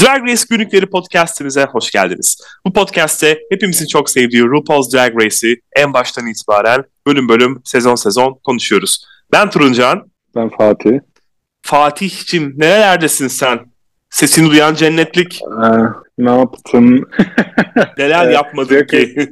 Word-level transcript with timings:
Drag 0.00 0.24
Race 0.28 0.42
Günlükleri 0.50 0.86
podcastimize 0.86 1.64
hoş 1.64 1.90
geldiniz. 1.90 2.40
Bu 2.66 2.72
podcast'te 2.72 3.38
hepimizin 3.50 3.86
çok 3.86 4.10
sevdiği 4.10 4.42
RuPaul's 4.42 4.94
Drag 4.94 5.22
Race'i 5.22 5.60
en 5.76 5.92
baştan 5.92 6.26
itibaren 6.26 6.84
bölüm 7.06 7.28
bölüm, 7.28 7.60
sezon 7.64 7.94
sezon 7.94 8.38
konuşuyoruz. 8.44 9.06
Ben 9.32 9.50
Turuncan. 9.50 10.10
Ben 10.36 10.50
Fatih. 10.58 10.98
Fatih'cim 11.62 12.54
nerelerdesin 12.56 13.28
sen? 13.28 13.58
Sesini 14.10 14.50
duyan 14.50 14.74
cennetlik. 14.74 15.40
Ee, 15.42 15.68
ne 16.18 16.30
yaptın? 16.38 17.08
Neler 17.98 18.30
yapmadın 18.30 18.86
ki? 18.86 19.30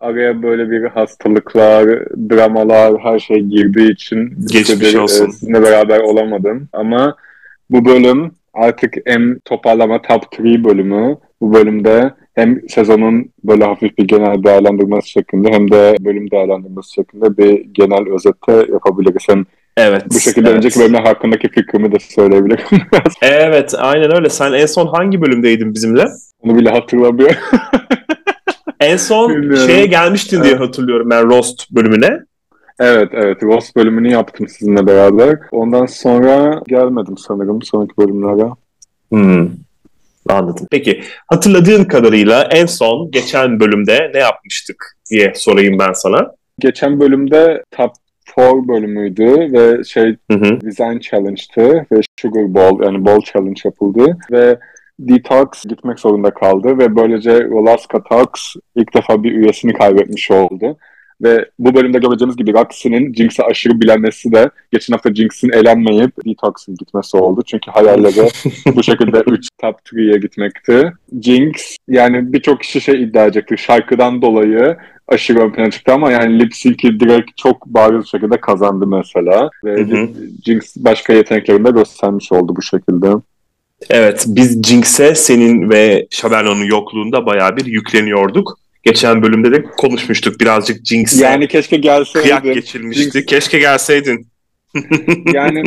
Araya 0.00 0.42
böyle 0.42 0.70
bir 0.70 0.84
hastalıklar, 0.84 1.86
dramalar, 2.30 2.98
her 3.02 3.18
şey 3.18 3.40
girdiği 3.40 3.92
için 3.92 4.46
Geçmiş 4.52 4.80
bir, 4.80 4.94
olsun. 4.98 5.28
e, 5.28 5.32
sizinle 5.32 5.62
beraber 5.62 5.98
olamadım. 6.00 6.68
Ama 6.72 7.16
bu 7.70 7.84
bölüm 7.84 8.37
artık 8.54 8.94
en 9.06 9.38
toparlama 9.44 10.02
top 10.02 10.24
3 10.38 10.64
bölümü. 10.64 11.16
Bu 11.40 11.54
bölümde 11.54 12.14
hem 12.34 12.68
sezonun 12.68 13.32
böyle 13.44 13.64
hafif 13.64 13.98
bir 13.98 14.04
genel 14.04 14.44
değerlendirmesi 14.44 15.10
şeklinde 15.10 15.52
hem 15.52 15.70
de 15.70 15.96
bölüm 16.00 16.30
değerlendirmesi 16.30 16.92
şeklinde 16.92 17.38
bir 17.38 17.64
genel 17.72 18.14
özette 18.14 18.72
yapabiliriz. 18.72 19.22
Hem 19.28 19.44
evet. 19.76 20.04
bu 20.14 20.20
şekilde 20.20 20.48
evet. 20.48 20.56
önceki 20.56 20.80
bölümler 20.80 21.02
hakkındaki 21.02 21.48
fikrimi 21.48 21.92
de 21.92 21.98
söyleyebilirim. 21.98 22.64
Evet 23.22 23.74
aynen 23.78 24.16
öyle. 24.16 24.28
Sen 24.28 24.52
en 24.52 24.66
son 24.66 24.86
hangi 24.86 25.20
bölümdeydin 25.22 25.74
bizimle? 25.74 26.04
Onu 26.40 26.58
bile 26.58 26.70
hatırlamıyorum. 26.70 27.36
En 28.80 28.96
son 28.96 29.30
Bilmiyorum. 29.30 29.66
şeye 29.66 29.86
gelmiştin 29.86 30.42
diye 30.42 30.52
Evet. 30.52 30.62
hatırlıyorum 30.62 31.10
ben 31.10 31.30
Roast 31.30 31.70
bölümüne. 31.70 32.20
Evet 32.80 33.08
evet 33.12 33.42
Ross 33.42 33.76
bölümünü 33.76 34.10
yaptım 34.12 34.48
sizinle 34.48 34.86
beraber. 34.86 35.38
Ondan 35.52 35.86
sonra 35.86 36.62
gelmedim 36.68 37.18
sanırım 37.18 37.62
sonraki 37.62 37.96
bölümlere. 37.98 38.50
Hmm. 39.10 39.48
Anladım. 40.28 40.66
Peki 40.70 41.00
hatırladığın 41.26 41.84
kadarıyla 41.84 42.48
en 42.50 42.66
son 42.66 43.10
geçen 43.10 43.60
bölümde 43.60 44.10
ne 44.14 44.20
yapmıştık 44.20 44.96
diye 45.10 45.32
sorayım 45.36 45.78
ben 45.78 45.92
sana. 45.92 46.32
Geçen 46.58 47.00
bölümde 47.00 47.62
Top 47.70 47.90
4 48.38 48.68
bölümüydü 48.68 49.52
ve 49.52 49.84
şey 49.84 50.16
Hı 50.30 50.38
hı. 50.38 50.60
Design 50.60 50.98
Challenge'tı 50.98 51.86
ve 51.92 52.00
Sugar 52.20 52.54
Ball 52.54 52.84
yani 52.84 53.04
Ball 53.04 53.20
Challenge 53.20 53.60
yapıldı 53.64 54.16
ve 54.32 54.58
Detox 54.98 55.48
gitmek 55.68 56.00
zorunda 56.00 56.30
kaldı 56.30 56.78
ve 56.78 56.96
böylece 56.96 57.44
Rolaska 57.44 58.02
Talks 58.02 58.42
ilk 58.76 58.94
defa 58.94 59.22
bir 59.22 59.32
üyesini 59.32 59.72
kaybetmiş 59.72 60.30
oldu. 60.30 60.76
Ve 61.22 61.50
bu 61.58 61.74
bölümde 61.74 61.98
göreceğimiz 61.98 62.36
gibi 62.36 62.52
Roxy'nin 62.52 63.14
Jinx'e 63.14 63.42
aşırı 63.44 63.80
bilenmesi 63.80 64.32
de 64.32 64.50
geçen 64.72 64.92
hafta 64.92 65.14
Jinx'in 65.14 65.50
elenmeyip 65.50 66.12
Detox'ın 66.26 66.74
gitmesi 66.74 67.16
oldu. 67.16 67.42
Çünkü 67.46 67.70
hayalleri 67.70 68.28
bu 68.76 68.82
şekilde 68.82 69.22
3 69.26 69.48
top 69.60 69.80
3'ye 69.92 70.18
gitmekti. 70.18 70.92
Jinx 71.22 71.76
yani 71.88 72.32
birçok 72.32 72.60
kişi 72.60 72.80
şey 72.80 73.02
iddia 73.02 73.24
edecektir. 73.24 73.56
Şarkıdan 73.56 74.22
dolayı 74.22 74.76
aşırı 75.08 75.38
ön 75.38 75.52
plana 75.52 75.70
çıktı 75.70 75.92
ama 75.92 76.12
yani 76.12 76.38
lip 76.38 76.54
sync'i 76.54 77.00
direkt 77.00 77.36
çok 77.36 77.66
bariz 77.66 78.06
şekilde 78.06 78.40
kazandı 78.40 78.86
mesela. 78.86 79.50
Ve 79.64 79.74
Hı 79.74 79.84
hı. 79.84 80.08
Jinx 80.44 80.76
başka 80.76 81.12
yeteneklerini 81.12 81.64
de 81.64 81.70
göstermiş 81.70 82.32
oldu 82.32 82.56
bu 82.56 82.62
şekilde. 82.62 83.08
Evet 83.90 84.24
biz 84.28 84.62
Jinx'e 84.62 85.14
senin 85.14 85.70
ve 85.70 86.06
Şaberno'nun 86.10 86.64
yokluğunda 86.64 87.26
bayağı 87.26 87.56
bir 87.56 87.66
yükleniyorduk. 87.66 88.58
Geçen 88.88 89.22
bölümde 89.22 89.52
de 89.52 89.62
konuşmuştuk 89.62 90.40
birazcık 90.40 90.86
Jinx'e 90.86 91.24
Yani 91.24 91.48
keşke 91.48 91.80
kıyak 91.80 92.04
gelseydin. 92.14 92.54
geçilmişti. 92.54 93.18
Jinx- 93.18 93.26
Keşke 93.26 93.58
gelseydin. 93.58 94.26
yani 95.32 95.62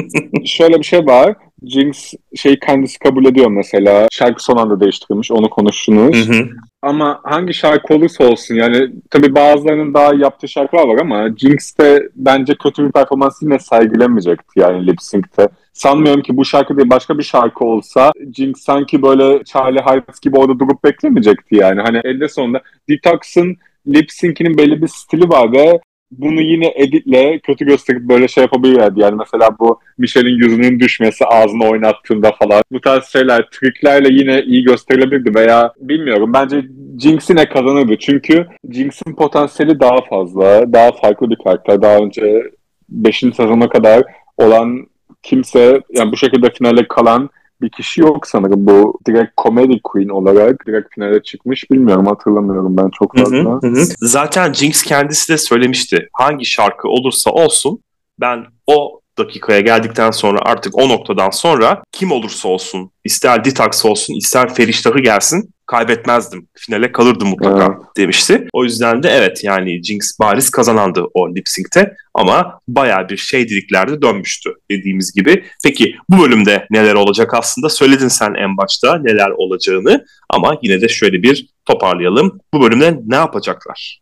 şöyle 0.46 0.80
bir 0.80 0.84
şey 0.84 1.06
var. 1.06 1.36
Jinx 1.66 2.14
şey 2.36 2.60
kendisi 2.60 3.00
kabul 3.00 3.26
ediyor 3.26 3.52
mesela. 3.52 4.08
Şarkı 4.12 4.44
son 4.44 4.58
anda 4.58 4.80
değiştirilmiş. 4.80 5.32
Onu 5.32 5.50
konuştunuz. 5.50 6.28
Hı 6.28 6.34
hı. 6.34 6.50
Ama 6.82 7.20
hangi 7.24 7.54
şarkı 7.54 7.94
olursa 7.94 8.24
olsun 8.24 8.56
yani 8.56 8.92
tabii 9.10 9.36
bazılarının 9.36 9.94
daha 9.94 10.14
yaptığı 10.14 10.48
şarkılar 10.48 10.88
var 10.88 10.98
ama 11.02 11.30
Jinx 11.38 11.78
de 11.78 12.10
bence 12.16 12.56
kötü 12.56 12.88
bir 12.88 12.92
performans 12.92 13.42
yine 13.42 13.60
sergilemeyecekti 13.60 14.60
yani 14.60 14.88
lip 14.88 15.02
sync'te. 15.02 15.48
Sanmıyorum 15.74 16.22
ki 16.22 16.38
bu 16.38 16.46
şarkı 16.46 16.78
değil 16.78 16.90
başka 16.90 17.18
bir 17.18 17.24
şarkı 17.24 17.66
olsa 17.66 18.12
Jinx 18.36 18.62
sanki 18.62 19.02
böyle 19.02 19.44
Charlie 19.44 19.82
Harris 19.82 20.20
gibi 20.22 20.38
orada 20.38 20.60
durup 20.60 20.84
beklemeyecekti 20.84 21.56
yani. 21.56 21.82
Hani 21.82 22.02
elde 22.04 22.30
sonunda 22.30 22.62
Detox'ın 22.90 23.58
lip 23.88 24.12
sync'inin 24.12 24.58
belli 24.58 24.82
bir 24.82 24.88
stili 24.88 25.30
var 25.30 25.52
ve 25.52 25.80
bunu 26.12 26.42
yine 26.42 26.74
editle 26.76 27.40
kötü 27.40 27.66
gösterip 27.66 28.02
böyle 28.02 28.28
şey 28.28 28.42
yapabilirlerdi. 28.42 29.00
Yani 29.00 29.16
mesela 29.16 29.50
bu 29.60 29.80
Michelle'in 29.98 30.36
yüzünün 30.36 30.80
düşmesi 30.80 31.26
ağzını 31.26 31.70
oynattığında 31.70 32.32
falan. 32.32 32.64
Bu 32.72 32.82
tarz 32.82 33.06
şeyler 33.06 33.50
triklerle 33.50 34.14
yine 34.14 34.42
iyi 34.42 34.64
gösterilebilirdi 34.64 35.36
veya 35.36 35.74
bilmiyorum. 35.80 36.34
Bence 36.34 36.66
Jinx 37.00 37.30
yine 37.30 37.50
kazanırdı. 37.50 37.96
Çünkü 38.00 38.48
Jinx'in 38.72 39.16
potansiyeli 39.16 39.80
daha 39.80 40.02
fazla. 40.10 40.74
Daha 40.74 40.92
farklı 40.92 41.30
bir 41.30 41.38
karakter. 41.44 41.82
Daha 41.82 41.98
önce 41.98 42.44
5. 42.90 43.20
sezona 43.20 43.70
kadar 43.70 44.04
olan 44.38 44.88
kimse 45.24 45.82
yani 45.90 46.12
bu 46.12 46.18
şekilde 46.18 46.50
finale 46.50 46.88
kalan 46.88 47.30
bir 47.62 47.70
kişi 47.70 48.02
yok 48.02 48.28
sanırım. 48.28 48.68
Bu 48.68 49.00
direkt 49.08 49.38
comedy 49.38 49.80
queen 49.84 50.10
olarak 50.10 50.68
direkt 50.68 50.94
finale 50.94 51.24
çıkmış. 51.24 51.72
Bilmiyorum 51.72 52.06
hatırlamıyorum 52.06 52.78
ben 52.78 52.90
çok 52.90 53.18
fazla. 53.18 53.38
hı, 53.38 53.60
hı 53.62 53.68
hı. 53.68 53.84
Zaten 54.02 54.54
Jinx 54.54 54.84
kendisi 54.84 55.34
de 55.34 55.38
söylemişti. 55.38 56.10
Hangi 56.14 56.46
şarkı 56.46 56.88
olursa 56.88 57.32
olsun 57.32 57.80
ben 58.20 58.46
o 58.68 59.02
dakikaya 59.18 59.60
geldikten 59.60 60.12
sonra 60.12 60.40
artık 60.46 60.78
o 60.78 60.90
noktadan 60.90 61.30
sonra 61.30 61.84
kim 61.92 62.12
olursa 62.12 62.50
olsun 62.50 62.92
ister 63.04 63.46
Detox 63.46 63.86
olsun 63.86 64.14
ister 64.14 64.54
Feriştah'ı 64.54 65.00
gelsin 65.00 65.50
kaybetmezdim. 65.72 66.48
Finale 66.54 66.92
kalırdım 66.92 67.28
mutlaka 67.28 67.66
Evet. 67.66 67.98
demişti. 67.98 68.48
O 68.54 68.64
yüzden 68.64 69.04
de 69.04 69.10
evet 69.10 69.44
yani 69.44 69.84
Jinx 69.84 70.20
bariz 70.20 70.50
kazanandı 70.50 71.06
o 71.14 71.36
lip 71.36 71.48
sync'te 71.48 71.96
ama 72.14 72.60
bayağı 72.68 73.10
bir 73.10 73.18
şey 73.18 73.50
diriklerde 73.50 74.02
dönmüştü 74.02 74.50
dediğimiz 74.72 75.14
gibi. 75.14 75.44
Peki 75.64 75.96
bu 76.10 76.22
bölümde 76.24 76.68
neler 76.72 76.94
olacak 76.96 77.34
aslında 77.34 77.70
söyledin 77.70 78.08
sen 78.08 78.34
en 78.34 78.58
başta 78.58 78.98
neler 78.98 79.30
olacağını 79.30 80.06
ama 80.30 80.58
yine 80.64 80.82
de 80.82 80.88
şöyle 80.88 81.24
bir 81.24 81.50
toparlayalım. 81.66 82.40
Bu 82.54 82.62
bölümde 82.62 83.00
ne 83.06 83.16
yapacaklar? 83.16 84.02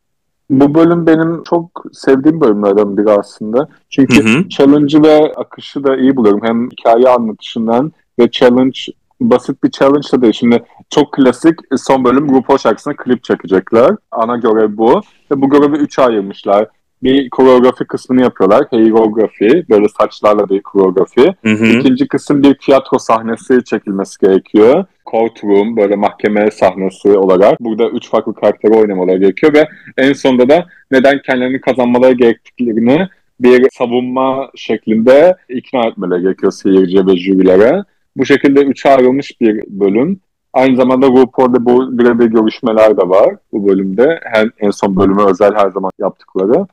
Bu 0.50 0.76
bölüm 0.76 1.08
benim 1.08 1.44
çok 1.50 1.84
sevdiğim 1.94 2.42
bölümlerden 2.42 2.98
biri 2.98 3.12
aslında. 3.12 3.68
Çünkü 3.90 4.50
challenge'ı 4.50 5.04
ve 5.04 5.34
akışı 5.36 5.84
da 5.84 5.98
iyi 5.98 6.16
buluyorum. 6.16 6.42
Hem 6.44 6.70
hikaye 6.70 7.10
anlatışından 7.10 7.92
ve 8.20 8.32
challenge 8.32 8.80
basit 9.20 9.64
bir 9.64 9.72
challenge 9.72 10.08
da 10.12 10.22
değil. 10.22 10.34
Şimdi 10.34 10.64
çok 10.90 11.14
klasik 11.14 11.60
son 11.78 12.04
bölüm 12.04 12.30
RuPaul 12.30 12.58
şarkısına 12.58 12.96
klip 12.96 13.24
çekecekler. 13.24 13.92
Ana 14.12 14.38
görev 14.38 14.78
bu. 14.78 15.02
Ve 15.32 15.42
bu 15.42 15.50
görevi 15.50 15.76
üçe 15.76 16.02
ayırmışlar. 16.02 16.68
Bir 17.04 17.30
koreografi 17.30 17.86
kısmını 17.86 18.22
yapıyorlar. 18.22 18.66
Herografi. 18.72 19.66
Böyle 19.70 19.88
saçlarla 20.00 20.50
bir 20.50 20.62
koreografi. 20.62 21.36
Hı 21.44 21.50
hı. 21.50 21.66
İkinci 21.66 22.08
kısım 22.08 22.44
bir 22.44 22.54
tiyatro 22.54 23.00
sahnesi 23.00 23.64
çekilmesi 23.64 24.20
gerekiyor. 24.20 24.86
Courtroom 25.12 25.78
böyle 25.78 25.96
mahkeme 25.96 26.52
sahnesi 26.52 27.18
olarak. 27.18 27.60
Burada 27.60 27.90
üç 27.90 28.10
farklı 28.10 28.34
karakteri 28.34 28.74
oynamaları 28.74 29.18
gerekiyor 29.18 29.54
ve 29.54 29.68
en 29.98 30.14
sonunda 30.14 30.50
da 30.50 30.66
neden 30.92 31.22
kendilerini 31.26 31.62
kazanmaları 31.62 32.14
gerektiklerini 32.14 33.08
bir 33.40 33.68
savunma 33.72 34.52
şeklinde 34.56 35.36
ikna 35.50 35.88
etmeleri 35.88 36.22
gerekiyor 36.22 36.52
seyirciye 36.52 37.06
ve 37.06 37.18
jürilere. 37.18 37.84
Bu 38.20 38.26
şekilde 38.26 38.62
üçe 38.62 38.90
ayrılmış 38.90 39.42
bir 39.42 39.64
bölüm. 39.68 40.20
Aynı 40.54 40.76
zamanda 40.76 41.08
RuPaul'da 41.08 41.66
bu 41.66 42.00
birebir 42.00 42.26
görüşmeler 42.26 42.98
de 42.98 43.10
var 43.10 43.36
bu 43.52 43.68
bölümde. 43.68 44.20
Her, 44.24 44.50
en 44.60 44.72
son 44.72 44.96
bölümü 44.96 45.24
özel 45.24 45.56
her 45.56 45.70
zaman 45.70 45.92
yaptıkları. 46.00 46.66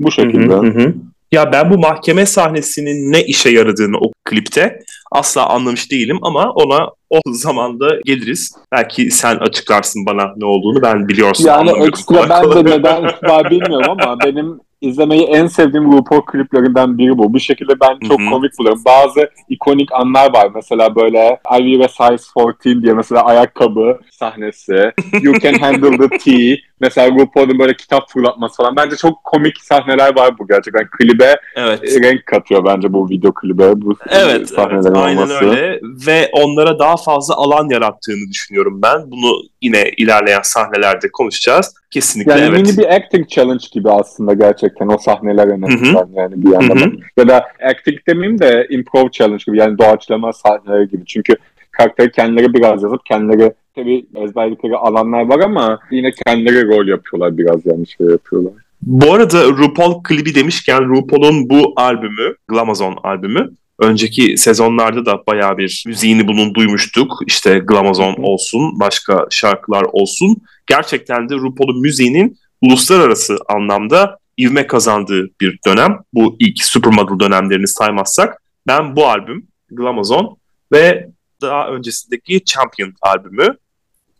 Bu 0.00 0.10
şekilde. 0.10 0.52
Hı 0.52 0.60
hı, 0.60 0.80
hı. 0.80 0.94
Ya 1.32 1.52
ben 1.52 1.70
bu 1.70 1.78
mahkeme 1.78 2.26
sahnesinin 2.26 3.12
ne 3.12 3.22
işe 3.24 3.50
yaradığını 3.50 3.96
o 3.98 4.12
klipte 4.24 4.80
asla 5.12 5.48
anlamış 5.48 5.90
değilim 5.90 6.18
ama 6.22 6.50
ona 6.50 6.90
o 7.10 7.20
zamanda 7.26 8.00
geliriz. 8.04 8.56
Belki 8.72 9.10
sen 9.10 9.36
açıklarsın 9.36 10.06
bana 10.06 10.34
ne 10.36 10.44
olduğunu 10.44 10.82
ben 10.82 11.08
biliyorsun. 11.08 11.44
Yani 11.44 11.70
ekstra 11.86 12.28
ben 12.28 12.50
de 12.50 12.70
neden 12.76 13.02
var 13.04 13.50
bilmiyorum 13.50 13.96
ama 14.00 14.20
benim 14.20 14.60
izlemeyi 14.80 15.22
en 15.22 15.46
sevdiğim 15.46 15.92
RuPaul 15.92 16.20
kliplerinden 16.20 16.98
biri 16.98 17.18
bu. 17.18 17.34
Bir 17.34 17.40
şekilde 17.40 17.72
ben 17.80 18.08
çok 18.08 18.20
Hı 18.20 18.24
hı. 18.26 18.30
komik 18.30 18.58
buluyorum. 18.58 18.82
Bazı 18.84 19.30
ikonik 19.48 19.92
anlar 19.92 20.34
var. 20.34 20.50
Mesela 20.54 20.94
böyle 20.96 21.40
I 21.58 21.78
wear 21.78 21.84
a 22.12 22.18
size 22.18 22.30
14 22.34 22.64
diye 22.82 22.94
mesela 22.94 23.22
ayakkabı 23.24 23.98
sahnesi. 24.10 24.92
You 25.22 25.38
can 25.40 25.54
handle 25.54 26.08
the 26.08 26.18
tea. 26.18 26.56
Mesela 26.80 27.10
RuPaul'un 27.10 27.58
böyle 27.58 27.76
kitap 27.76 28.10
fırlatması 28.10 28.56
falan. 28.56 28.76
Bence 28.76 28.96
çok 28.96 29.24
komik 29.24 29.60
sahneler 29.62 30.16
var 30.16 30.38
bu 30.38 30.46
gerçekten. 30.46 30.86
Klibe 30.98 31.36
Evet. 31.56 32.02
renk 32.02 32.26
katıyor 32.26 32.64
bence 32.64 32.92
bu 32.92 33.08
video 33.10 33.34
klibe. 33.34 33.80
Bu 33.80 33.96
Evet, 34.08 34.52
evet 34.58 34.86
aynen 34.94 35.16
olması. 35.22 35.44
öyle 35.44 35.80
ve 36.06 36.30
onlara 36.32 36.78
daha 36.78 36.96
fazla 36.96 37.34
alan 37.34 37.68
yarattığını 37.70 38.30
düşünüyorum 38.32 38.82
ben. 38.82 39.10
Bunu 39.10 39.32
yine 39.62 39.90
ilerleyen 39.96 40.42
sahnelerde 40.42 41.10
konuşacağız. 41.12 41.74
Kesinlikle 41.90 42.32
Yani 42.32 42.42
evet. 42.42 42.60
mini 42.60 42.78
bir 42.78 42.94
acting 42.94 43.28
challenge 43.28 43.64
gibi 43.72 43.90
aslında 43.90 44.34
gerçekten 44.34 44.88
o 44.88 44.98
sahneler 44.98 45.48
en 45.48 45.62
azından 45.62 46.08
yani 46.14 46.44
bir 46.44 46.52
yandan. 46.52 46.98
Ya 47.16 47.28
da 47.28 47.44
acting 47.62 47.98
demeyeyim 48.08 48.38
de 48.38 48.66
improv 48.70 49.10
challenge 49.10 49.42
gibi 49.46 49.58
yani 49.58 49.78
doğaçlama 49.78 50.32
sahneleri 50.32 50.88
gibi. 50.88 51.06
Çünkü 51.06 51.34
karakteri 51.70 52.10
kendileri 52.10 52.54
biraz 52.54 52.82
yazıp 52.82 53.06
kendileri 53.06 53.52
tabii 53.74 54.06
ezberlikleri 54.16 54.76
alanlar 54.76 55.22
var 55.22 55.40
ama 55.40 55.78
yine 55.90 56.10
kendileri 56.26 56.66
rol 56.66 56.88
yapıyorlar 56.88 57.38
biraz 57.38 57.66
yani 57.66 57.86
şey 57.86 58.06
yapıyorlar. 58.06 58.52
Bu 58.82 59.12
arada 59.12 59.44
RuPaul 59.44 60.02
klibi 60.02 60.34
demişken 60.34 60.88
RuPaul'un 60.88 61.50
bu 61.50 61.72
albümü, 61.76 62.34
Glamazon 62.48 62.96
albümü 63.02 63.50
önceki 63.78 64.36
sezonlarda 64.36 65.06
da 65.06 65.26
bayağı 65.26 65.58
bir 65.58 65.84
müziğini 65.86 66.28
bunun 66.28 66.54
duymuştuk. 66.54 67.12
İşte 67.26 67.58
Glamazon 67.58 68.14
olsun, 68.18 68.80
başka 68.80 69.26
şarkılar 69.30 69.86
olsun. 69.92 70.36
Gerçekten 70.66 71.28
de 71.28 71.34
RuPaul'un 71.34 71.80
müziğinin 71.80 72.38
uluslararası 72.60 73.36
anlamda 73.48 74.18
ivme 74.40 74.66
kazandığı 74.66 75.30
bir 75.40 75.58
dönem. 75.66 75.98
Bu 76.14 76.36
ilk 76.38 76.64
Supermodel 76.64 77.18
dönemlerini 77.26 77.68
saymazsak. 77.68 78.42
Ben 78.66 78.96
bu 78.96 79.06
albüm, 79.06 79.46
Glamazon 79.70 80.36
ve 80.72 81.08
daha 81.42 81.68
öncesindeki 81.68 82.44
Champion 82.44 82.92
albümü 83.02 83.56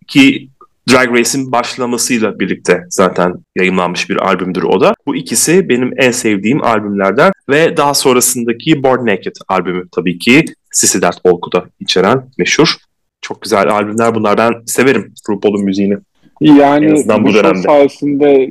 ki 0.06 0.48
Drag 0.90 1.16
Race'in 1.16 1.52
başlamasıyla 1.52 2.38
birlikte 2.38 2.84
zaten 2.90 3.34
yayınlanmış 3.56 4.10
bir 4.10 4.16
albümdür 4.16 4.62
o 4.62 4.80
da. 4.80 4.94
Bu 5.06 5.16
ikisi 5.16 5.68
benim 5.68 5.92
en 5.96 6.10
sevdiğim 6.10 6.64
albümlerden 6.64 7.32
ve 7.48 7.76
daha 7.76 7.94
sonrasındaki 7.94 8.82
Born 8.82 9.06
Naked 9.06 9.34
albümü 9.48 9.88
tabii 9.92 10.18
ki 10.18 10.44
Sissy 10.72 10.98
Dert 11.02 11.18
Olku'da 11.24 11.64
içeren 11.80 12.22
meşhur. 12.38 12.76
Çok 13.20 13.42
güzel 13.42 13.68
albümler 13.68 14.14
bunlar. 14.14 14.38
Ben 14.38 14.52
severim 14.66 15.14
RuPaul'un 15.30 15.64
müziğini. 15.64 15.96
Yani 16.40 16.94
bu, 16.94 17.24
bu 17.24 17.34
dönemde. 17.34 17.58
sayesinde 17.58 18.50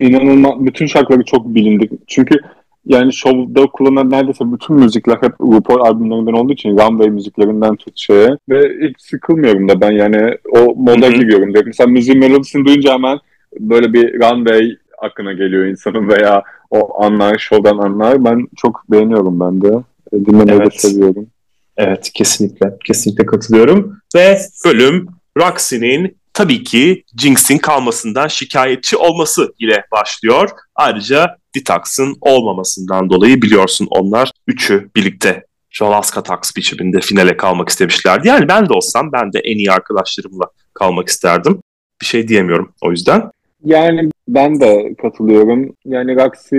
inanılmaz 0.00 0.66
bütün 0.66 0.86
şarkıları 0.86 1.24
çok 1.24 1.54
bilindik. 1.54 1.92
Çünkü 2.06 2.38
yani 2.86 3.12
şovda 3.12 3.66
kullanılan 3.66 4.10
neredeyse 4.10 4.52
bütün 4.52 4.76
müzikler 4.76 5.16
hep 5.20 5.32
RuPaul 5.40 5.80
albümlerinden 5.80 6.32
olduğu 6.32 6.52
için 6.52 6.78
runway 6.78 7.10
müziklerinden 7.10 7.76
tut 7.76 7.92
şeye 7.96 8.30
ve 8.48 8.88
hiç 8.88 9.00
sıkılmıyorum 9.00 9.68
da 9.68 9.80
ben 9.80 9.90
yani 9.90 10.36
o 10.50 10.74
moda 10.76 11.08
giriyorum. 11.08 11.52
Mesela 11.66 11.90
müziğin 11.90 12.18
melodisini 12.18 12.64
duyunca 12.64 12.92
hemen 12.92 13.18
böyle 13.60 13.92
bir 13.92 14.14
runway 14.14 14.76
aklına 14.98 15.32
geliyor 15.32 15.66
insanın 15.66 16.08
veya 16.08 16.42
o 16.70 17.04
anlar, 17.04 17.38
şovdan 17.38 17.78
anlar. 17.78 18.24
Ben 18.24 18.48
çok 18.56 18.90
beğeniyorum 18.90 19.40
ben 19.40 19.62
de. 19.62 19.84
E, 20.12 20.26
dinlemeyi 20.26 20.60
evet. 20.60 20.72
de 20.72 20.78
seviyorum. 20.78 21.26
Evet 21.76 22.10
kesinlikle. 22.14 22.76
Kesinlikle 22.84 23.26
katılıyorum. 23.26 23.98
Ve 24.14 24.38
bölüm 24.64 25.08
Roxy'nin 25.38 26.16
tabii 26.32 26.64
ki 26.64 27.04
Jinx'in 27.20 27.58
kalmasından 27.58 28.28
şikayetçi 28.28 28.96
olması 28.96 29.54
ile 29.58 29.84
başlıyor. 29.92 30.50
Ayrıca 30.74 31.36
Detox'ın 31.54 32.16
olmamasından 32.20 33.10
dolayı 33.10 33.42
biliyorsun 33.42 33.88
onlar 33.90 34.30
üçü 34.46 34.90
birlikte 34.96 35.46
Jalaska 35.70 36.22
Tax 36.22 36.56
biçiminde 36.56 37.00
finale 37.00 37.36
kalmak 37.36 37.68
istemişlerdi. 37.68 38.28
Yani 38.28 38.48
ben 38.48 38.68
de 38.68 38.72
olsam 38.72 39.12
ben 39.12 39.32
de 39.32 39.38
en 39.38 39.58
iyi 39.58 39.72
arkadaşlarımla 39.72 40.44
kalmak 40.74 41.08
isterdim. 41.08 41.60
Bir 42.00 42.06
şey 42.06 42.28
diyemiyorum 42.28 42.72
o 42.80 42.90
yüzden. 42.90 43.30
Yani 43.64 44.10
ben 44.28 44.60
de 44.60 44.94
katılıyorum. 45.02 45.74
Yani 45.84 46.16
Roxy 46.16 46.56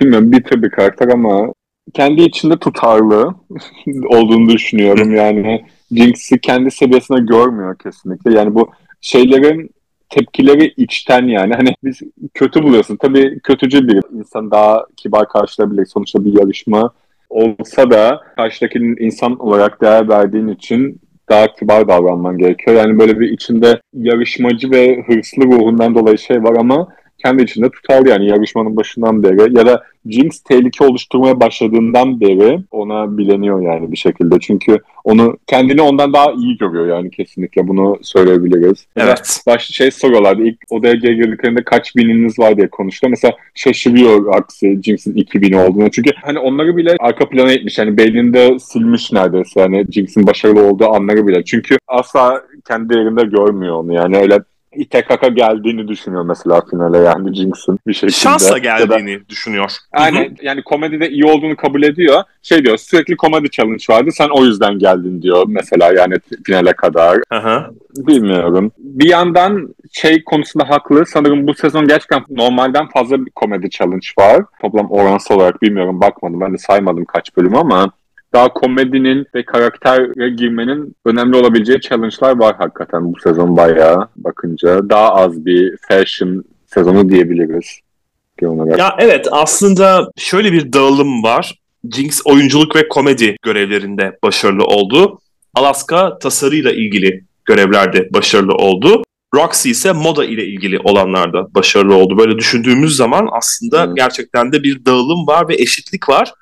bilmiyorum 0.00 0.32
bitir 0.32 0.62
bir 0.62 0.70
karakter 0.70 1.08
ama 1.08 1.52
kendi 1.94 2.22
içinde 2.22 2.56
tutarlı 2.56 3.34
olduğunu 4.08 4.48
düşünüyorum. 4.48 5.14
Yani 5.14 5.64
Jinx'i 5.92 6.38
kendi 6.40 6.70
seviyesine 6.70 7.20
görmüyor 7.20 7.78
kesinlikle. 7.78 8.34
Yani 8.34 8.54
bu 8.54 8.70
şeylerin 9.00 9.70
tepkileri 10.08 10.74
içten 10.76 11.26
yani. 11.26 11.54
Hani 11.54 11.74
biz 11.84 12.00
kötü 12.34 12.62
buluyorsun. 12.62 12.96
Tabii 12.96 13.40
kötücül 13.40 13.88
bir 13.88 14.18
insan 14.18 14.50
daha 14.50 14.86
kibar 14.96 15.28
karşılayabilir. 15.28 15.86
Sonuçta 15.86 16.24
bir 16.24 16.38
yarışma 16.38 16.92
olsa 17.30 17.90
da 17.90 18.20
karşıdakinin 18.36 18.96
insan 19.00 19.38
olarak 19.38 19.82
değer 19.82 20.08
verdiğin 20.08 20.48
için 20.48 21.00
daha 21.28 21.54
kibar 21.54 21.88
davranman 21.88 22.38
gerekiyor. 22.38 22.76
Yani 22.76 22.98
böyle 22.98 23.20
bir 23.20 23.30
içinde 23.30 23.80
yarışmacı 23.92 24.70
ve 24.70 25.02
hırslı 25.06 25.42
ruhundan 25.42 25.94
dolayı 25.94 26.18
şey 26.18 26.42
var 26.42 26.56
ama 26.58 26.88
kendi 27.18 27.42
içinde 27.42 27.70
tutarlı 27.70 28.08
yani 28.08 28.28
yarışmanın 28.28 28.76
başından 28.76 29.22
beri 29.22 29.56
ya 29.58 29.66
da 29.66 29.82
Jinx 30.10 30.40
tehlike 30.40 30.84
oluşturmaya 30.84 31.40
başladığından 31.40 32.20
beri 32.20 32.60
ona 32.70 33.18
bileniyor 33.18 33.62
yani 33.62 33.92
bir 33.92 33.96
şekilde. 33.96 34.38
Çünkü 34.40 34.78
onu 35.04 35.36
kendini 35.46 35.82
ondan 35.82 36.12
daha 36.12 36.32
iyi 36.32 36.58
görüyor 36.58 36.86
yani 36.86 37.10
kesinlikle 37.10 37.68
bunu 37.68 37.98
söyleyebiliriz. 38.02 38.86
Evet. 38.96 39.42
Başta 39.46 39.74
şey 39.74 39.90
soruyorlardı 39.90 40.42
ilk 40.42 40.58
odaya 40.70 40.94
girdiklerinde 40.94 41.64
kaç 41.64 41.96
bininiz 41.96 42.38
var 42.38 42.56
diye 42.56 42.68
konuştu. 42.68 43.06
Mesela 43.10 43.34
şaşırıyor 43.54 44.34
aksi 44.34 44.80
Jinx'in 44.84 45.14
2000 45.14 45.52
olduğunu. 45.52 45.90
Çünkü 45.90 46.10
hani 46.22 46.38
onları 46.38 46.76
bile 46.76 46.96
arka 47.00 47.28
plana 47.28 47.52
etmiş. 47.52 47.78
Yani 47.78 47.96
beyninde 47.96 48.58
silmiş 48.58 49.12
neredeyse 49.12 49.60
yani 49.60 49.86
Jinx'in 49.90 50.26
başarılı 50.26 50.62
olduğu 50.62 50.86
anları 50.86 51.26
bile. 51.26 51.44
Çünkü 51.44 51.76
asla 51.88 52.42
kendi 52.68 52.94
yerinde 52.94 53.22
görmüyor 53.22 53.76
onu 53.76 53.92
yani 53.92 54.16
öyle 54.16 54.38
İTKK 54.76 55.36
geldiğini 55.36 55.88
düşünüyor 55.88 56.24
mesela 56.24 56.62
finale 56.70 56.98
yani 56.98 57.36
Jinx'in 57.36 57.78
bir 57.86 57.92
şekilde. 57.92 58.12
Şansla 58.12 58.58
geldiğini 58.58 59.10
ya 59.10 59.20
da, 59.20 59.28
düşünüyor. 59.28 59.72
Yani, 59.98 60.34
yani 60.42 60.62
komedide 60.62 61.10
iyi 61.10 61.24
olduğunu 61.24 61.56
kabul 61.56 61.82
ediyor. 61.82 62.22
Şey 62.42 62.64
diyor 62.64 62.78
sürekli 62.78 63.16
komedi 63.16 63.50
challenge 63.50 63.84
vardı 63.90 64.10
sen 64.12 64.28
o 64.28 64.44
yüzden 64.44 64.78
geldin 64.78 65.22
diyor 65.22 65.44
mesela 65.48 65.92
yani 65.92 66.14
finale 66.44 66.72
kadar. 66.72 67.18
Hı 67.32 67.70
Bilmiyorum. 67.96 68.72
Bir 68.78 69.08
yandan 69.08 69.74
şey 69.92 70.24
konusunda 70.24 70.70
haklı. 70.70 71.06
Sanırım 71.06 71.46
bu 71.46 71.54
sezon 71.54 71.88
gerçekten 71.88 72.24
normalden 72.30 72.88
fazla 72.88 73.26
bir 73.26 73.30
komedi 73.30 73.70
challenge 73.70 74.06
var. 74.18 74.44
Toplam 74.60 74.90
oransal 74.90 75.34
olarak 75.34 75.62
bilmiyorum 75.62 76.00
bakmadım. 76.00 76.40
Ben 76.40 76.52
de 76.52 76.58
saymadım 76.58 77.04
kaç 77.04 77.36
bölüm 77.36 77.56
ama 77.56 77.92
daha 78.36 78.52
komedinin 78.52 79.26
ve 79.34 79.44
karaktere 79.44 80.30
girmenin 80.30 80.96
önemli 81.04 81.36
olabileceği 81.36 81.80
challenge'lar 81.80 82.38
var 82.38 82.56
hakikaten 82.58 83.12
bu 83.12 83.20
sezon 83.20 83.56
bayağı 83.56 84.08
bakınca. 84.16 84.90
Daha 84.90 85.14
az 85.14 85.46
bir 85.46 85.76
fashion 85.88 86.44
sezonu 86.66 87.08
diyebiliriz. 87.08 87.80
Ya 88.76 88.96
evet 88.98 89.28
aslında 89.30 90.10
şöyle 90.16 90.52
bir 90.52 90.72
dağılım 90.72 91.22
var. 91.22 91.58
Jinx 91.92 92.20
oyunculuk 92.24 92.76
ve 92.76 92.88
komedi 92.88 93.36
görevlerinde 93.42 94.18
başarılı 94.22 94.64
oldu. 94.64 95.18
Alaska 95.54 96.18
tasarıyla 96.18 96.72
ilgili 96.72 97.24
görevlerde 97.44 98.08
başarılı 98.12 98.54
oldu. 98.54 99.02
Roxy 99.34 99.70
ise 99.70 99.92
moda 99.92 100.24
ile 100.24 100.46
ilgili 100.46 100.78
olanlarda 100.78 101.54
başarılı 101.54 101.94
oldu. 101.94 102.18
Böyle 102.18 102.38
düşündüğümüz 102.38 102.96
zaman 102.96 103.28
aslında 103.32 103.86
hmm. 103.86 103.94
gerçekten 103.94 104.52
de 104.52 104.62
bir 104.62 104.84
dağılım 104.84 105.26
var 105.26 105.48
ve 105.48 105.54
eşitlik 105.54 106.08
var. 106.08 106.32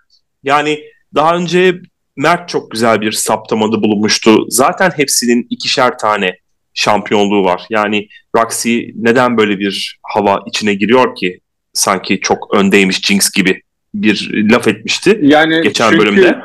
Yani 0.42 0.78
daha 1.14 1.36
önce 1.36 1.80
Mert 2.16 2.48
çok 2.48 2.70
güzel 2.70 3.00
bir 3.00 3.12
saptamada 3.12 3.82
bulunmuştu. 3.82 4.44
Zaten 4.48 4.90
hepsinin 4.96 5.46
ikişer 5.50 5.98
tane 5.98 6.38
şampiyonluğu 6.74 7.44
var. 7.44 7.66
Yani 7.70 8.08
Roxy 8.36 8.80
neden 8.94 9.36
böyle 9.36 9.58
bir 9.58 9.98
hava 10.02 10.42
içine 10.46 10.74
giriyor 10.74 11.14
ki? 11.16 11.40
Sanki 11.72 12.20
çok 12.20 12.54
öndeymiş 12.54 13.00
Jinx 13.00 13.30
gibi 13.30 13.62
bir 13.94 14.30
laf 14.52 14.68
etmişti. 14.68 15.18
Yani 15.22 15.62
geçen 15.62 15.90
çünkü... 15.90 16.02
bölümde. 16.02 16.38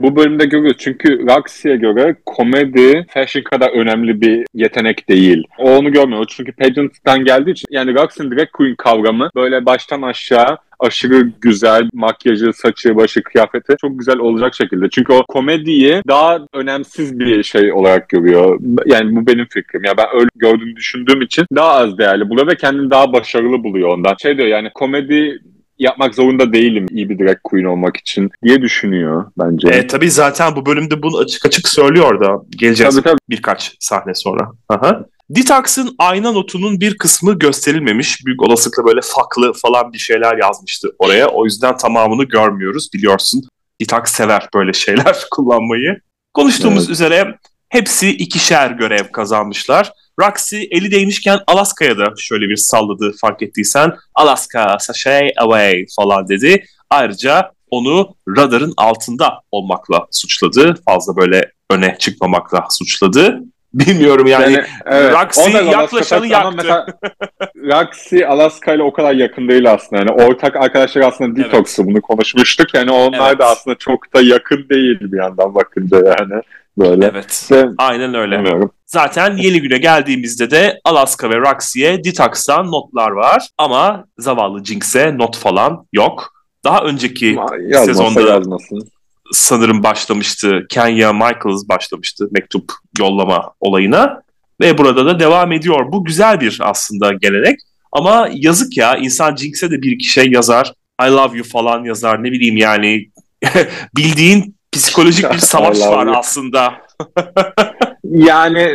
Bu 0.00 0.16
bölümde 0.16 0.46
görüyoruz. 0.46 0.76
Çünkü 0.80 1.26
Roxy'ye 1.26 1.76
göre 1.76 2.16
komedi 2.26 3.06
fashion 3.08 3.42
kadar 3.42 3.70
önemli 3.70 4.20
bir 4.20 4.46
yetenek 4.54 5.08
değil. 5.08 5.44
O 5.58 5.70
onu 5.76 5.92
görmüyor. 5.92 6.24
Çünkü 6.28 6.52
pageant'tan 6.52 7.24
geldiği 7.24 7.50
için 7.50 7.66
yani 7.70 7.94
Roxy'nin 7.94 8.30
direkt 8.30 8.52
queen 8.52 8.74
kavramı 8.74 9.30
böyle 9.36 9.66
baştan 9.66 10.02
aşağı 10.02 10.56
aşırı 10.78 11.30
güzel 11.40 11.88
makyajı, 11.92 12.52
saçı, 12.52 12.96
başı, 12.96 13.22
kıyafeti 13.22 13.74
çok 13.80 13.98
güzel 13.98 14.18
olacak 14.18 14.54
şekilde. 14.54 14.88
Çünkü 14.90 15.12
o 15.12 15.22
komediyi 15.28 16.02
daha 16.08 16.38
önemsiz 16.54 17.18
bir 17.18 17.42
şey 17.42 17.72
olarak 17.72 18.08
görüyor. 18.08 18.60
Yani 18.86 19.16
bu 19.16 19.26
benim 19.26 19.46
fikrim. 19.46 19.84
Ya 19.84 19.96
ben 19.98 20.06
öyle 20.14 20.28
gördüğünü 20.36 20.76
düşündüğüm 20.76 21.22
için 21.22 21.46
daha 21.56 21.70
az 21.70 21.98
değerli 21.98 22.28
buluyor 22.28 22.46
ve 22.46 22.56
kendini 22.56 22.90
daha 22.90 23.12
başarılı 23.12 23.64
buluyor 23.64 23.88
ondan. 23.88 24.14
Şey 24.22 24.36
diyor 24.36 24.48
yani 24.48 24.70
komedi 24.74 25.40
yapmak 25.80 26.14
zorunda 26.14 26.52
değilim 26.52 26.86
iyi 26.90 27.08
bir 27.08 27.18
drag 27.18 27.36
queen 27.44 27.64
olmak 27.64 27.96
için 27.96 28.30
diye 28.44 28.62
düşünüyor 28.62 29.32
bence. 29.38 29.68
E, 29.68 29.86
tabii 29.86 30.10
zaten 30.10 30.56
bu 30.56 30.66
bölümde 30.66 31.02
bunu 31.02 31.18
açık 31.18 31.46
açık 31.46 31.68
söylüyor 31.68 32.24
da 32.24 32.42
geleceğiz 32.50 32.94
tabii, 32.94 33.04
tabii. 33.04 33.18
birkaç 33.30 33.76
sahne 33.80 34.14
sonra. 34.14 34.52
Aha. 34.68 35.04
Detox'ın 35.30 35.94
ayna 35.98 36.32
notunun 36.32 36.80
bir 36.80 36.98
kısmı 36.98 37.38
gösterilmemiş. 37.38 38.26
Büyük 38.26 38.42
olasılıkla 38.42 38.84
böyle 38.84 39.00
faklı 39.02 39.52
falan 39.52 39.92
bir 39.92 39.98
şeyler 39.98 40.36
yazmıştı 40.36 40.88
oraya. 40.98 41.28
O 41.28 41.44
yüzden 41.44 41.76
tamamını 41.76 42.24
görmüyoruz 42.24 42.88
biliyorsun. 42.94 43.42
Detox 43.80 44.10
sever 44.10 44.48
böyle 44.54 44.72
şeyler 44.72 45.16
kullanmayı. 45.30 46.00
Konuştuğumuz 46.34 46.84
evet. 46.84 46.90
üzere 46.90 47.34
hepsi 47.70 48.10
ikişer 48.10 48.70
görev 48.70 49.12
kazanmışlar. 49.12 49.92
Roxy 50.20 50.62
eli 50.70 50.90
değmişken 50.90 51.38
Alaska'ya 51.46 51.98
da 51.98 52.04
şöyle 52.18 52.48
bir 52.48 52.56
salladı 52.56 53.12
fark 53.20 53.42
ettiysen. 53.42 53.92
Alaska, 54.14 54.76
sashay 54.80 55.32
away 55.36 55.84
falan 55.96 56.28
dedi. 56.28 56.64
Ayrıca 56.90 57.52
onu 57.70 58.14
radarın 58.28 58.74
altında 58.76 59.32
olmakla 59.50 60.06
suçladı. 60.10 60.74
Fazla 60.88 61.16
böyle 61.16 61.52
öne 61.70 61.96
çıkmamakla 61.98 62.66
suçladı. 62.70 63.40
Bilmiyorum 63.74 64.26
yani. 64.26 64.52
yani 64.52 64.64
evet. 64.86 65.14
Roxy 65.14 65.50
yaklaşanı 65.50 66.26
yaktı. 66.26 66.56
Mesela, 66.56 66.86
Roxy 67.56 68.24
Alaska 68.24 68.74
ile 68.74 68.82
o 68.82 68.92
kadar 68.92 69.14
yakın 69.14 69.48
değil 69.48 69.72
aslında. 69.72 70.02
Yani 70.02 70.10
ortak 70.10 70.56
arkadaşlar 70.56 71.02
aslında 71.02 71.36
Detox'u 71.36 71.82
evet. 71.82 71.90
bunu 71.90 72.02
konuşmuştuk. 72.02 72.74
Yani 72.74 72.90
onlar 72.90 73.28
evet. 73.28 73.38
da 73.38 73.46
aslında 73.46 73.78
çok 73.78 74.14
da 74.14 74.20
yakın 74.20 74.68
değil 74.68 74.98
bir 75.00 75.18
yandan 75.18 75.54
bakınca 75.54 75.96
yani. 75.96 76.42
Böyle. 76.78 77.06
Evet. 77.06 77.30
İşte, 77.30 77.68
Aynen 77.78 78.14
öyle. 78.14 78.38
Bilmiyorum. 78.38 78.72
Zaten 78.86 79.36
yeni 79.36 79.60
güne 79.60 79.78
geldiğimizde 79.78 80.50
de 80.50 80.80
Alaska 80.84 81.30
ve 81.30 81.36
Roxy'ye 81.36 82.04
Detox'tan 82.04 82.66
notlar 82.66 83.10
var. 83.10 83.48
Ama 83.58 84.04
zavallı 84.18 84.64
Jinx'e 84.64 85.18
not 85.18 85.36
falan 85.36 85.86
yok. 85.92 86.32
Daha 86.64 86.84
önceki 86.84 87.26
Yazmasa 87.26 87.84
sezonda 87.84 88.20
yazmasın 88.20 88.90
sanırım 89.32 89.82
başlamıştı. 89.82 90.66
Kenya 90.68 91.12
Michaels 91.12 91.68
başlamıştı 91.68 92.28
mektup 92.30 92.72
yollama 92.98 93.52
olayına. 93.60 94.22
Ve 94.60 94.78
burada 94.78 95.06
da 95.06 95.20
devam 95.20 95.52
ediyor. 95.52 95.92
Bu 95.92 96.04
güzel 96.04 96.40
bir 96.40 96.58
aslında 96.62 97.12
gelenek. 97.12 97.60
Ama 97.92 98.28
yazık 98.32 98.76
ya 98.76 98.96
insan 98.96 99.36
Jinx'e 99.36 99.70
de 99.70 99.82
bir 99.82 99.92
iki 99.92 100.06
şey 100.08 100.30
yazar. 100.30 100.72
I 101.06 101.10
love 101.10 101.36
you 101.36 101.46
falan 101.46 101.84
yazar 101.84 102.24
ne 102.24 102.32
bileyim 102.32 102.56
yani. 102.56 103.08
Bildiğin 103.96 104.56
psikolojik 104.72 105.32
bir 105.32 105.38
savaş 105.38 105.80
var 105.80 106.08
aslında. 106.16 106.72
yani 108.04 108.70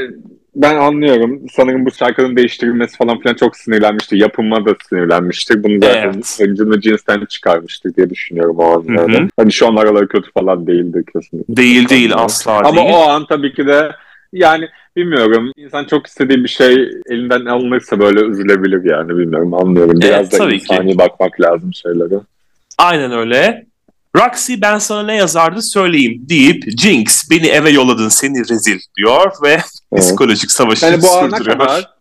ben 0.55 0.75
anlıyorum. 0.75 1.41
Sanırım 1.51 1.85
bu 1.85 1.91
şarkının 1.91 2.35
değiştirilmesi 2.35 2.97
falan 2.97 3.19
filan 3.19 3.35
çok 3.35 3.57
sinirlenmişti. 3.57 4.17
Yapımma 4.17 4.65
da 4.65 4.75
sinirlenmiştir. 4.89 5.63
Bunu 5.63 5.81
da 5.81 5.87
evet. 5.87 6.39
Öncünü 6.41 6.81
cinsten 6.81 7.25
çıkarmıştır 7.25 7.95
diye 7.95 8.09
düşünüyorum 8.09 8.55
o 8.59 8.63
an. 8.63 9.29
Hani 9.37 9.51
şu 9.51 9.67
an 9.67 9.75
araları 9.75 10.07
kötü 10.07 10.31
falan 10.31 10.67
değildi 10.67 11.03
kesinlikle. 11.13 11.57
Değil 11.57 11.89
değil 11.89 12.11
asla 12.15 12.51
Ama 12.51 12.75
değil. 12.75 12.87
Ama 12.87 12.99
o 12.99 13.09
an 13.09 13.25
tabii 13.25 13.53
ki 13.53 13.67
de 13.67 13.91
yani 14.33 14.65
bilmiyorum. 14.95 15.51
İnsan 15.57 15.85
çok 15.85 16.07
istediği 16.07 16.43
bir 16.43 16.49
şey 16.49 16.89
elinden 17.09 17.45
alınırsa 17.45 17.99
böyle 17.99 18.25
üzülebilir 18.25 18.89
yani 18.91 19.17
bilmiyorum 19.17 19.53
anlıyorum. 19.53 19.99
Biraz 20.01 20.33
evet, 20.33 20.39
da 20.39 20.53
insani 20.53 20.91
ki. 20.91 20.97
bakmak 20.97 21.41
lazım 21.41 21.73
şeylere. 21.73 22.19
Aynen 22.77 23.11
öyle. 23.11 23.65
Roxy 24.15 24.53
ben 24.61 24.77
sana 24.77 25.03
ne 25.03 25.15
yazardı 25.15 25.61
söyleyeyim 25.61 26.21
deyip 26.29 26.63
Jinx 26.77 27.29
beni 27.31 27.47
eve 27.47 27.69
yolladın 27.69 28.09
seni 28.09 28.49
rezil 28.49 28.79
diyor 28.97 29.31
ve 29.43 29.51
evet. 29.51 29.65
psikolojik 29.97 30.51
savaşı 30.51 30.85
yani 30.85 31.01
bu 31.01 31.07
sürdürüyor. 31.07 31.59
Kadar 31.59 31.95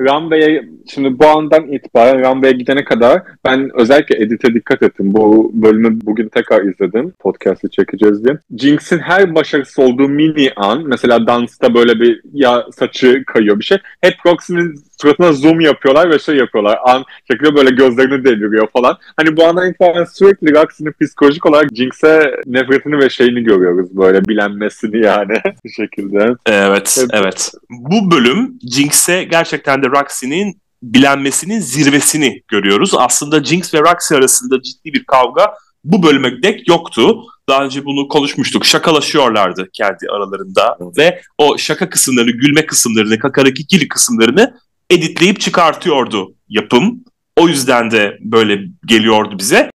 Rambe'ye 0.00 0.68
şimdi 0.94 1.18
bu 1.18 1.26
andan 1.26 1.72
itibaren 1.72 2.20
Rambe'ye 2.20 2.52
gidene 2.52 2.84
kadar 2.84 3.22
ben 3.44 3.70
özellikle 3.74 4.24
edite 4.24 4.54
dikkat 4.54 4.82
ettim. 4.82 5.14
Bu 5.14 5.50
bölümü 5.54 5.98
bugün 6.02 6.28
tekrar 6.28 6.64
izledim. 6.64 7.12
Podcast'ı 7.18 7.68
çekeceğiz 7.68 8.24
diye. 8.24 8.38
Jinx'in 8.58 8.98
her 8.98 9.34
başarısı 9.34 9.82
olduğu 9.82 10.08
mini 10.08 10.52
an 10.56 10.82
mesela 10.86 11.26
dansta 11.26 11.74
böyle 11.74 12.00
bir 12.00 12.20
ya 12.32 12.66
saçı 12.76 13.24
kayıyor 13.26 13.58
bir 13.58 13.64
şey. 13.64 13.78
Hep 14.00 14.14
Roxy'nin 14.26 14.74
suratına 15.02 15.32
zoom 15.32 15.60
yapıyorlar 15.60 16.10
ve 16.10 16.18
şey 16.18 16.36
yapıyorlar. 16.36 16.78
An 16.84 17.04
şekilde 17.30 17.56
böyle 17.56 17.70
gözlerini 17.70 18.24
deviriyor 18.24 18.68
falan. 18.72 18.98
Hani 19.16 19.36
bu 19.36 19.44
andan 19.44 19.70
itibaren 19.70 20.04
sürekli 20.04 20.54
Roxy'nin 20.54 20.94
psikolojik 21.02 21.46
olarak 21.46 21.68
Jinx'e 21.74 22.34
nefretini 22.46 22.98
ve 22.98 23.10
şeyini 23.10 23.42
görüyoruz 23.42 23.96
böyle 23.96 24.24
bilenmesini 24.24 25.04
yani 25.04 25.32
bir 25.64 25.70
şekilde. 25.70 26.34
Evet, 26.46 26.98
Hep... 27.02 27.10
evet. 27.12 27.52
Bu 27.70 28.10
bölüm 28.10 28.58
Jinx'e 28.74 29.24
gerçekten 29.24 29.82
de 29.82 29.86
Roxy'nin 29.86 30.60
bilenmesinin 30.82 31.60
zirvesini 31.60 32.42
görüyoruz. 32.48 32.94
Aslında 32.96 33.44
Jinx 33.44 33.74
ve 33.74 33.78
Roxy 33.78 34.14
arasında 34.14 34.62
ciddi 34.62 34.92
bir 34.92 35.04
kavga 35.04 35.54
bu 35.84 36.02
bölüme 36.02 36.42
dek 36.42 36.68
yoktu. 36.68 37.24
Daha 37.48 37.64
önce 37.64 37.84
bunu 37.84 38.08
konuşmuştuk. 38.08 38.66
Şakalaşıyorlardı 38.66 39.68
kendi 39.72 40.06
aralarında 40.12 40.78
ve 40.98 41.20
o 41.38 41.58
şaka 41.58 41.90
kısımlarını, 41.90 42.30
gülme 42.30 42.66
kısımlarını, 42.66 43.18
kakarakikili 43.18 43.88
kısımlarını 43.88 44.54
editleyip 44.90 45.40
çıkartıyordu 45.40 46.34
yapım. 46.48 47.04
O 47.36 47.48
yüzden 47.48 47.90
de 47.90 48.18
böyle 48.20 48.58
geliyordu 48.86 49.38
bize. 49.38 49.70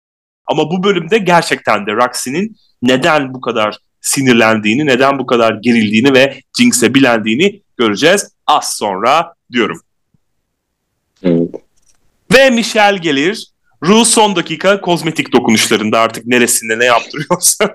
Ama 0.46 0.70
bu 0.70 0.82
bölümde 0.82 1.18
gerçekten 1.18 1.86
de 1.86 1.92
Roxy'nin 1.92 2.56
neden 2.82 3.34
bu 3.34 3.40
kadar 3.40 3.78
sinirlendiğini, 4.00 4.86
neden 4.86 5.18
bu 5.18 5.26
kadar 5.26 5.54
gerildiğini 5.54 6.14
ve 6.14 6.40
Jinx'e 6.58 6.94
bilendiğini 6.94 7.62
göreceğiz 7.76 8.30
az 8.46 8.76
sonra 8.76 9.34
diyorum. 9.52 9.80
Evet. 11.22 11.48
Ve 12.34 12.50
Michelle 12.50 12.98
gelir. 12.98 13.46
Ru 13.84 14.04
son 14.04 14.36
dakika 14.36 14.80
kozmetik 14.80 15.32
dokunuşlarında 15.32 16.00
artık 16.00 16.26
neresinde 16.26 16.78
ne 16.78 16.84
yaptırıyorsa. 16.84 17.74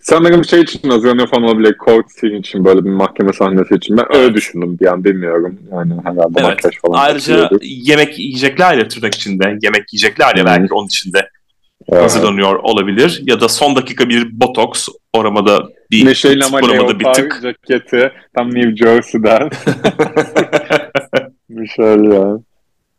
Sanırım 0.00 0.44
şey 0.44 0.60
için 0.60 0.90
hazırlanıyor 0.90 1.28
falan 1.28 1.42
olabilir. 1.42 1.76
Court 1.84 2.06
scene 2.10 2.38
için 2.38 2.64
böyle 2.64 2.84
bir 2.84 2.90
mahkeme 2.90 3.32
sahnesi 3.32 3.74
için. 3.74 3.96
Ben 3.96 4.16
öyle 4.16 4.34
düşündüm 4.34 4.78
bir 4.80 4.86
an 4.86 5.04
bilmiyorum. 5.04 5.58
Yani 5.72 5.92
herhalde 6.04 6.32
evet. 6.36 6.42
makyaj 6.42 6.74
falan. 6.82 6.98
Ayrıca 6.98 7.50
yemek 7.62 8.18
yiyecekler 8.18 8.78
ya 8.78 8.88
tırnak 8.88 9.14
içinde. 9.14 9.58
Yemek 9.62 9.92
yiyecekler 9.92 10.36
ya 10.36 10.44
belki 10.44 10.74
onun 10.74 10.86
içinde 10.86 11.28
evet. 11.88 12.02
hazırlanıyor 12.02 12.54
olabilir. 12.54 13.22
Ya 13.26 13.40
da 13.40 13.48
son 13.48 13.76
dakika 13.76 14.08
bir 14.08 14.40
botoks 14.40 14.88
oramada 15.12 15.68
bir 15.90 16.06
Neşeyle 16.06 16.44
ama 16.44 16.58
oramada 16.58 17.00
bir 17.00 17.12
tık. 17.12 17.40
ceketi 17.42 18.12
tam 18.34 18.54
New 18.54 18.76
Jersey'den. 18.76 19.50
Michelle 21.48 22.14
ya. 22.14 22.38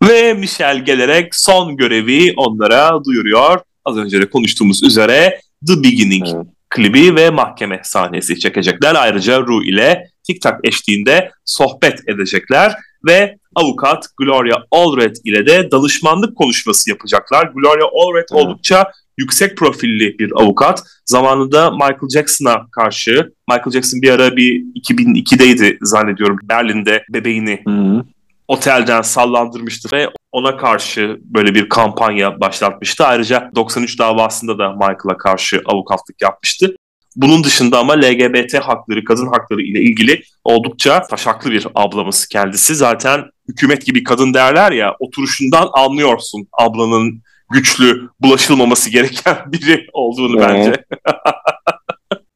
Ve 0.09 0.33
Michelle 0.33 0.79
gelerek 0.79 1.35
son 1.35 1.77
görevi 1.77 2.33
onlara 2.37 3.03
duyuruyor. 3.03 3.59
Az 3.85 3.97
önce 3.97 4.21
de 4.21 4.29
konuştuğumuz 4.29 4.83
üzere 4.83 5.39
The 5.67 5.83
Beginning 5.83 6.27
evet. 6.35 6.58
Klibi 6.69 7.15
ve 7.15 7.29
mahkeme 7.29 7.81
sahnesi 7.83 8.39
çekecekler. 8.39 8.95
Ayrıca 8.95 9.41
Ru 9.41 9.63
ile 9.63 10.09
TikTok 10.23 10.53
eşliğinde 10.63 11.31
sohbet 11.45 12.09
edecekler 12.09 12.73
ve 13.07 13.37
avukat 13.55 14.05
Gloria 14.17 14.57
Allred 14.71 15.15
ile 15.23 15.45
de 15.45 15.71
danışmanlık 15.71 16.37
konuşması 16.37 16.89
yapacaklar. 16.89 17.51
Gloria 17.55 17.85
Allred 17.85 18.27
evet. 18.31 18.31
oldukça 18.31 18.91
yüksek 19.17 19.57
profilli 19.57 20.19
bir 20.19 20.31
avukat. 20.35 20.83
Zamanında 21.05 21.71
Michael 21.71 22.09
Jackson'a 22.13 22.67
karşı, 22.71 23.33
Michael 23.49 23.71
Jackson 23.71 24.01
bir 24.01 24.09
ara 24.09 24.35
bir 24.35 24.63
2002'deydi 24.75 25.77
zannediyorum 25.81 26.37
Berlin'de 26.43 27.03
bebeğini 27.13 27.61
Hı-hı 27.65 28.03
otelden 28.49 29.01
sallandırmıştı 29.01 29.89
ve 29.95 30.09
ona 30.31 30.57
karşı 30.57 31.17
böyle 31.21 31.55
bir 31.55 31.69
kampanya 31.69 32.41
başlatmıştı. 32.41 33.05
Ayrıca 33.05 33.51
93 33.55 33.99
davasında 33.99 34.57
da 34.57 34.71
Michael'a 34.71 35.17
karşı 35.17 35.61
avukatlık 35.65 36.21
yapmıştı. 36.21 36.75
Bunun 37.15 37.43
dışında 37.43 37.79
ama 37.79 37.93
LGBT 37.93 38.53
hakları, 38.53 39.03
kadın 39.03 39.27
hakları 39.27 39.61
ile 39.61 39.81
ilgili 39.81 40.21
oldukça 40.43 41.01
taşaklı 41.01 41.51
bir 41.51 41.67
ablamız 41.75 42.27
kendisi. 42.27 42.75
Zaten 42.75 43.23
hükümet 43.49 43.85
gibi 43.85 44.03
kadın 44.03 44.33
derler 44.33 44.71
ya, 44.71 44.95
oturuşundan 44.99 45.69
anlıyorsun 45.73 46.47
ablanın 46.53 47.21
güçlü, 47.49 48.09
bulaşılmaması 48.19 48.89
gereken 48.89 49.37
biri 49.51 49.87
olduğunu 49.93 50.43
evet. 50.43 50.49
bence. 50.49 50.83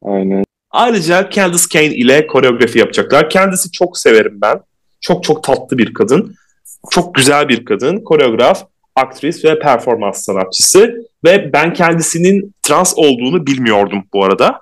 Aynen. 0.06 0.44
Ayrıca 0.72 1.30
Candice 1.30 1.64
Kane 1.74 1.86
ile 1.96 2.28
koreografi 2.28 2.80
yapacaklar. 2.80 3.30
Kendisi 3.30 3.72
çok 3.72 3.98
severim 3.98 4.38
ben. 4.42 4.60
Çok 5.04 5.24
çok 5.24 5.44
tatlı 5.44 5.78
bir 5.78 5.94
kadın. 5.94 6.36
Çok 6.92 7.16
güzel 7.16 7.50
bir 7.50 7.66
kadın. 7.66 8.04
Koreograf, 8.04 8.68
aktris 8.96 9.46
ve 9.46 9.60
performans 9.60 10.24
sanatçısı. 10.24 10.96
Ve 11.26 11.54
ben 11.54 11.74
kendisinin 11.74 12.54
trans 12.62 12.94
olduğunu 12.96 13.48
bilmiyordum 13.48 14.04
bu 14.14 14.26
arada. 14.26 14.60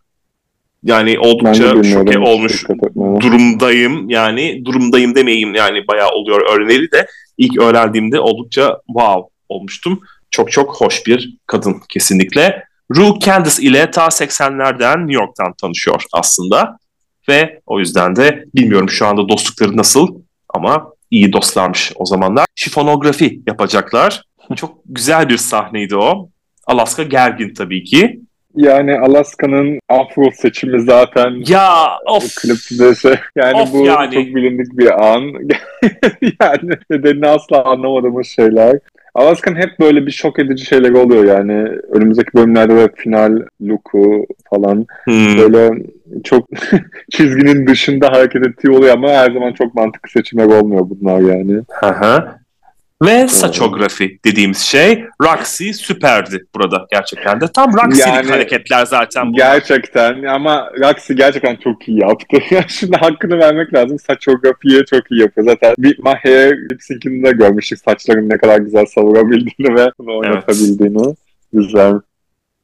Yani 0.84 1.20
oldukça 1.20 1.84
şoke 1.84 2.20
olmuş 2.20 2.66
durumdayım. 2.96 4.10
Yani 4.10 4.66
durumdayım 4.66 5.16
demeyeyim 5.16 5.56
yani 5.56 5.88
bayağı 5.88 6.10
oluyor 6.10 6.42
öğreneli 6.50 6.92
de 6.92 7.08
ilk 7.38 7.60
öğrendiğimde 7.60 8.20
oldukça 8.20 8.78
wow 8.88 9.30
olmuştum. 9.50 10.00
Çok 10.32 10.52
çok 10.52 10.82
hoş 10.82 11.08
bir 11.08 11.38
kadın 11.48 11.82
kesinlikle. 11.90 12.64
Rue 12.96 13.20
Candice 13.20 13.62
ile 13.62 13.92
ta 13.92 14.06
80'lerden 14.06 15.00
New 15.00 15.14
York'tan 15.14 15.54
tanışıyor 15.54 16.04
aslında. 16.14 16.78
Ve 17.30 17.62
o 17.66 17.80
yüzden 17.80 18.16
de 18.16 18.46
bilmiyorum 18.56 18.90
şu 18.90 19.06
anda 19.06 19.30
dostlukları 19.30 19.78
nasıl 19.78 20.22
ama 20.54 20.92
iyi 21.12 21.34
dostlarmış 21.34 21.92
o 21.96 22.06
zamanlar. 22.06 22.46
Şifonografi 22.56 23.42
yapacaklar. 23.48 24.24
Çok 24.56 24.78
güzel 24.86 25.30
bir 25.30 25.38
sahneydi 25.38 25.96
o. 25.96 26.30
Alaska 26.68 27.04
gergin 27.04 27.54
tabii 27.54 27.84
ki. 27.84 28.22
Yani 28.56 29.00
Alaska'nın 29.00 29.80
afro 29.90 30.32
seçimi 30.34 30.82
zaten 30.82 31.44
ya 31.48 31.88
of 32.08 32.36
klipte 32.36 32.96
şey 32.96 33.16
yani 33.36 33.62
of 33.62 33.74
bu 33.74 33.86
yani. 33.86 34.14
çok 34.14 34.24
bilindik 34.24 34.78
bir 34.78 35.14
an. 35.14 35.22
yani 36.42 36.78
nedenini 36.90 37.28
asla 37.28 37.64
anlamadığımız 37.66 38.28
şeyler. 38.28 38.80
Alaska'nın 39.16 39.56
hep 39.56 39.80
böyle 39.80 40.06
bir 40.06 40.12
şok 40.12 40.40
edici 40.40 40.66
şeyler 40.66 40.92
oluyor 40.92 41.26
yani. 41.26 41.70
Önümüzdeki 41.92 42.34
bölümlerde 42.36 42.76
de 42.76 42.90
final 42.96 43.42
look'u 43.62 44.26
falan 44.50 44.86
hmm. 45.04 45.38
böyle 45.38 45.84
çok 46.24 46.50
çizginin 47.12 47.68
dışında 47.68 48.08
hareket 48.08 48.48
ettiği 48.48 48.72
oluyor 48.72 48.94
ama 48.94 49.10
her 49.10 49.32
zaman 49.32 49.54
çok 49.54 49.76
mantıklı 49.76 50.10
seçimler 50.10 50.46
olmuyor 50.46 50.90
bunlar 50.90 51.20
yani. 51.20 51.62
Aha. 51.82 52.42
Ve 53.02 53.28
saçografi 53.28 54.20
dediğimiz 54.26 54.58
şey 54.58 55.06
Roxy 55.22 55.72
süperdi 55.72 56.46
burada 56.56 56.88
gerçekten 56.92 57.42
de. 57.42 57.48
Tam 57.48 57.74
Roxy'lik 57.74 58.08
yani, 58.08 58.30
hareketler 58.30 58.86
zaten 58.86 59.28
bunlar. 59.28 59.38
Gerçekten 59.38 60.24
ama 60.24 60.72
Roxy 60.80 61.14
gerçekten 61.14 61.56
çok 61.56 61.88
iyi 61.88 62.00
yaptı. 62.00 62.38
Şimdi 62.68 62.98
hakkını 62.98 63.38
vermek 63.40 63.74
lazım. 63.74 64.00
Saçografiyi 64.00 64.86
çok 64.86 65.12
iyi 65.12 65.22
yapıyor. 65.22 65.48
Zaten 65.48 65.76
bir 65.78 66.00
Maher 66.00 66.52
lip 66.52 67.26
de 67.26 67.32
görmüştük 67.32 67.80
saçların 67.80 68.30
ne 68.30 68.38
kadar 68.38 68.58
güzel 68.58 68.86
savurabildiğini 68.86 69.76
ve 69.76 69.92
bunu 70.00 70.18
oynatabildiğini. 70.18 71.06
Evet. 71.06 71.18
Güzel. 71.54 71.94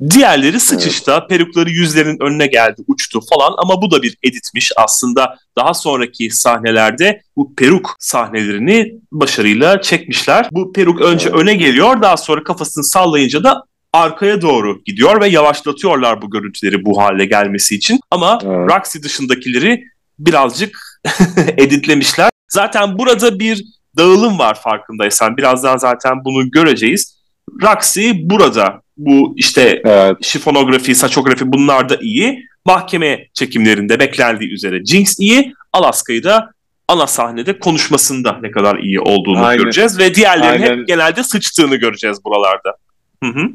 Diğerleri 0.09 0.59
sıçışta, 0.59 1.17
evet. 1.17 1.29
perukları 1.29 1.69
yüzlerinin 1.69 2.19
önüne 2.21 2.47
geldi, 2.47 2.81
uçtu 2.87 3.19
falan 3.29 3.53
ama 3.57 3.81
bu 3.81 3.91
da 3.91 4.03
bir 4.03 4.17
editmiş. 4.23 4.71
Aslında 4.75 5.37
daha 5.55 5.73
sonraki 5.73 6.29
sahnelerde 6.29 7.21
bu 7.35 7.55
peruk 7.55 7.95
sahnelerini 7.99 8.93
başarıyla 9.11 9.81
çekmişler. 9.81 10.49
Bu 10.51 10.73
peruk 10.73 11.01
önce 11.01 11.29
evet. 11.29 11.39
öne 11.39 11.53
geliyor, 11.53 12.01
daha 12.01 12.17
sonra 12.17 12.43
kafasını 12.43 12.83
sallayınca 12.83 13.43
da 13.43 13.63
arkaya 13.93 14.41
doğru 14.41 14.83
gidiyor 14.85 15.21
ve 15.21 15.27
yavaşlatıyorlar 15.27 16.21
bu 16.21 16.29
görüntüleri 16.29 16.85
bu 16.85 17.01
hale 17.01 17.25
gelmesi 17.25 17.75
için. 17.75 17.99
Ama 18.11 18.39
evet. 18.43 18.71
Roxy 18.71 18.99
dışındakileri 19.03 19.83
birazcık 20.19 21.01
editlemişler. 21.57 22.29
Zaten 22.49 22.97
burada 22.97 23.39
bir 23.39 23.63
dağılım 23.97 24.39
var 24.39 24.61
farkındaysan. 24.61 25.37
Birazdan 25.37 25.77
zaten 25.77 26.25
bunu 26.25 26.51
göreceğiz. 26.51 27.17
Roxy 27.61 28.11
burada 28.15 28.81
bu 28.97 29.33
işte 29.37 29.81
evet. 29.85 30.17
şifonografi, 30.21 30.95
saçografi 30.95 31.53
bunlar 31.53 31.89
da 31.89 31.95
iyi. 32.01 32.47
Mahkeme 32.65 33.27
çekimlerinde 33.33 33.99
beklendiği 33.99 34.51
üzere 34.51 34.85
Jinx 34.85 35.19
iyi. 35.19 35.53
Alaska'yı 35.73 36.23
da 36.23 36.51
ana 36.87 37.07
sahnede 37.07 37.59
konuşmasında 37.59 38.39
ne 38.41 38.51
kadar 38.51 38.79
iyi 38.79 38.99
olduğunu 38.99 39.45
Aynen. 39.45 39.63
göreceğiz. 39.63 39.99
Ve 39.99 40.15
diğerlerinin 40.15 40.63
Aynen. 40.67 40.79
hep 40.79 40.87
genelde 40.87 41.23
sıçtığını 41.23 41.75
göreceğiz 41.75 42.17
buralarda. 42.25 42.75
Hı 43.23 43.29
hı. 43.29 43.49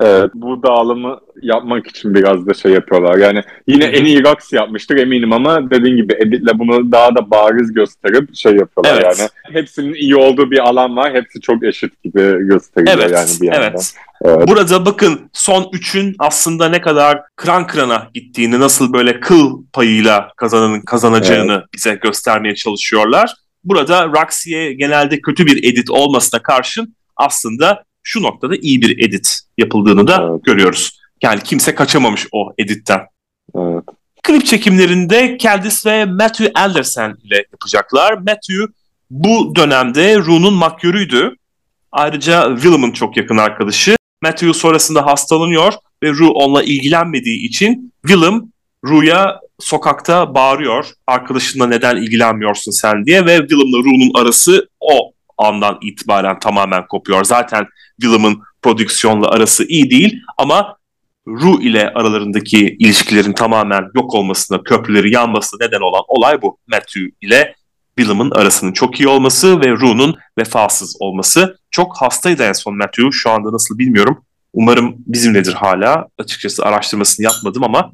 Evet, 0.00 0.30
bu 0.34 0.62
dağılımı 0.62 1.20
yapmak 1.42 1.86
için 1.86 2.14
biraz 2.14 2.46
da 2.46 2.54
şey 2.54 2.72
yapıyorlar. 2.72 3.18
Yani 3.18 3.42
yine 3.66 3.84
en 3.84 4.04
iyi 4.04 4.24
Roxy 4.24 4.56
yapmıştır 4.56 4.96
eminim 4.96 5.32
ama 5.32 5.70
dediğin 5.70 5.96
gibi 5.96 6.12
editle 6.12 6.58
bunu 6.58 6.92
daha 6.92 7.14
da 7.14 7.30
bariz 7.30 7.72
gösterip 7.72 8.36
şey 8.36 8.56
yapıyorlar 8.56 9.02
evet. 9.02 9.18
yani. 9.18 9.30
Hepsinin 9.52 9.94
iyi 9.94 10.16
olduğu 10.16 10.50
bir 10.50 10.58
alan 10.58 10.96
var. 10.96 11.14
Hepsi 11.14 11.40
çok 11.40 11.64
eşit 11.64 12.02
gibi 12.02 12.20
gösteriyor 12.38 12.98
evet, 12.98 13.12
yani 13.12 13.28
bir 13.40 13.46
yandan. 13.46 13.70
Evet. 13.70 13.94
Evet. 14.24 14.48
Burada 14.48 14.86
bakın 14.86 15.30
son 15.32 15.70
üçün 15.72 16.14
aslında 16.18 16.68
ne 16.68 16.80
kadar 16.80 17.22
kran 17.36 17.66
kırana 17.66 18.08
gittiğini, 18.14 18.60
nasıl 18.60 18.92
böyle 18.92 19.20
kıl 19.20 19.62
payıyla 19.72 20.32
kazananın 20.36 20.80
kazanacağını 20.80 21.52
evet. 21.52 21.64
bize 21.74 21.94
göstermeye 21.94 22.54
çalışıyorlar. 22.54 23.34
Burada 23.64 24.06
Roxy'ye 24.06 24.72
genelde 24.72 25.20
kötü 25.20 25.46
bir 25.46 25.64
edit 25.64 25.90
olmasına 25.90 26.42
karşın 26.42 26.94
aslında 27.16 27.84
şu 28.08 28.22
noktada 28.22 28.56
iyi 28.56 28.82
bir 28.82 29.04
edit 29.08 29.40
yapıldığını 29.58 30.06
da 30.06 30.28
evet. 30.30 30.44
görüyoruz. 30.44 31.00
Yani 31.22 31.42
kimse 31.42 31.74
kaçamamış 31.74 32.26
o 32.32 32.52
editten. 32.58 33.00
Evet. 33.56 33.84
Klip 34.22 34.46
çekimlerinde 34.46 35.38
Candice 35.40 35.90
ve 35.90 36.04
Matthew 36.04 36.52
Anderson 36.54 37.18
ile 37.24 37.44
yapacaklar. 37.52 38.12
Matthew 38.12 38.66
bu 39.10 39.54
dönemde 39.56 40.16
Rue'nun 40.16 40.54
makyörüydü. 40.54 41.34
Ayrıca 41.92 42.54
Willem'ın 42.54 42.92
çok 42.92 43.16
yakın 43.16 43.36
arkadaşı. 43.36 43.96
Matthew 44.22 44.52
sonrasında 44.52 45.06
hastalanıyor 45.06 45.72
ve 46.02 46.10
Rue 46.10 46.28
onunla 46.28 46.62
ilgilenmediği 46.62 47.48
için 47.48 47.92
Willem 48.06 48.42
Rue'ya 48.84 49.40
sokakta 49.58 50.34
bağırıyor. 50.34 50.86
Arkadaşınla 51.06 51.66
neden 51.66 51.96
ilgilenmiyorsun 51.96 52.72
sen 52.72 53.06
diye 53.06 53.26
ve 53.26 53.38
Willem'la 53.38 53.78
Rue'nun 53.78 54.20
arası 54.22 54.68
o 54.80 55.12
andan 55.38 55.78
itibaren 55.82 56.38
tamamen 56.38 56.86
kopuyor. 56.86 57.24
Zaten 57.24 57.66
Willem'ın 58.00 58.42
prodüksiyonla 58.62 59.28
arası 59.28 59.64
iyi 59.64 59.90
değil 59.90 60.20
ama 60.38 60.78
Ru 61.28 61.62
ile 61.62 61.90
aralarındaki 61.90 62.76
ilişkilerin 62.78 63.32
tamamen 63.32 63.90
yok 63.94 64.14
olmasına, 64.14 64.62
köprüleri 64.62 65.14
yanmasına 65.14 65.66
neden 65.66 65.80
olan 65.80 66.02
olay 66.08 66.42
bu. 66.42 66.58
Matthew 66.66 67.00
ile 67.20 67.54
Willem'ın 67.98 68.30
arasının 68.30 68.72
çok 68.72 69.00
iyi 69.00 69.08
olması 69.08 69.60
ve 69.60 69.70
Ru'nun 69.70 70.16
vefasız 70.38 70.96
olması. 71.00 71.58
Çok 71.70 71.96
hastaydı 71.96 72.42
en 72.42 72.52
son 72.52 72.76
Matthew. 72.76 73.10
Şu 73.12 73.30
anda 73.30 73.52
nasıl 73.52 73.78
bilmiyorum. 73.78 74.24
Umarım 74.52 74.94
bizimledir 75.06 75.52
hala. 75.52 76.08
Açıkçası 76.18 76.64
araştırmasını 76.64 77.24
yapmadım 77.24 77.64
ama 77.64 77.92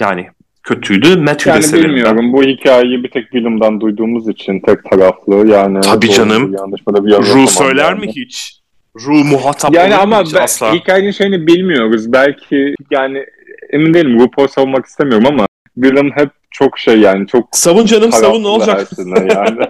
yani 0.00 0.26
kötüydü. 0.62 1.16
Matthew 1.16 1.50
yani 1.50 1.72
de 1.72 1.88
bilmiyorum. 1.88 2.32
Bu 2.32 2.42
hikayeyi 2.42 3.04
bir 3.04 3.10
tek 3.10 3.22
Willem'dan 3.22 3.80
duyduğumuz 3.80 4.28
için 4.28 4.60
tek 4.60 4.90
taraflı. 4.90 5.48
Yani 5.48 5.80
Tabii 5.80 6.12
canım. 6.12 6.54
Yanlış 6.54 6.80
bir 6.86 7.34
Ru 7.34 7.46
söyler 7.46 7.84
yani. 7.84 8.00
mi 8.00 8.12
hiç? 8.16 8.59
Ru 9.06 9.24
muhatap 9.24 9.74
Yani 9.74 9.94
ama 9.94 10.22
ben, 10.34 10.42
asla. 10.42 10.74
hikayenin 10.74 11.10
şeyini 11.10 11.46
bilmiyoruz. 11.46 12.12
Belki 12.12 12.74
yani 12.90 13.26
emin 13.70 13.94
değilim. 13.94 14.20
RuPaul 14.20 14.46
savunmak 14.46 14.86
istemiyorum 14.86 15.26
ama 15.26 15.46
Willem 15.74 16.10
hep 16.10 16.30
çok 16.50 16.78
şey 16.78 17.00
yani 17.00 17.26
çok 17.26 17.48
savun 17.52 17.86
canım 17.86 18.12
savun 18.12 18.42
ne 18.42 18.48
olacak 18.48 18.88
yani. 19.08 19.58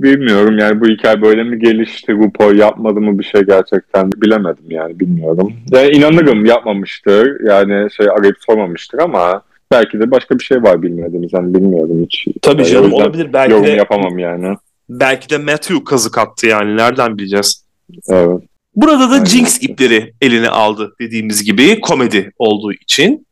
bilmiyorum 0.00 0.58
yani 0.58 0.80
bu 0.80 0.88
hikaye 0.88 1.22
böyle 1.22 1.42
mi 1.42 1.58
gelişti 1.58 2.12
RuPaul 2.12 2.56
yapmadı 2.56 3.00
mı 3.00 3.18
bir 3.18 3.24
şey 3.24 3.42
gerçekten 3.42 4.12
bilemedim 4.12 4.70
yani 4.70 5.00
bilmiyorum. 5.00 5.52
Yani 5.70 5.88
inanırım 5.88 6.44
yapmamıştır 6.44 7.40
yani 7.48 7.90
şey 7.92 8.06
arayıp 8.10 8.36
sormamıştır 8.46 8.98
ama 8.98 9.42
belki 9.70 10.00
de 10.00 10.10
başka 10.10 10.38
bir 10.38 10.44
şey 10.44 10.62
var 10.62 10.82
bilmediğimiz 10.82 11.32
yani 11.32 11.54
bilmiyorum 11.54 12.02
hiç. 12.04 12.26
Tabii 12.42 12.64
canım 12.64 12.92
olabilir 12.92 13.32
belki 13.32 13.52
yorum 13.52 13.66
de 13.66 13.70
yapamam 13.70 14.18
yani. 14.18 14.56
Belki 15.00 15.30
de 15.30 15.38
Matthew 15.38 15.84
kazık 15.84 16.18
attı 16.18 16.46
yani 16.46 16.76
nereden 16.76 17.18
bileceğiz. 17.18 17.64
Evet. 18.08 18.42
Burada 18.74 19.10
da 19.10 19.14
Aynen. 19.14 19.24
Jinx 19.24 19.62
ipleri 19.62 20.14
eline 20.20 20.48
aldı 20.48 20.94
dediğimiz 21.00 21.44
gibi 21.44 21.80
komedi 21.80 22.32
olduğu 22.38 22.72
için. 22.72 23.26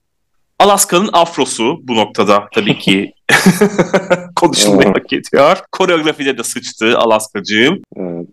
Alaska'nın 0.58 1.10
afrosu 1.12 1.78
bu 1.82 1.96
noktada 1.96 2.48
tabii 2.54 2.78
ki 2.78 3.12
konuşulmayı 4.36 4.88
hak 4.88 5.12
ediyor. 5.12 5.56
Koreografide 5.72 6.38
de 6.38 6.42
sıçtı 6.42 6.98
Alaska'cığım. 6.98 7.82
Evet. 7.96 8.26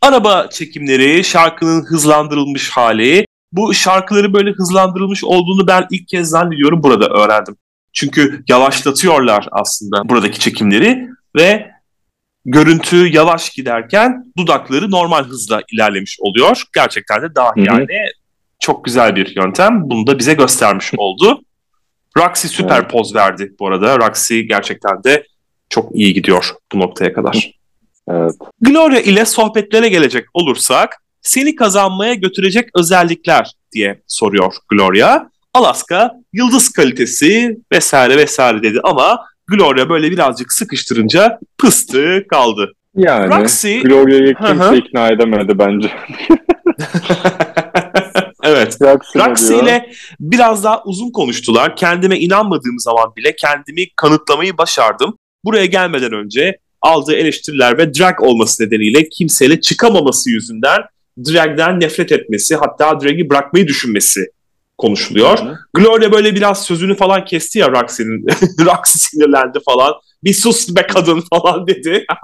Araba 0.00 0.48
çekimleri, 0.50 1.24
şarkının 1.24 1.84
hızlandırılmış 1.84 2.70
hali. 2.70 3.26
Bu 3.52 3.74
şarkıları 3.74 4.32
böyle 4.34 4.50
hızlandırılmış 4.50 5.24
olduğunu 5.24 5.66
ben 5.66 5.86
ilk 5.90 6.08
kez 6.08 6.28
zannediyorum 6.28 6.82
burada 6.82 7.06
öğrendim. 7.06 7.56
Çünkü 7.92 8.44
yavaşlatıyorlar 8.48 9.48
aslında 9.52 10.08
buradaki 10.08 10.40
çekimleri 10.40 11.08
ve 11.36 11.75
görüntü 12.46 13.06
yavaş 13.06 13.50
giderken 13.50 14.32
dudakları 14.38 14.90
normal 14.90 15.24
hızla 15.24 15.62
ilerlemiş 15.72 16.18
oluyor. 16.20 16.62
Gerçekten 16.74 17.22
de 17.22 17.34
dahi 17.34 17.60
yani 17.60 17.86
çok 18.60 18.84
güzel 18.84 19.16
bir 19.16 19.36
yöntem. 19.36 19.90
Bunu 19.90 20.06
da 20.06 20.18
bize 20.18 20.34
göstermiş 20.34 20.92
oldu. 20.96 21.40
Roxy 22.18 22.46
süper 22.46 22.80
evet. 22.80 22.90
poz 22.90 23.14
verdi 23.14 23.52
bu 23.60 23.66
arada. 23.66 23.98
Roxy 23.98 24.40
gerçekten 24.40 25.04
de 25.04 25.26
çok 25.68 25.94
iyi 25.94 26.14
gidiyor 26.14 26.50
bu 26.72 26.80
noktaya 26.80 27.12
kadar. 27.12 27.52
Evet. 28.10 28.32
Gloria 28.60 29.00
ile 29.00 29.24
sohbetlere 29.24 29.88
gelecek 29.88 30.26
olursak 30.34 31.02
seni 31.22 31.56
kazanmaya 31.56 32.14
götürecek 32.14 32.68
özellikler 32.74 33.52
diye 33.72 34.02
soruyor 34.06 34.54
Gloria. 34.68 35.30
Alaska 35.54 36.12
yıldız 36.32 36.72
kalitesi 36.72 37.58
vesaire 37.72 38.16
vesaire 38.16 38.62
dedi 38.62 38.80
ama 38.84 39.24
Gloria 39.48 39.88
böyle 39.88 40.10
birazcık 40.10 40.52
sıkıştırınca 40.52 41.38
pıstı 41.58 42.24
kaldı. 42.30 42.72
Yani 42.96 43.42
Roxy, 43.42 43.78
Gloria'yı 43.80 44.34
kimse 44.34 44.76
ikna 44.76 45.08
edemedi 45.08 45.58
bence. 45.58 45.90
Evet. 48.42 48.78
Roxy 49.16 49.54
ile 49.54 49.90
biraz 50.20 50.64
daha 50.64 50.82
uzun 50.84 51.10
konuştular. 51.10 51.76
Kendime 51.76 52.18
inanmadığım 52.18 52.78
zaman 52.78 53.16
bile 53.16 53.36
kendimi 53.36 53.86
kanıtlamayı 53.96 54.58
başardım. 54.58 55.18
Buraya 55.44 55.66
gelmeden 55.66 56.12
önce 56.12 56.58
aldığı 56.82 57.14
eleştiriler 57.14 57.78
ve 57.78 57.94
drag 57.94 58.22
olması 58.22 58.64
nedeniyle 58.64 59.08
kimseyle 59.08 59.60
çıkamaması 59.60 60.30
yüzünden 60.30 60.78
drag'den 61.18 61.80
nefret 61.80 62.12
etmesi 62.12 62.56
hatta 62.56 63.00
drag'i 63.00 63.30
bırakmayı 63.30 63.66
düşünmesi 63.66 64.26
konuşuluyor. 64.78 65.38
Hı-hı. 65.38 65.58
Gloria 65.74 66.12
böyle 66.12 66.34
biraz 66.34 66.64
sözünü 66.64 66.96
falan 66.96 67.24
kesti 67.24 67.58
ya 67.58 67.70
Roxy'nin. 67.70 68.26
Roxy 68.64 68.98
sinirlendi 68.98 69.58
falan. 69.64 69.94
Bir 70.24 70.34
sus 70.34 70.76
be 70.76 70.86
kadın 70.86 71.20
falan 71.30 71.66
dedi. 71.66 72.06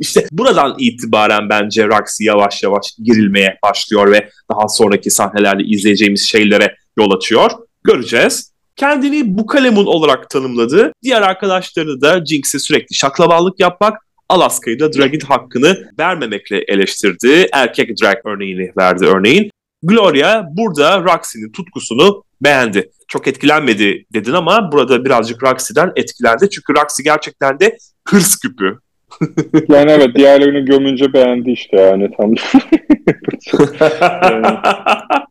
İşte 0.00 0.26
buradan 0.32 0.74
itibaren 0.78 1.48
bence 1.48 1.86
Roxy 1.86 2.24
yavaş 2.24 2.62
yavaş 2.62 2.94
girilmeye 3.04 3.58
başlıyor 3.62 4.12
ve 4.12 4.30
daha 4.50 4.68
sonraki 4.68 5.10
sahnelerde 5.10 5.62
izleyeceğimiz 5.62 6.28
şeylere 6.28 6.76
yol 6.98 7.10
açıyor. 7.10 7.50
Göreceğiz. 7.84 8.52
Kendini 8.76 9.38
bu 9.38 9.46
kalemun 9.46 9.86
olarak 9.86 10.30
tanımladı. 10.30 10.92
Diğer 11.02 11.22
arkadaşlarını 11.22 12.00
da 12.00 12.24
Jinx'e 12.24 12.58
sürekli 12.58 12.94
şaklabanlık 12.94 13.60
yapmak, 13.60 13.98
Alaska'yı 14.28 14.80
da 14.80 14.92
Drag'in 14.92 15.20
hakkını 15.20 15.90
vermemekle 15.98 16.64
eleştirdi. 16.68 17.48
Erkek 17.52 18.02
drag 18.02 18.16
örneğini 18.24 18.72
verdi 18.78 19.06
örneğin. 19.06 19.50
Gloria 19.84 20.44
burada 20.56 21.02
Roxy'nin 21.02 21.52
tutkusunu 21.52 22.24
beğendi. 22.40 22.90
Çok 23.08 23.28
etkilenmedi 23.28 24.04
dedin 24.12 24.32
ama 24.32 24.72
burada 24.72 25.04
birazcık 25.04 25.42
Roxy'den 25.42 25.92
etkilendi. 25.96 26.50
Çünkü 26.50 26.74
Roxy 26.74 27.02
gerçekten 27.02 27.60
de 27.60 27.76
hırs 28.08 28.36
küpü 28.36 28.78
yani 29.68 29.90
evet 29.90 30.14
diğerlerini 30.14 30.64
gömünce 30.64 31.12
beğendi 31.12 31.50
işte 31.50 31.80
yani 31.80 32.10
tam. 32.16 32.34
yani, 34.22 34.56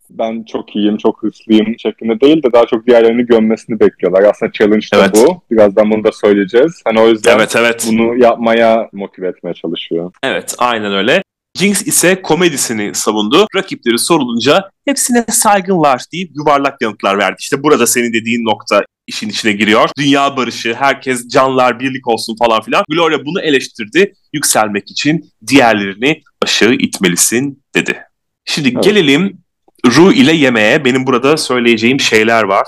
ben 0.10 0.44
çok 0.44 0.76
iyiyim, 0.76 0.98
çok 0.98 1.24
hırslıyım 1.24 1.80
şeklinde 1.80 2.22
değil 2.22 2.44
de 2.44 2.54
daha 2.54 2.66
çok 2.66 2.88
diğerlerini 2.88 3.26
gömmesini 3.26 3.80
bekliyorlar. 3.80 4.24
Aslında 4.24 4.52
challenge 4.52 4.88
da 4.94 4.98
Evet. 4.98 5.12
bu. 5.16 5.42
Birazdan 5.52 5.92
bunu 5.92 6.04
da 6.04 6.12
söyleyeceğiz. 6.12 6.82
Hani 6.86 7.00
o 7.00 7.08
yüzden 7.08 7.36
evet 7.36 7.56
evet. 7.56 7.88
bunu 7.92 8.18
yapmaya 8.18 8.90
motive 8.94 9.28
etmeye 9.28 9.54
çalışıyor. 9.54 10.12
Evet 10.24 10.56
aynen 10.58 10.94
öyle. 10.94 11.23
Jinx 11.58 11.88
ise 11.88 12.22
komedisini 12.22 12.96
savundu. 12.96 13.48
Rakipleri 13.56 14.00
sorulunca 14.00 14.70
hepsine 14.86 15.26
saygın 15.30 15.78
var 15.78 16.04
deyip 16.14 16.32
yuvarlak 16.36 16.82
yanıtlar 16.82 17.18
verdi. 17.18 17.36
İşte 17.40 17.64
burada 17.64 17.88
senin 17.88 18.14
dediğin 18.14 18.46
nokta 18.46 18.86
işin 19.08 19.30
içine 19.30 19.52
giriyor. 19.52 19.90
Dünya 19.98 20.38
barışı, 20.38 20.74
herkes 20.74 21.28
canlar 21.28 21.80
birlik 21.80 22.08
olsun 22.08 22.36
falan 22.36 22.62
filan. 22.62 22.84
Gloria 22.90 23.26
bunu 23.26 23.42
eleştirdi. 23.42 24.14
Yükselmek 24.34 24.92
için 24.92 25.32
diğerlerini 25.48 26.22
aşağı 26.42 26.74
itmelisin 26.74 27.64
dedi. 27.76 28.02
Şimdi 28.46 28.70
Evet. 28.70 28.84
gelelim 28.84 29.38
Ru 29.86 30.14
ile 30.14 30.34
yemeğe. 30.34 30.86
Benim 30.86 31.08
burada 31.08 31.38
söyleyeceğim 31.38 32.00
şeyler 32.00 32.44
var. 32.44 32.68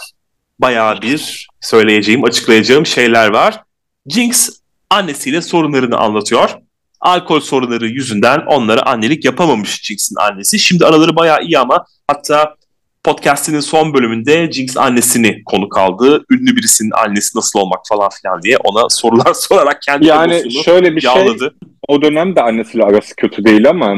Bayağı 0.59 1.01
bir 1.01 1.47
söyleyeceğim, 1.61 2.23
açıklayacağım 2.23 2.85
şeyler 2.85 3.27
var. 3.27 3.63
Jinx 4.07 4.49
annesiyle 4.89 5.41
sorunlarını 5.41 5.97
anlatıyor 5.97 6.49
alkol 7.05 7.39
sorunları 7.39 7.87
yüzünden 7.87 8.39
onlara 8.47 8.81
annelik 8.81 9.25
yapamamış 9.25 9.81
Jinx'in 9.83 10.15
annesi. 10.15 10.59
Şimdi 10.59 10.85
araları 10.85 11.15
bayağı 11.15 11.41
iyi 11.41 11.59
ama 11.59 11.85
hatta 12.07 12.55
podcast'inin 13.03 13.59
son 13.59 13.93
bölümünde 13.93 14.51
Jinx 14.51 14.77
annesini 14.77 15.43
konuk 15.43 15.77
aldı. 15.77 16.25
Ünlü 16.31 16.55
birisinin 16.55 16.91
annesi 16.91 17.37
nasıl 17.37 17.59
olmak 17.59 17.79
falan 17.89 18.09
filan 18.21 18.41
diye 18.41 18.57
ona 18.57 18.89
sorular 18.89 19.33
sorarak 19.33 19.81
kendi 19.81 20.07
Yani 20.07 20.63
şöyle 20.63 20.95
bir 20.95 21.01
şey 21.01 21.11
yağladı. 21.11 21.55
o 21.87 22.01
dönem 22.01 22.35
de 22.35 22.41
annesiyle 22.41 22.83
arası 22.83 23.15
kötü 23.15 23.45
değil 23.45 23.69
ama 23.69 23.95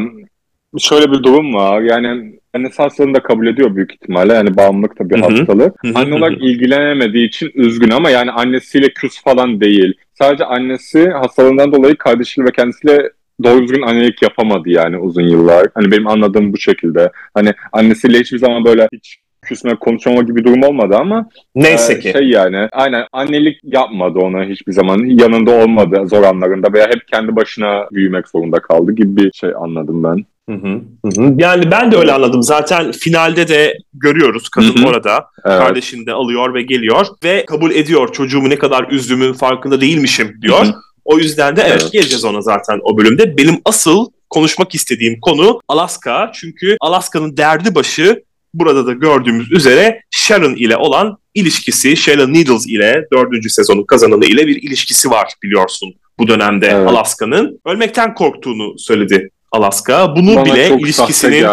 şöyle 0.80 1.12
bir 1.12 1.23
durum 1.23 1.53
var. 1.53 1.82
Yani 1.82 2.39
annesi 2.53 2.82
hastalığını 2.82 3.13
da 3.13 3.23
kabul 3.23 3.47
ediyor 3.47 3.75
büyük 3.75 3.93
ihtimalle. 3.93 4.34
Yani 4.34 4.58
bağımlılık 4.58 4.99
da 4.99 5.10
bir 5.10 5.19
hastalık. 5.19 5.75
Anne 5.95 6.15
olarak 6.15 6.41
ilgilenemediği 6.41 7.27
için 7.27 7.51
üzgün 7.56 7.89
ama 7.89 8.10
yani 8.10 8.32
annesiyle 8.32 8.89
küs 8.89 9.23
falan 9.23 9.62
değil. 9.62 9.93
Sadece 10.13 10.45
annesi 10.45 11.10
hastalığından 11.10 11.71
dolayı 11.71 11.95
kardeşiyle 11.97 12.47
ve 12.47 12.51
kendisiyle 12.51 13.12
doğru 13.43 13.63
düzgün 13.63 13.82
annelik 13.82 14.21
yapamadı 14.21 14.69
yani 14.69 14.97
uzun 14.97 15.27
yıllar. 15.27 15.67
Hani 15.73 15.91
benim 15.91 16.08
anladığım 16.08 16.53
bu 16.53 16.58
şekilde. 16.58 17.12
Hani 17.34 17.53
annesiyle 17.71 18.19
hiçbir 18.19 18.38
zaman 18.38 18.65
böyle 18.65 18.88
hiç 18.93 19.19
küsme 19.47 19.75
konuşmama 19.75 20.21
gibi 20.21 20.43
durum 20.43 20.63
olmadı 20.63 20.95
ama 20.99 21.29
Neyse 21.55 21.93
ee, 21.93 21.99
ki. 21.99 22.12
Şey 22.12 22.29
yani 22.29 22.67
aynen 22.71 23.05
annelik 23.12 23.60
yapmadı 23.63 24.19
ona 24.19 24.43
hiçbir 24.43 24.73
zaman. 24.73 25.05
Yanında 25.05 25.51
olmadı 25.51 26.01
zor 26.07 26.23
anlarında 26.23 26.73
veya 26.73 26.88
hep 26.88 27.07
kendi 27.07 27.36
başına 27.36 27.88
büyümek 27.91 28.27
zorunda 28.27 28.60
kaldı 28.60 28.91
gibi 28.91 29.17
bir 29.17 29.31
şey 29.31 29.49
anladım 29.62 30.03
ben. 30.03 30.25
Hı 30.49 30.55
hı, 30.55 30.81
hı 31.05 31.21
hı. 31.21 31.36
Yani 31.38 31.71
ben 31.71 31.91
de 31.91 31.97
öyle 31.97 32.12
anladım. 32.13 32.43
Zaten 32.43 32.91
finalde 32.91 33.47
de 33.47 33.77
görüyoruz 33.93 34.49
kadın 34.49 34.75
Hı 34.77 34.83
hı. 34.83 34.88
orada. 34.88 35.25
Evet. 35.45 35.60
Kardeşini 35.60 36.05
de 36.05 36.13
alıyor 36.13 36.53
ve 36.53 36.62
geliyor 36.62 37.05
ve 37.23 37.45
kabul 37.45 37.71
ediyor 37.71 38.13
çocuğumu 38.13 38.49
ne 38.49 38.57
kadar 38.57 38.91
üzdüğümün 38.91 39.33
farkında 39.33 39.81
değilmişim 39.81 40.39
diyor. 40.41 40.65
Hı 40.65 40.69
hı. 40.69 40.73
O 41.05 41.17
yüzden 41.17 41.55
de 41.55 41.62
evet, 41.62 41.81
Evet. 41.81 41.91
geleceğiz 41.91 42.25
ona 42.25 42.41
zaten 42.41 42.79
o 42.83 42.97
bölümde. 42.97 43.38
Benim 43.38 43.55
asıl 43.65 44.05
konuşmak 44.29 44.75
istediğim 44.75 45.19
konu 45.19 45.60
Alaska. 45.67 46.31
Çünkü 46.33 46.77
Alaska'nın 46.81 47.38
derdi 47.38 47.75
başı 47.75 48.23
burada 48.60 48.88
da 48.88 48.93
gördüğümüz 48.93 49.52
üzere 49.52 50.02
Sharon 50.12 50.56
ile 50.56 50.78
olan 50.78 51.17
ilişkisi. 51.34 51.98
Sharon 51.98 52.34
Needles 52.34 52.67
ile 52.67 53.08
dördüncü 53.13 53.50
sezonun 53.50 53.84
kazananı 53.84 54.26
ile 54.26 54.48
bir 54.48 54.63
ilişkisi 54.63 55.10
var 55.10 55.34
biliyorsun 55.43 55.93
bu 56.20 56.28
dönemde 56.28 56.67
Evet. 56.67 56.88
Alaska'nın. 56.88 57.60
Ölmekten 57.65 58.13
korktuğunu 58.15 58.80
söyledi 58.80 59.30
Alaska. 59.52 60.15
Bunu 60.15 60.36
Bana 60.36 60.46
bile 60.46 60.78
ilişkisinin 60.80 61.46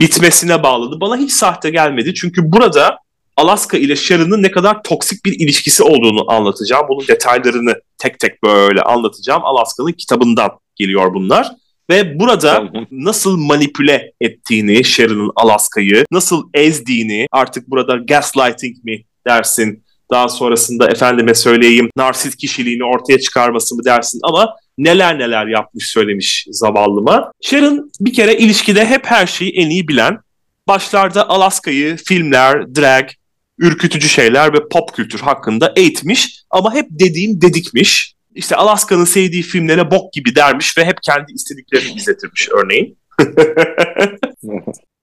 bitmesine 0.00 0.62
bağladı. 0.62 1.00
Bana 1.00 1.16
hiç 1.16 1.32
sahte 1.32 1.70
gelmedi. 1.70 2.14
Çünkü 2.14 2.52
burada 2.52 2.98
Alaska 3.36 3.76
ile 3.78 3.96
Sharon'ın 3.96 4.42
ne 4.42 4.50
kadar 4.50 4.82
toksik 4.82 5.24
bir 5.24 5.40
ilişkisi 5.40 5.82
olduğunu 5.82 6.32
anlatacağım. 6.32 6.86
Bunun 6.88 7.08
detaylarını 7.08 7.74
tek 7.98 8.18
tek 8.18 8.42
böyle 8.42 8.82
anlatacağım. 8.82 9.44
Alaska'nın 9.44 9.92
kitabından 9.92 10.50
geliyor 10.76 11.14
bunlar. 11.14 11.48
Ve 11.92 12.18
burada 12.18 12.72
nasıl 12.90 13.36
manipüle 13.36 14.12
ettiğini 14.20 14.84
Sharon'ın 14.84 15.30
Alaska'yı, 15.36 16.04
nasıl 16.12 16.48
ezdiğini, 16.54 17.26
artık 17.32 17.70
burada 17.70 17.96
gaslighting 17.96 18.84
mi 18.84 19.04
dersin, 19.26 19.84
daha 20.10 20.28
sonrasında 20.28 20.88
efendime 20.88 21.34
söyleyeyim 21.34 21.90
narsist 21.96 22.36
kişiliğini 22.36 22.84
ortaya 22.84 23.18
çıkarması 23.20 23.74
mı 23.76 23.84
dersin 23.84 24.20
ama 24.22 24.54
neler 24.78 25.18
neler 25.18 25.46
yapmış 25.46 25.88
söylemiş 25.88 26.46
zavallıma. 26.50 27.32
Sharon 27.42 27.90
bir 28.00 28.12
kere 28.12 28.34
ilişkide 28.34 28.86
hep 28.86 29.06
her 29.06 29.26
şeyi 29.26 29.52
en 29.52 29.70
iyi 29.70 29.88
bilen, 29.88 30.18
başlarda 30.68 31.28
Alaska'yı 31.28 31.96
filmler, 31.96 32.74
drag, 32.74 33.08
ürkütücü 33.58 34.08
şeyler 34.08 34.52
ve 34.52 34.68
pop 34.68 34.94
kültür 34.94 35.20
hakkında 35.20 35.72
eğitmiş 35.76 36.42
ama 36.50 36.74
hep 36.74 36.86
dediğin 36.90 37.40
dedikmiş. 37.40 38.14
İşte 38.34 38.56
Alaska'nın 38.56 39.04
sevdiği 39.04 39.42
filmlere 39.42 39.90
bok 39.90 40.12
gibi 40.12 40.34
dermiş 40.34 40.78
ve 40.78 40.84
hep 40.84 41.02
kendi 41.02 41.32
istediklerini 41.32 41.92
izletirmiş 41.92 42.48
örneğin. 42.48 42.98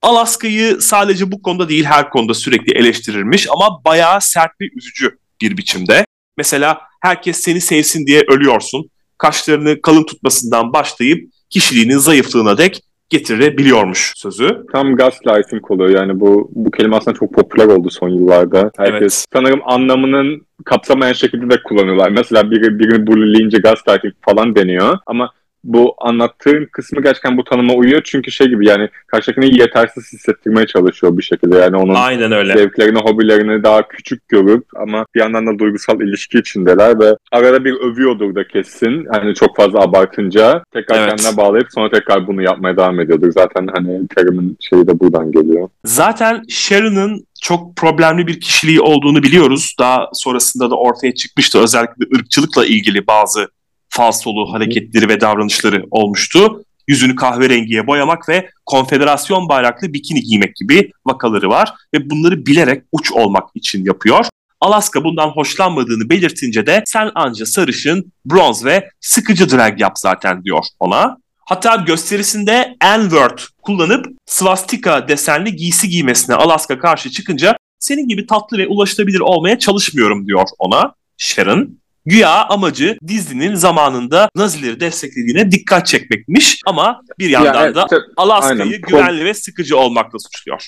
Alaska'yı 0.01 0.81
sadece 0.81 1.31
bu 1.31 1.41
konuda 1.41 1.69
değil 1.69 1.83
her 1.83 2.09
konuda 2.09 2.33
sürekli 2.33 2.73
eleştirirmiş 2.73 3.47
ama 3.49 3.83
bayağı 3.85 4.21
sert 4.21 4.51
ve 4.61 4.65
üzücü 4.77 5.17
bir 5.41 5.57
biçimde. 5.57 6.05
Mesela 6.37 6.81
herkes 7.01 7.39
seni 7.39 7.61
sevsin 7.61 8.07
diye 8.07 8.21
ölüyorsun. 8.27 8.89
Kaşlarını 9.17 9.81
kalın 9.81 10.03
tutmasından 10.03 10.73
başlayıp 10.73 11.31
kişiliğinin 11.49 11.97
zayıflığına 11.97 12.57
dek 12.57 12.83
getirebiliyormuş 13.09 14.13
sözü. 14.15 14.65
Tam 14.71 14.95
gaslighting 14.95 15.71
oluyor 15.71 15.89
yani 15.89 16.19
bu 16.19 16.51
bu 16.55 16.71
kelime 16.71 16.95
aslında 16.95 17.17
çok 17.17 17.33
popüler 17.33 17.65
oldu 17.65 17.89
son 17.89 18.09
yıllarda. 18.09 18.71
Herkes 18.77 19.01
Evet. 19.01 19.25
sanırım 19.33 19.61
anlamının 19.65 20.41
kapsamayan 20.65 21.13
şekilde 21.13 21.49
de 21.49 21.63
kullanıyorlar. 21.63 22.09
Mesela 22.09 22.51
biri, 22.51 22.79
birini 22.79 23.07
bullying'e 23.07 23.57
gaslighting 23.57 24.13
falan 24.21 24.55
deniyor 24.55 24.97
ama 25.05 25.31
bu 25.63 25.95
anlattığın 25.97 26.67
kısmı 26.71 27.01
gerçekten 27.03 27.37
bu 27.37 27.43
tanıma 27.43 27.73
uyuyor 27.73 28.01
çünkü 28.05 28.31
şey 28.31 28.47
gibi 28.47 28.67
yani 28.67 28.89
karşıdakini 29.07 29.59
yetersiz 29.59 30.13
hissettirmeye 30.13 30.67
çalışıyor 30.67 31.17
bir 31.17 31.23
şekilde 31.23 31.57
yani 31.57 31.75
onun 31.77 31.95
Aynen 31.95 32.31
öyle. 32.31 32.57
zevklerini, 32.57 32.99
hobilerini 32.99 33.63
daha 33.63 33.87
küçük 33.87 34.27
görüp 34.27 34.63
ama 34.75 35.05
bir 35.15 35.19
yandan 35.19 35.47
da 35.47 35.59
duygusal 35.59 36.01
ilişki 36.01 36.37
içindeler 36.37 36.99
ve 36.99 37.15
arada 37.31 37.65
bir 37.65 37.73
övüyordur 37.73 38.35
da 38.35 38.47
kesin. 38.47 39.05
Hani 39.11 39.35
çok 39.35 39.55
fazla 39.57 39.79
abartınca 39.79 40.63
tekrar 40.73 40.97
Evet. 40.97 41.09
kendine 41.09 41.37
bağlayıp 41.37 41.67
sonra 41.71 41.89
tekrar 41.89 42.27
bunu 42.27 42.41
yapmaya 42.41 42.77
devam 42.77 42.99
ediyordur. 42.99 43.31
Zaten 43.31 43.67
hani 43.73 44.07
terimin 44.07 44.57
şeyi 44.59 44.87
de 44.87 44.99
buradan 44.99 45.31
geliyor. 45.31 45.69
Zaten 45.85 46.41
Sharon'ın 46.49 47.25
çok 47.41 47.75
problemli 47.75 48.27
bir 48.27 48.39
kişiliği 48.39 48.81
olduğunu 48.81 49.23
biliyoruz. 49.23 49.75
Daha 49.79 50.09
sonrasında 50.13 50.69
da 50.71 50.75
ortaya 50.75 51.13
çıkmıştı. 51.13 51.59
Özellikle 51.59 52.05
ırkçılıkla 52.15 52.65
ilgili 52.65 53.07
bazı 53.07 53.47
falsolu 53.89 54.53
hareketleri 54.53 55.09
ve 55.09 55.21
davranışları 55.21 55.85
olmuştu. 55.91 56.63
Yüzünü 56.87 57.15
kahverengiye 57.15 57.87
boyamak 57.87 58.29
ve 58.29 58.49
konfederasyon 58.65 59.49
bayraklı 59.49 59.93
bikini 59.93 60.21
giymek 60.21 60.55
gibi 60.55 60.91
vakaları 61.05 61.49
var 61.49 61.73
ve 61.93 62.09
bunları 62.09 62.45
bilerek 62.45 62.83
uç 62.91 63.11
olmak 63.11 63.49
için 63.55 63.85
yapıyor. 63.85 64.25
Alaska 64.61 65.03
bundan 65.03 65.27
hoşlanmadığını 65.27 66.09
belirtince 66.09 66.65
de 66.65 66.83
sen 66.85 67.11
anca 67.15 67.45
sarışın, 67.45 68.11
bronz 68.25 68.65
ve 68.65 68.89
sıkıcı 68.99 69.49
drag 69.49 69.81
yap 69.81 69.99
zaten 69.99 70.43
diyor 70.43 70.63
ona. 70.79 71.17
Hatta 71.45 71.75
gösterisinde 71.75 72.75
N-word 72.81 73.39
kullanıp 73.61 74.05
swastika 74.25 75.07
desenli 75.07 75.55
giysi 75.55 75.89
giymesine 75.89 76.35
Alaska 76.35 76.79
karşı 76.79 77.09
çıkınca 77.11 77.57
senin 77.79 78.07
gibi 78.07 78.27
tatlı 78.27 78.57
ve 78.57 78.67
ulaşılabilir 78.67 79.19
olmaya 79.19 79.59
çalışmıyorum 79.59 80.27
diyor 80.27 80.47
ona 80.59 80.93
Sharon. 81.17 81.79
Güya 82.09 82.45
amacı 82.45 82.97
Disney'nin 83.07 83.55
zamanında 83.55 84.29
Nazileri 84.35 84.79
desteklediğine 84.79 85.51
dikkat 85.51 85.87
çekmekmiş 85.87 86.61
ama 86.65 87.01
bir 87.19 87.29
yandan 87.29 87.63
Yani, 87.63 87.75
da 87.75 87.83
işte, 87.83 87.97
Alaska'yı 88.17 88.61
aynen. 88.61 88.81
güvenli 88.81 89.25
ve 89.25 89.33
sıkıcı 89.33 89.77
olmakla 89.77 90.19
suçluyor. 90.19 90.67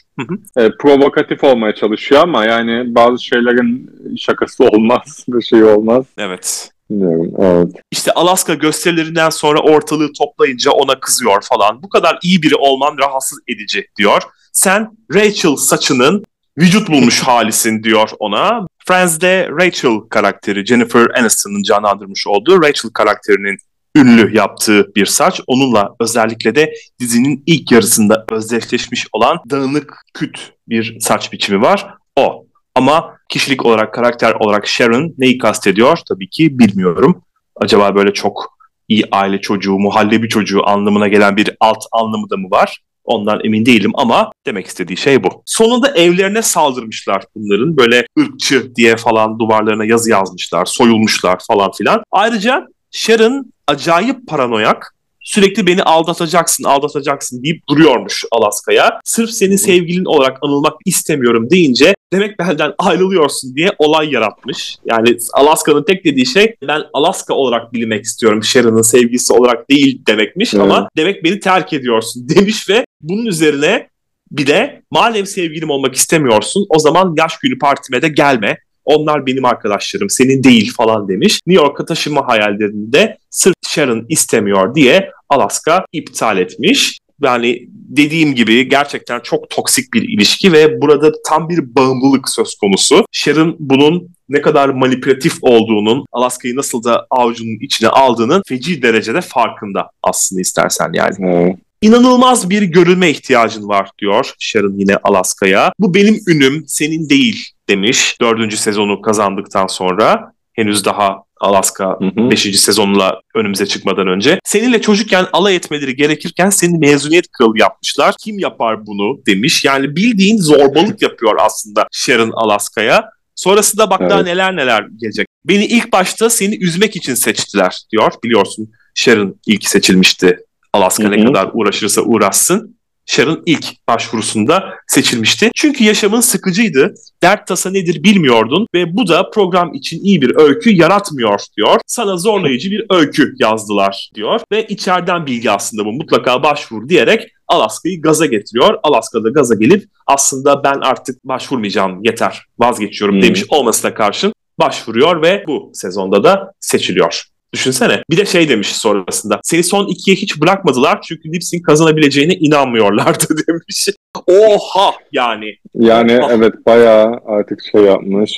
E, 0.58 0.70
provokatif 0.80 1.44
olmaya 1.44 1.76
çalışıyor 1.76 2.22
ama 2.22 2.46
yani 2.46 2.96
bazı 2.96 3.24
şeylerin 3.24 3.92
şakası 4.18 4.64
olmaz, 4.64 5.26
bir 5.28 5.42
şey 5.42 5.64
olmaz. 5.64 6.06
evet. 6.18 6.72
Bilmiyorum. 6.90 7.32
Evet. 7.40 7.84
İşte 7.92 8.12
Alaska 8.12 8.54
gösterilerinden 8.54 9.30
sonra 9.30 9.60
ortalığı 9.60 10.14
toplayınca 10.14 10.72
ona 10.72 11.00
kızıyor 11.00 11.42
falan. 11.42 11.84
Bu 11.84 11.90
kadar 11.90 12.20
iyi 12.24 12.44
biri 12.44 12.56
olman 12.56 12.98
rahatsız 12.98 13.40
edici 13.48 13.88
diyor. 13.98 14.22
Sen 14.52 14.98
Rachel 15.14 15.56
saçının 15.56 16.24
vücut 16.58 16.90
bulmuş 16.90 17.20
halisin 17.20 17.84
diyor 17.84 18.10
ona. 18.20 18.68
Friends'de 18.88 19.50
Rachel 19.60 20.00
karakteri 20.10 20.66
Jennifer 20.66 21.08
Aniston'ın 21.20 21.64
canlandırmış 21.64 22.28
olduğu 22.28 22.62
Rachel 22.62 22.92
karakterinin 22.92 23.58
ünlü 23.96 24.36
yaptığı 24.36 24.96
bir 24.96 25.06
saç. 25.06 25.42
Onunla 25.48 25.96
özellikle 26.00 26.56
de 26.56 26.74
dizinin 27.00 27.44
ilk 27.46 27.72
yarısında 27.72 28.26
özdeşleşmiş 28.32 29.08
olan 29.14 29.38
dağınık 29.50 29.94
küt 30.14 30.54
bir 30.68 31.00
saç 31.00 31.34
biçimi 31.34 31.62
var. 31.62 31.88
O. 32.16 32.46
Ama 32.76 33.16
kişilik 33.30 33.66
olarak, 33.66 33.94
karakter 33.94 34.34
olarak 34.34 34.68
Sharon 34.68 35.14
neyi 35.18 35.38
kastediyor? 35.38 35.98
Tabii 36.10 36.30
ki 36.30 36.60
bilmiyorum. 36.60 37.24
Acaba 37.56 37.96
böyle 37.96 38.14
çok 38.14 38.58
iyi 38.88 39.04
aile 39.12 39.42
çocuğu, 39.42 39.80
muhallebi 39.80 40.30
çocuğu 40.30 40.68
anlamına 40.70 41.08
gelen 41.08 41.38
bir 41.38 41.56
alt 41.60 41.84
anlamı 41.92 42.30
da 42.30 42.38
mı 42.38 42.48
var? 42.52 42.82
Ondan 43.04 43.42
emin 43.44 43.66
değilim 43.66 43.92
ama 43.96 44.32
demek 44.46 44.68
istediği 44.68 44.98
şey 44.98 45.24
bu. 45.24 45.44
Sonunda 45.46 45.88
evlerine 45.88 46.42
saldırmışlar 46.42 47.24
bunların. 47.36 47.78
Böyle 47.78 48.06
ırkçı 48.20 48.76
diye 48.76 48.96
falan 48.96 49.40
duvarlarına 49.40 49.86
yazı 49.86 50.10
yazmışlar, 50.10 50.66
soyulmuşlar 50.66 51.40
falan 51.48 51.72
filan. 51.72 52.04
Ayrıca 52.12 52.68
Sharon 52.92 53.54
acayip 53.68 54.28
paranoyak 54.28 54.96
sürekli 55.20 55.68
beni 55.68 55.84
aldatacaksın, 55.84 56.64
aldatacaksın 56.64 57.44
deyip 57.44 57.68
duruyormuş 57.70 58.24
Alaska'ya. 58.32 59.00
Sırf 59.04 59.30
senin 59.30 59.56
sevgilin 59.56 60.06
olarak 60.06 60.38
anılmak 60.42 60.74
istemiyorum 60.86 61.50
deyince 61.50 61.94
demek 62.14 62.40
benden 62.40 62.74
ayrılıyorsun 62.78 63.56
diye 63.56 63.70
olay 63.78 64.12
yaratmış. 64.12 64.78
Yani 64.86 65.18
Alaska'nın 65.34 65.84
tek 65.84 66.06
dediği 66.06 66.26
şey 66.26 66.56
ben 66.68 66.82
Alaska 66.94 67.34
olarak 67.34 67.74
bilmek 67.74 68.06
istiyorum 68.06 68.44
Sharon'ın 68.44 68.82
sevgilisi 68.82 69.34
olarak 69.34 69.70
değil 69.70 70.02
demekmiş 70.08 70.54
evet. 70.54 70.64
ama 70.64 70.90
demek 70.98 71.24
beni 71.24 71.40
terk 71.40 71.74
ediyorsun 71.74 72.30
demiş 72.30 72.70
ve 72.70 72.86
bunun 73.02 73.26
üzerine 73.26 73.88
bir 74.32 74.48
de 74.48 74.82
madem 74.92 75.26
sevgilim 75.26 75.70
olmak 75.70 75.96
istemiyorsun 75.96 76.66
o 76.70 76.80
zaman 76.80 77.16
yaş 77.18 77.38
günü 77.38 77.60
partime 77.60 78.02
de 78.02 78.08
gelme. 78.08 78.58
Onlar 78.86 79.26
benim 79.26 79.46
arkadaşlarım, 79.46 80.10
senin 80.10 80.44
değil 80.44 80.74
falan 80.74 81.08
demiş. 81.08 81.40
New 81.48 81.64
York'a 81.64 81.86
taşınma 81.86 82.28
hayallerinde 82.28 83.18
sırf 83.30 83.54
Sharon 83.68 84.06
istemiyor 84.10 84.76
diye 84.76 85.12
Alaska 85.30 85.86
iptal 85.92 86.38
etmiş. 86.38 87.00
Yani 87.22 87.68
dediğim 87.72 88.36
gibi 88.36 88.70
gerçekten 88.70 89.20
çok 89.20 89.50
toksik 89.50 89.94
bir 89.94 90.02
ilişki 90.02 90.52
ve 90.52 90.82
burada 90.82 91.12
tam 91.28 91.50
bir 91.50 91.76
bağımlılık 91.76 92.30
söz 92.30 92.56
konusu. 92.56 93.06
Sharon 93.12 93.56
bunun 93.60 94.10
ne 94.30 94.42
kadar 94.42 94.70
manipülatif 94.70 95.34
olduğunun, 95.42 96.06
Alaska'yı 96.12 96.56
nasıl 96.56 96.84
da 96.84 97.08
avucunun 97.10 97.58
içine 97.62 97.90
aldığının 97.90 98.44
feci 98.48 98.82
derecede 98.82 99.22
farkında 99.22 99.90
aslında 100.04 100.42
istersen 100.42 100.92
yani. 100.94 101.18
Hmm. 101.18 101.56
İnanılmaz 101.82 102.50
bir 102.50 102.62
görülme 102.62 103.10
ihtiyacın 103.10 103.68
var 103.68 103.90
diyor 104.00 104.34
Sharon 104.40 104.74
yine 104.78 104.98
Alaska'ya. 105.04 105.74
Bu 105.80 105.94
benim 105.94 106.20
ünüm, 106.28 106.64
senin 106.68 107.10
değil 107.10 107.50
demiş 107.70 108.18
dördüncü 108.22 108.58
sezonu 108.58 109.02
kazandıktan 109.02 109.68
sonra. 109.68 110.34
Henüz 110.54 110.86
daha 110.86 111.24
Alaska 111.42 112.00
5. 112.02 112.60
sezonla 112.60 113.22
önümüze 113.36 113.66
çıkmadan 113.66 114.08
önce. 114.08 114.40
Seninle 114.44 114.82
çocukken 114.82 115.26
alay 115.34 115.56
etmeleri 115.56 115.96
gerekirken 115.96 116.50
seni 116.50 116.78
mezuniyet 116.78 117.32
kralı 117.32 117.60
yapmışlar. 117.60 118.16
Kim 118.24 118.40
yapar 118.40 118.86
bunu 118.86 119.26
demiş. 119.28 119.66
Yani 119.66 119.96
bildiğin 119.96 120.38
zorbalık 120.38 121.02
yapıyor 121.02 121.36
aslında 121.40 121.88
Sharon 121.92 122.32
Alaska'ya. 122.34 123.10
Sonrasında 123.36 123.90
bak 123.90 124.02
evet. 124.02 124.12
daha 124.12 124.24
neler 124.24 124.56
neler 124.56 124.86
gelecek. 124.98 125.28
Beni 125.46 125.66
ilk 125.66 125.94
başta 125.94 126.30
seni 126.30 126.64
üzmek 126.64 126.96
için 126.96 127.14
seçtiler 127.14 127.78
diyor. 127.92 128.14
Biliyorsun 128.24 128.72
Sharon 128.96 129.36
ilk 129.48 129.68
seçilmişti. 129.68 130.38
Alaska 130.74 131.04
Hı-hı. 131.04 131.12
ne 131.12 131.26
kadar 131.26 131.50
uğraşırsa 131.54 132.02
uğraşsın. 132.02 132.78
Sharon 133.12 133.44
ilk 133.46 133.88
başvurusunda 133.88 134.74
seçilmişti. 134.88 135.52
Çünkü 135.56 135.84
yaşamın 135.84 136.22
sıkıcıydı. 136.22 136.94
Dert 137.24 137.48
tasa 137.48 137.70
nedir 137.70 138.04
bilmiyordun 138.04 138.68
ve 138.74 138.98
bu 138.98 139.08
da 139.08 139.30
program 139.30 139.74
için 139.74 140.04
iyi 140.04 140.22
bir 140.22 140.36
öykü 140.36 140.70
yaratmıyor 140.70 141.40
diyor. 141.58 141.80
Sana 141.88 142.18
zorlayıcı 142.18 142.72
bir 142.72 142.86
öykü 142.90 143.36
yazdılar 143.40 144.12
diyor 144.16 144.42
ve 144.52 144.66
içeriden 144.68 145.26
bilgi 145.26 145.52
aslında 145.52 145.86
bu 145.86 145.92
mutlaka 145.92 146.44
başvur 146.44 146.90
diyerek 146.90 147.28
Alaska'yı 147.48 148.02
gaza 148.02 148.26
getiriyor. 148.26 148.80
Alaska'da 148.84 149.30
gaza 149.30 149.56
gelip 149.56 149.90
aslında 150.08 150.64
ben 150.64 150.80
artık 150.82 151.24
başvurmayacağım 151.26 152.04
yeter 152.04 152.46
vazgeçiyorum 152.60 153.16
hmm. 153.16 153.24
demiş 153.24 153.44
olmasına 153.50 153.94
karşın 153.94 154.34
başvuruyor 154.60 155.22
ve 155.22 155.44
bu 155.48 155.72
sezonda 155.74 156.24
da 156.24 156.54
seçiliyor. 156.60 157.31
Düşünsene. 157.54 158.04
Bir 158.10 158.18
de 158.18 158.26
şey 158.26 158.50
demiş 158.50 158.68
sonrasında. 158.68 159.40
Seni 159.44 159.64
son 159.64 159.88
ikiye 159.88 160.16
hiç 160.16 160.42
bırakmadılar 160.42 161.02
çünkü 161.02 161.34
Lipsing 161.34 161.66
kazanabileceğine 161.66 162.34
inanmıyorlardı 162.34 163.26
demiş. 163.48 163.90
Oha 164.28 164.94
yani. 165.12 165.56
Yani 165.74 166.20
Oha. 166.20 166.34
evet 166.34 166.54
bayağı 166.66 167.20
artık 167.26 167.60
şey 167.72 167.82
yapmış. 167.82 168.32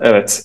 Evet. 0.00 0.42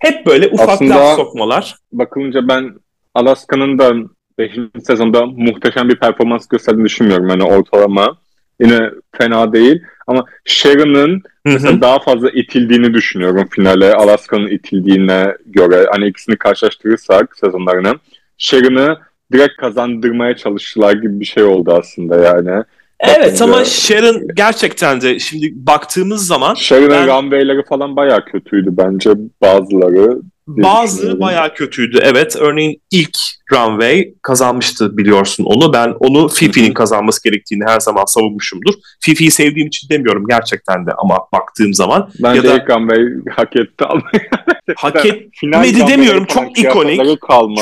Hep 0.00 0.26
böyle 0.26 0.48
ufak 0.48 0.68
Aslında 0.68 0.94
laf 0.96 1.16
sokmalar. 1.16 1.76
Bakılınca 1.92 2.48
ben 2.48 2.74
Alaska'nın 3.14 3.78
da 3.78 3.92
5. 4.38 4.50
sezonda 4.86 5.26
muhteşem 5.26 5.88
bir 5.88 5.96
performans 5.96 6.46
gösterdiğini 6.48 6.84
düşünmüyorum. 6.84 7.28
Yani 7.28 7.44
ortalama 7.44 8.18
yine 8.60 8.90
fena 9.12 9.52
değil. 9.52 9.82
Ama 10.06 10.24
Sharon'ın 10.44 11.22
mesela 11.44 11.80
daha 11.80 11.98
fazla 11.98 12.30
itildiğini 12.30 12.94
düşünüyorum 12.94 13.48
finale. 13.50 13.94
Alaska'nın 13.94 14.48
itildiğine 14.48 15.36
göre. 15.46 15.86
Hani 15.92 16.08
ikisini 16.08 16.36
karşılaştırırsak 16.36 17.36
sezonlarını. 17.36 17.94
Sharon'ı 18.38 18.98
direkt 19.32 19.56
kazandırmaya 19.56 20.36
çalıştılar 20.36 20.92
gibi 20.92 21.20
bir 21.20 21.24
şey 21.24 21.42
oldu 21.42 21.72
aslında 21.80 22.16
yani. 22.16 22.64
Evet 23.00 23.18
Bakınca... 23.18 23.44
ama 23.44 23.64
Sharon 23.64 24.28
gerçekten 24.34 25.00
de 25.00 25.18
şimdi 25.18 25.52
baktığımız 25.54 26.26
zaman 26.26 26.54
Sharon'ın 26.54 26.90
ben... 26.90 27.06
runway'leri 27.06 27.64
falan 27.64 27.96
bayağı 27.96 28.24
kötüydü 28.24 28.70
bence 28.72 29.10
bazıları. 29.42 30.20
Bazıları 30.46 31.20
bayağı 31.20 31.54
kötüydü 31.54 31.98
evet. 32.02 32.36
Örneğin 32.36 32.82
ilk 32.90 33.18
runway 33.52 34.14
kazanmıştı 34.22 34.96
biliyorsun 34.98 35.44
onu. 35.44 35.72
Ben 35.72 35.94
onu 35.98 36.28
Fifi'nin 36.28 36.74
kazanması 36.74 37.24
gerektiğini 37.24 37.64
her 37.66 37.80
zaman 37.80 38.04
savunmuşumdur. 38.04 38.74
Fifi'yi 39.00 39.30
sevdiğim 39.30 39.68
için 39.68 39.88
demiyorum 39.88 40.26
gerçekten 40.28 40.86
de 40.86 40.90
ama 40.98 41.18
baktığım 41.32 41.74
zaman. 41.74 42.10
Ben 42.22 42.34
ya 42.34 42.42
de 42.42 42.54
ilk 42.54 42.70
runway 42.70 43.32
hak 43.36 43.56
etti 43.56 43.84
hak 44.76 45.06
etmedi 45.06 45.86
demiyorum. 45.86 46.24
Çok 46.24 46.58
ikonik. 46.58 47.00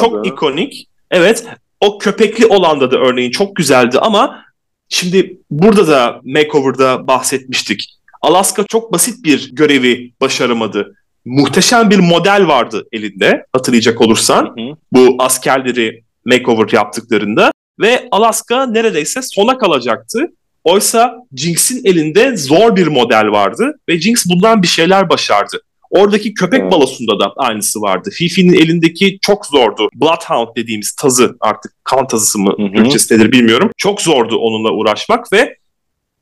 Çok 0.01 0.27
ikonik. 0.27 0.89
Evet. 1.11 1.47
O 1.81 1.99
köpekli 1.99 2.47
olanda 2.47 2.91
da 2.91 2.99
örneğin 2.99 3.31
çok 3.31 3.57
güzeldi 3.57 3.99
ama 3.99 4.45
şimdi 4.89 5.39
burada 5.51 5.89
da 5.89 6.21
makeover'da 6.25 7.07
bahsetmiştik. 7.07 7.97
Alaska 8.23 8.65
çok 8.65 8.93
basit 8.93 9.25
bir 9.25 9.51
görevi 9.53 10.13
başaramadı 10.21 10.95
muhteşem 11.25 11.91
bir 11.91 11.99
model 11.99 12.47
vardı 12.47 12.87
elinde 12.93 13.45
hatırlayacak 13.53 14.01
olursan. 14.01 14.45
Hı 14.45 14.63
hı. 14.63 14.77
Bu 14.93 15.17
askerleri 15.19 16.05
makeover 16.25 16.69
yaptıklarında 16.73 17.53
ve 17.81 18.09
Alaska 18.11 18.67
neredeyse 18.67 19.23
sona 19.23 19.59
kalacaktı. 19.59 20.27
Oysa 20.65 21.15
Jinx'in 21.37 21.85
elinde 21.85 22.37
zor 22.37 22.77
bir 22.77 22.87
model 22.87 23.31
vardı 23.31 23.75
ve 23.89 24.01
Jinx 24.01 24.27
bundan 24.27 24.63
bir 24.63 24.69
şeyler 24.69 25.09
başardı. 25.11 25.63
Oradaki 25.91 26.35
köpek 26.35 26.61
evet. 26.61 26.73
balosunda 26.73 27.21
da 27.21 27.33
aynısı 27.37 27.81
vardı. 27.81 28.11
Fifi'nin 28.13 28.53
elindeki 28.53 29.19
çok 29.23 29.47
zordu. 29.47 29.89
Bloodhound 29.95 30.49
dediğimiz 30.57 30.93
tazı 30.93 31.37
artık 31.41 31.73
kan 31.85 32.07
tazısı 32.07 32.39
mı 32.39 32.57
Türkçesi 32.57 33.15
nedir 33.15 33.33
bilmiyorum. 33.33 33.71
Çok 33.77 34.01
zordu 34.01 34.37
onunla 34.37 34.71
uğraşmak 34.71 35.33
ve 35.33 35.57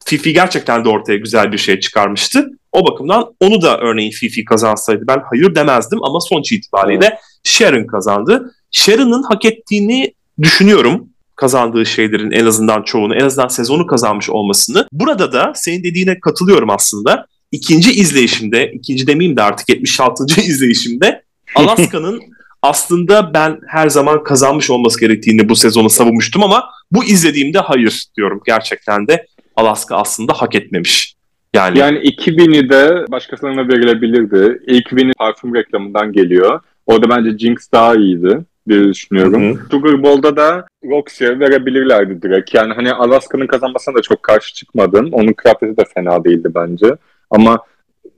Fifi 0.08 0.32
gerçekten 0.32 0.84
de 0.84 0.88
ortaya 0.88 1.16
güzel 1.16 1.52
bir 1.52 1.58
şey 1.58 1.80
çıkarmıştı. 1.80 2.50
O 2.72 2.86
bakımdan 2.86 3.24
onu 3.40 3.62
da 3.62 3.78
örneğin 3.78 4.10
Fifi 4.10 4.44
kazansaydı 4.44 5.04
ben 5.08 5.22
hayır 5.30 5.54
demezdim 5.54 6.04
ama 6.04 6.20
sonuç 6.20 6.52
itibariyle 6.52 7.18
Sharon 7.44 7.86
kazandı. 7.86 8.54
Sharon'ın 8.70 9.22
hak 9.22 9.44
ettiğini 9.44 10.14
düşünüyorum 10.42 11.08
kazandığı 11.36 11.86
şeylerin 11.86 12.30
en 12.30 12.46
azından 12.46 12.82
çoğunu, 12.82 13.14
en 13.14 13.24
azından 13.24 13.48
sezonu 13.48 13.86
kazanmış 13.86 14.30
olmasını. 14.30 14.88
Burada 14.92 15.32
da 15.32 15.52
senin 15.54 15.84
dediğine 15.84 16.20
katılıyorum 16.20 16.70
aslında. 16.70 17.26
İkinci 17.52 17.92
izleyişimde, 17.92 18.72
ikinci 18.72 19.06
demeyeyim 19.06 19.36
de 19.36 19.42
artık 19.42 19.68
76. 19.68 20.24
izleyişimde 20.40 21.22
Alaska'nın 21.54 22.20
aslında 22.62 23.34
ben 23.34 23.58
her 23.68 23.88
zaman 23.88 24.24
kazanmış 24.24 24.70
olması 24.70 25.00
gerektiğini 25.00 25.48
bu 25.48 25.56
sezonu 25.56 25.90
savunmuştum 25.90 26.42
ama 26.42 26.64
bu 26.92 27.04
izlediğimde 27.04 27.58
hayır 27.58 28.06
diyorum. 28.16 28.40
Gerçekten 28.46 29.08
de 29.08 29.26
Alaska 29.58 29.96
aslında 29.96 30.32
hak 30.32 30.54
etmemiş. 30.54 31.14
Yani, 31.54 31.78
yani 31.78 31.98
2000'i 31.98 32.70
de 32.70 33.04
başkasına 33.10 33.68
verilebilirdi. 33.68 34.62
İlk 34.66 34.88
win'i 34.88 35.12
parfüm 35.18 35.54
reklamından 35.54 36.12
geliyor. 36.12 36.60
Orada 36.86 37.08
bence 37.08 37.38
Jinx 37.38 37.72
daha 37.72 37.94
iyiydi 37.94 38.38
diye 38.68 38.84
düşünüyorum. 38.84 39.42
Hı 39.42 39.60
hı. 39.60 39.68
Sugar 39.70 40.02
Bowl'da 40.02 40.36
da 40.36 40.66
Roxy'ye 40.84 41.40
verebilirlerdi 41.40 42.22
direkt. 42.22 42.54
Yani 42.54 42.72
hani 42.72 42.92
Alaska'nın 42.92 43.46
kazanmasına 43.46 43.94
da 43.94 44.02
çok 44.02 44.22
karşı 44.22 44.54
çıkmadım. 44.54 45.08
Onun 45.12 45.32
kıyafeti 45.32 45.76
de 45.76 45.84
fena 45.94 46.24
değildi 46.24 46.48
bence. 46.54 46.86
Ama 47.30 47.58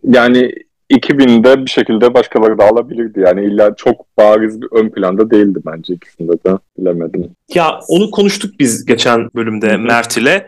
yani 0.05 0.53
2000'de 0.91 1.65
bir 1.65 1.71
şekilde 1.71 2.15
başkaları 2.15 2.59
da 2.59 2.65
alabilirdi. 2.65 3.21
Yani 3.21 3.45
illa 3.45 3.75
çok 3.77 4.17
bariz 4.19 4.63
bir 4.63 4.69
ön 4.73 4.89
planda 4.91 5.31
değildi 5.31 5.59
bence 5.67 5.95
ikisinde 5.95 6.33
de. 6.33 6.59
Bilemedim. 6.79 7.31
Ya 7.55 7.81
onu 7.89 8.11
konuştuk 8.11 8.55
biz 8.59 8.87
geçen 8.87 9.31
bölümde 9.35 9.77
Mert 9.77 10.17
ile. 10.17 10.47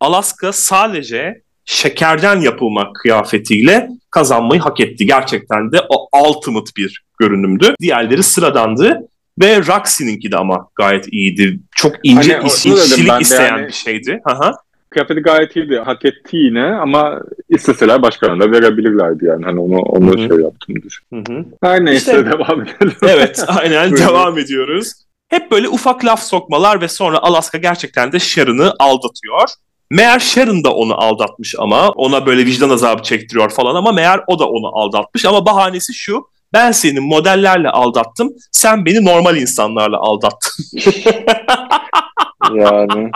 Alaska 0.00 0.52
sadece 0.52 1.42
şekerden 1.64 2.40
yapılmak 2.40 2.94
kıyafetiyle 2.94 3.88
kazanmayı 4.10 4.60
hak 4.60 4.80
etti. 4.80 5.06
Gerçekten 5.06 5.72
de 5.72 5.80
o 5.88 6.08
ultimate 6.28 6.70
bir 6.76 7.04
görünümdü. 7.18 7.74
Diğerleri 7.80 8.22
sıradandı. 8.22 9.08
Ve 9.40 9.58
Roxy'ninki 9.58 10.32
de 10.32 10.36
ama 10.36 10.68
gayet 10.74 11.12
iyiydi. 11.12 11.60
Çok 11.76 11.92
ince 12.02 12.36
hani, 12.36 12.46
işçilik 12.46 13.20
isteyen 13.20 13.56
yani, 13.56 13.66
bir 13.66 13.72
şeydi. 13.72 14.20
Aha. 14.24 14.52
Kıyafeti 14.90 15.20
gayet 15.20 15.56
iyiydi. 15.56 15.78
Hak 15.78 16.04
etti 16.04 16.36
yine 16.36 16.64
ama 16.64 17.20
isteseler 17.48 18.02
başkalarına 18.02 18.52
verebilirlerdi 18.52 19.24
yani. 19.24 19.44
Hani 19.44 19.60
onu, 19.60 19.78
onu 19.78 20.18
şey 20.18 20.38
yaptım 20.38 20.74
düşün. 20.82 21.06
Her 21.62 21.84
neyse 21.84 22.12
işte, 22.12 22.26
devam 22.26 22.62
edelim. 22.62 22.92
Evet 23.02 23.44
aynen 23.48 23.96
devam 23.96 24.38
ediyoruz. 24.38 24.92
Hep 25.28 25.50
böyle 25.50 25.68
ufak 25.68 26.04
laf 26.04 26.22
sokmalar 26.22 26.80
ve 26.80 26.88
sonra 26.88 27.18
Alaska 27.18 27.58
gerçekten 27.58 28.12
de 28.12 28.18
Sharon'ı 28.18 28.74
aldatıyor. 28.78 29.48
Meğer 29.90 30.18
Sharon 30.18 30.64
da 30.64 30.74
onu 30.74 31.00
aldatmış 31.02 31.54
ama 31.58 31.88
ona 31.88 32.26
böyle 32.26 32.46
vicdan 32.46 32.70
azabı 32.70 33.02
çektiriyor 33.02 33.50
falan 33.50 33.74
ama 33.74 33.92
meğer 33.92 34.20
o 34.26 34.38
da 34.38 34.48
onu 34.48 34.78
aldatmış 34.78 35.24
ama 35.24 35.46
bahanesi 35.46 35.94
şu 35.94 36.28
ben 36.52 36.72
seni 36.72 37.00
modellerle 37.00 37.70
aldattım 37.70 38.32
sen 38.52 38.84
beni 38.84 39.04
normal 39.04 39.36
insanlarla 39.36 39.98
aldattın. 39.98 40.64
yani 42.54 43.10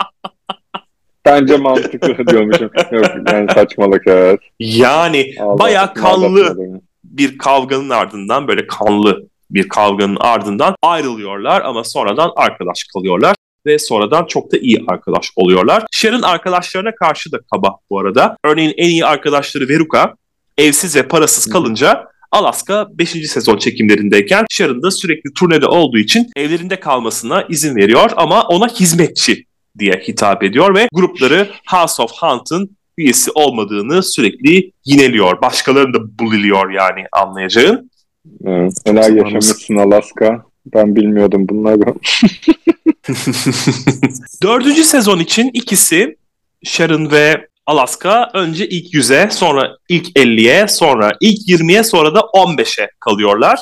bence 1.25 1.57
mantıklı 1.57 2.27
diyormuşum. 2.31 2.69
Yok 2.91 3.05
yani 3.31 3.47
saçmalık 3.53 4.07
evet. 4.07 4.39
Yani 4.59 5.35
baya 5.39 5.93
kanlı 5.93 6.57
bir 7.03 7.37
kavganın 7.37 7.89
ardından 7.89 8.47
böyle 8.47 8.67
kanlı 8.67 9.27
bir 9.49 9.69
kavganın 9.69 10.17
ardından 10.19 10.75
ayrılıyorlar 10.81 11.61
ama 11.61 11.83
sonradan 11.83 12.31
arkadaş 12.35 12.83
kalıyorlar 12.83 13.35
ve 13.65 13.79
sonradan 13.79 14.25
çok 14.25 14.51
da 14.51 14.57
iyi 14.57 14.83
arkadaş 14.87 15.31
oluyorlar. 15.35 15.83
Sharon 15.91 16.21
arkadaşlarına 16.21 16.95
karşı 16.95 17.31
da 17.31 17.39
kaba 17.53 17.75
bu 17.89 17.99
arada. 17.99 18.37
Örneğin 18.45 18.73
en 18.77 18.89
iyi 18.89 19.05
arkadaşları 19.05 19.69
Veruca 19.69 20.13
evsiz 20.57 20.95
ve 20.95 21.07
parasız 21.07 21.45
kalınca 21.45 22.07
Alaska 22.31 22.87
5. 22.91 23.09
sezon 23.09 23.57
çekimlerindeyken 23.57 24.45
Sharon 24.49 24.81
da 24.81 24.91
sürekli 24.91 25.33
turnede 25.33 25.67
olduğu 25.67 25.97
için 25.97 26.29
evlerinde 26.35 26.79
kalmasına 26.79 27.45
izin 27.49 27.75
veriyor 27.75 28.11
ama 28.15 28.41
ona 28.41 28.67
hizmetçi 28.67 29.45
diye 29.79 30.03
hitap 30.07 30.43
ediyor 30.43 30.75
ve 30.75 30.87
grupları 30.93 31.49
House 31.67 32.03
of 32.03 32.11
Hunt'ın 32.11 32.77
üyesi 32.97 33.31
olmadığını 33.31 34.03
sürekli 34.03 34.71
yineliyor. 34.85 35.41
Başkalarını 35.41 35.93
da 35.93 36.19
buliliyor 36.19 36.71
yani 36.71 37.05
anlayacağın. 37.11 37.91
Evet, 38.45 38.73
neler 38.85 39.11
yaşamışsın 39.11 39.75
Alaska. 39.75 40.45
Ben 40.65 40.95
bilmiyordum 40.95 41.49
bunları. 41.49 41.81
Dördüncü 44.43 44.83
sezon 44.83 45.19
için 45.19 45.49
ikisi 45.53 46.17
Sharon 46.63 47.11
ve 47.11 47.47
Alaska 47.65 48.31
önce 48.33 48.69
ilk 48.69 48.93
100'e, 48.93 49.29
sonra 49.31 49.77
ilk 49.89 50.07
50'ye, 50.17 50.67
sonra 50.67 51.11
ilk 51.21 51.49
20'ye, 51.49 51.83
sonra 51.83 52.15
da 52.15 52.19
15'e 52.19 52.89
kalıyorlar. 52.99 53.59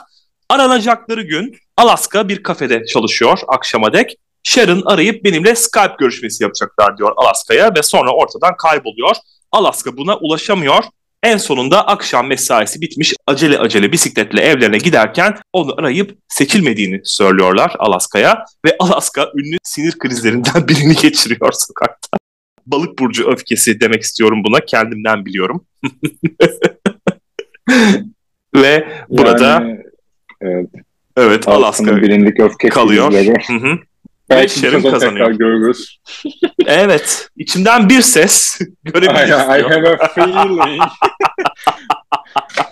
Aranacakları 0.50 1.22
gün 1.22 1.56
Alaska 1.78 2.30
bir 2.30 2.44
kafede 2.44 2.86
çalışıyor 2.86 3.40
akşama 3.48 3.94
dek. 3.94 4.18
Sharon 4.44 4.82
arayıp 4.86 5.24
benimle 5.24 5.56
Skype 5.56 5.96
görüşmesi 6.00 6.44
yapacaklar 6.44 6.98
diyor 6.98 7.14
Alaska'ya 7.16 7.76
ve 7.76 7.84
sonra 7.84 8.12
ortadan 8.12 8.58
kayboluyor. 8.58 9.16
Alaska 9.52 9.98
buna 9.98 10.18
ulaşamıyor. 10.18 10.84
En 11.24 11.38
sonunda 11.38 11.88
akşam 11.88 12.28
mesaisi 12.28 12.82
bitmiş 12.82 13.14
acele 13.28 13.60
acele 13.60 13.92
bisikletle 13.92 14.42
evlerine 14.42 14.78
giderken 14.78 15.36
onu 15.54 15.76
arayıp 15.80 16.18
seçilmediğini 16.28 17.02
söylüyorlar 17.04 17.76
Alaska'ya 17.80 18.46
ve 18.66 18.76
Alaska 18.80 19.32
ünlü 19.36 19.58
sinir 19.64 20.00
krizlerinden 20.00 20.68
birini 20.68 20.96
geçiriyor 20.96 21.52
sokakta. 21.52 22.18
Balık 22.66 23.00
burcu 23.00 23.32
öfkesi 23.32 23.80
demek 23.80 24.02
istiyorum 24.02 24.44
buna 24.44 24.60
kendimden 24.60 25.26
biliyorum. 25.26 25.66
ve 28.56 28.88
burada 29.10 29.50
yani, 29.50 29.84
evet, 30.42 30.70
evet 31.18 31.48
Alaska 31.48 32.02
bilindik 32.02 32.40
öfke 32.40 32.70
kalıyor. 32.70 33.14
Hı 33.48 33.54
hı. 33.54 33.80
Belki 34.30 34.60
Sharon 34.60 34.82
kazanıyor. 34.82 35.32
görürüz. 35.32 36.00
evet. 36.66 37.30
İçimden 37.38 37.90
bir 37.90 38.02
ses 38.02 38.60
görebiliriz. 38.84 39.30
I, 39.30 39.34
I 39.34 39.64
have 39.64 39.98
a 39.98 40.08
feeling. 40.08 40.82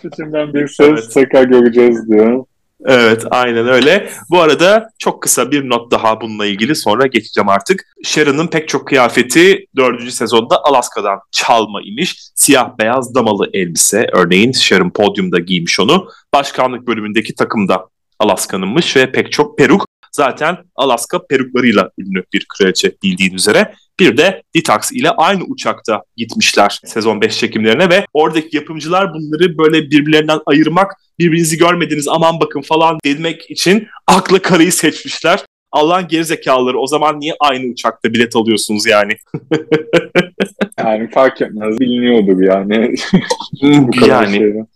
İçimden 0.03 0.53
bir 0.53 0.67
ses 0.67 0.87
evet. 0.87 1.13
tekrar 1.13 1.43
göreceğiz 1.43 2.09
diyor. 2.09 2.45
Evet 2.85 3.23
aynen 3.31 3.67
öyle. 3.67 4.09
Bu 4.29 4.39
arada 4.39 4.89
çok 4.99 5.21
kısa 5.23 5.51
bir 5.51 5.69
not 5.69 5.91
daha 5.91 6.21
bununla 6.21 6.45
ilgili 6.45 6.75
sonra 6.75 7.07
geçeceğim 7.07 7.49
artık. 7.49 7.85
Sharon'ın 8.03 8.47
pek 8.47 8.67
çok 8.67 8.87
kıyafeti 8.87 9.65
4. 9.75 10.11
sezonda 10.11 10.63
Alaska'dan 10.63 11.19
çalma 11.31 11.81
imiş. 11.83 12.17
Siyah 12.35 12.77
beyaz 12.79 13.15
damalı 13.15 13.49
elbise 13.53 14.07
örneğin 14.13 14.51
Sharon 14.51 14.89
podyumda 14.89 15.39
giymiş 15.39 15.79
onu. 15.79 16.07
Başkanlık 16.33 16.87
bölümündeki 16.87 17.35
takımda 17.35 17.87
Alaska'nınmış 18.19 18.95
ve 18.95 19.11
pek 19.11 19.31
çok 19.31 19.57
peruk. 19.57 19.90
Zaten 20.11 20.57
Alaska 20.75 21.25
peruklarıyla 21.27 21.91
ünlü 21.97 22.23
bir 22.33 22.45
kraliçe 22.49 22.91
bildiğin 23.03 23.33
üzere. 23.33 23.73
Bir 23.99 24.17
de 24.17 24.43
Detox 24.55 24.91
ile 24.91 25.09
aynı 25.09 25.43
uçakta 25.43 26.03
gitmişler 26.17 26.79
sezon 26.85 27.21
5 27.21 27.37
çekimlerine 27.37 27.89
ve 27.89 28.05
oradaki 28.13 28.55
yapımcılar 28.55 29.13
bunları 29.13 29.57
böyle 29.57 29.81
birbirlerinden 29.91 30.39
ayırmak, 30.45 30.91
birbirinizi 31.19 31.57
görmediniz 31.57 32.07
aman 32.07 32.39
bakın 32.39 32.61
falan 32.61 32.99
demek 33.05 33.51
için 33.51 33.87
akla 34.07 34.41
karayı 34.41 34.71
seçmişler. 34.71 35.39
Allah'ın 35.71 36.07
gerizekalıları 36.07 36.79
o 36.79 36.87
zaman 36.87 37.19
niye 37.19 37.33
aynı 37.39 37.71
uçakta 37.71 38.13
bilet 38.13 38.35
alıyorsunuz 38.35 38.85
yani? 38.85 39.13
yani 40.77 41.09
fark 41.09 41.41
etmez 41.41 41.79
biliniyordur 41.79 42.41
yani. 42.41 42.95
yani. 44.07 44.37
Şeyden. 44.37 44.67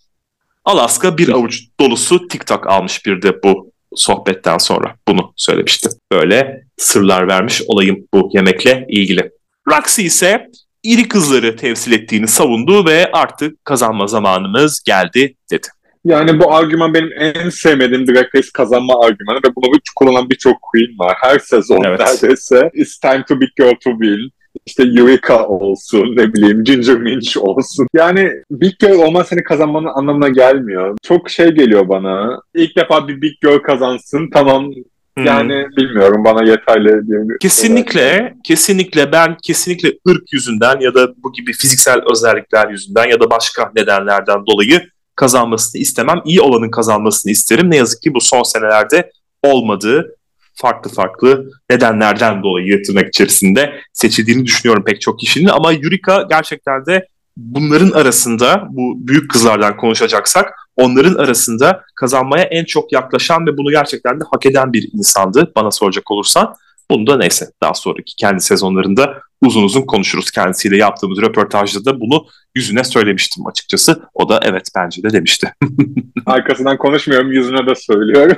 Alaska 0.65 1.17
bir 1.17 1.29
avuç 1.29 1.63
dolusu 1.79 2.27
TikTok 2.27 2.67
almış 2.67 3.05
bir 3.05 3.21
de 3.21 3.43
bu 3.43 3.71
sohbetten 3.95 4.57
sonra 4.57 4.95
bunu 5.07 5.33
söylemişti. 5.35 5.89
Böyle 6.11 6.63
sırlar 6.77 7.27
vermiş 7.27 7.61
olayım 7.67 8.07
bu 8.13 8.29
yemekle 8.33 8.85
ilgili. 8.89 9.31
Roxy 9.71 10.05
ise 10.05 10.47
iri 10.83 11.07
kızları 11.07 11.55
temsil 11.55 11.91
ettiğini 11.91 12.27
savundu 12.27 12.85
ve 12.85 13.11
artık 13.13 13.65
kazanma 13.65 14.07
zamanımız 14.07 14.83
geldi 14.83 15.35
dedi. 15.51 15.67
Yani 16.05 16.39
bu 16.39 16.55
argüman 16.55 16.93
benim 16.93 17.09
en 17.19 17.49
sevmediğim 17.49 18.07
Drag 18.07 18.35
Race 18.35 18.49
kazanma 18.53 18.93
argümanı 19.05 19.37
ve 19.37 19.55
bunu 19.55 19.79
kullanan 19.95 20.29
birçok 20.29 20.61
queen 20.61 20.99
var. 20.99 21.17
Her 21.21 21.39
sezon 21.39 21.83
evet. 21.83 21.99
neredeyse 21.99 22.69
It's 22.73 22.99
time 22.99 23.23
to 23.27 23.41
be 23.41 23.45
girl 23.57 23.75
to 23.83 23.91
win 23.91 24.31
işte 24.65 24.83
Eureka 24.83 25.47
olsun, 25.47 26.15
ne 26.15 26.33
bileyim 26.33 26.63
Ginger 26.63 26.97
Minch 26.97 27.37
olsun. 27.37 27.87
Yani 27.93 28.31
Big 28.51 28.79
Girl 28.79 28.99
olman 28.99 29.23
seni 29.23 29.43
kazanmanın 29.43 29.89
anlamına 29.95 30.29
gelmiyor. 30.29 30.97
Çok 31.03 31.29
şey 31.29 31.49
geliyor 31.49 31.89
bana. 31.89 32.41
İlk 32.53 32.77
defa 32.77 33.07
bir 33.07 33.21
Big 33.21 33.41
Girl 33.41 33.59
kazansın 33.59 34.29
tamam 34.33 34.71
yani 35.17 35.53
hmm. 35.53 35.75
bilmiyorum 35.77 36.23
bana 36.23 36.43
yeterli 36.43 37.07
diye. 37.07 37.19
Kesinlikle, 37.39 38.33
kesinlikle 38.43 39.11
ben 39.11 39.37
kesinlikle 39.43 39.89
ırk 40.09 40.33
yüzünden 40.33 40.79
ya 40.79 40.93
da 40.93 41.13
bu 41.23 41.33
gibi 41.33 41.53
fiziksel 41.53 42.01
özellikler 42.11 42.69
yüzünden 42.69 43.05
ya 43.05 43.19
da 43.19 43.29
başka 43.29 43.71
nedenlerden 43.75 44.45
dolayı 44.45 44.89
kazanmasını 45.15 45.81
istemem. 45.81 46.21
İyi 46.25 46.41
olanın 46.41 46.71
kazanmasını 46.71 47.31
isterim. 47.31 47.71
Ne 47.71 47.77
yazık 47.77 48.01
ki 48.01 48.13
bu 48.13 48.21
son 48.21 48.43
senelerde 48.43 49.11
olmadığı 49.43 50.15
farklı 50.55 50.91
farklı 50.91 51.49
nedenlerden 51.69 52.43
dolayı 52.43 52.83
tırnak 52.83 53.07
içerisinde 53.07 53.73
seçildiğini 53.93 54.45
düşünüyorum 54.45 54.83
pek 54.83 55.01
çok 55.01 55.19
kişinin. 55.19 55.47
Ama 55.47 55.71
Yurika 55.71 56.25
gerçekten 56.29 56.85
de 56.85 57.07
bunların 57.37 57.91
arasında 57.91 58.67
bu 58.69 59.07
büyük 59.07 59.31
kızlardan 59.31 59.77
konuşacaksak 59.77 60.53
onların 60.75 61.15
arasında 61.15 61.83
kazanmaya 61.95 62.43
en 62.43 62.65
çok 62.65 62.91
yaklaşan 62.91 63.47
ve 63.47 63.57
bunu 63.57 63.71
gerçekten 63.71 64.19
de 64.19 64.23
hak 64.31 64.45
eden 64.45 64.73
bir 64.73 64.89
insandı 64.93 65.51
bana 65.55 65.71
soracak 65.71 66.11
olursan. 66.11 66.55
Bunu 66.91 67.07
da 67.07 67.17
neyse 67.17 67.47
daha 67.63 67.73
sonraki 67.73 68.15
kendi 68.15 68.41
sezonlarında 68.41 69.21
uzun 69.41 69.63
uzun 69.63 69.81
konuşuruz. 69.81 70.31
Kendisiyle 70.31 70.77
yaptığımız 70.77 71.21
röportajda 71.21 71.85
da 71.85 71.99
bunu 71.99 72.25
yüzüne 72.55 72.83
söylemiştim 72.83 73.47
açıkçası. 73.47 74.01
O 74.13 74.29
da 74.29 74.39
evet 74.43 74.67
bence 74.75 75.03
de 75.03 75.09
demişti. 75.09 75.53
Arkasından 76.25 76.77
konuşmuyorum 76.77 77.31
yüzüne 77.31 77.67
de 77.67 77.75
söylüyorum. 77.75 78.37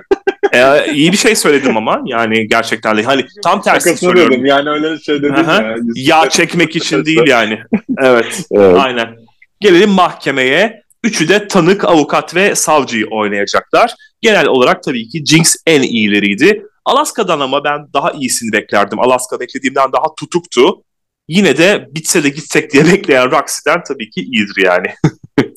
ee, 0.53 0.91
iyi 0.93 1.12
bir 1.12 1.17
şey 1.17 1.36
söyledim 1.36 1.77
ama 1.77 2.01
yani 2.05 2.47
gerçekten 2.47 2.97
de 2.97 3.03
hani 3.03 3.25
tam 3.43 3.62
tersi 3.62 3.97
söylüyorum. 3.97 4.33
Dedim. 4.33 4.45
Yani 4.45 4.69
öyle 4.69 4.99
şey 4.99 5.21
dedim 5.21 5.36
ya. 5.36 5.75
Yağ 5.95 6.29
çekmek 6.29 6.75
için 6.75 7.05
değil 7.05 7.23
yani. 7.27 7.60
Evet, 8.01 8.45
evet. 8.51 8.75
aynen. 8.79 9.15
Gelelim 9.60 9.89
mahkemeye. 9.89 10.88
Üçü 11.03 11.29
de 11.29 11.47
tanık, 11.47 11.86
avukat 11.86 12.36
ve 12.36 12.55
savcıyı 12.55 13.05
oynayacaklar. 13.12 13.93
Genel 14.21 14.47
olarak 14.47 14.83
tabii 14.83 15.07
ki 15.10 15.25
Jinx 15.25 15.55
en 15.67 15.81
iyileriydi. 15.81 16.63
Alaska'dan 16.88 17.39
ama 17.39 17.63
ben 17.63 17.88
daha 17.93 18.12
iyisini 18.12 18.52
beklerdim. 18.52 19.00
Alaska 19.00 19.39
beklediğimden 19.39 19.91
daha 19.91 20.15
tutuktu. 20.15 20.84
Yine 21.28 21.58
de 21.58 21.88
bitse 21.91 22.23
de 22.23 22.30
gitsek 22.30 22.73
diye 22.73 22.86
bekleyen 22.91 23.32
Roxy'den 23.32 23.84
tabii 23.88 24.10
ki 24.10 24.21
iyidir 24.21 24.63
yani. 24.63 24.88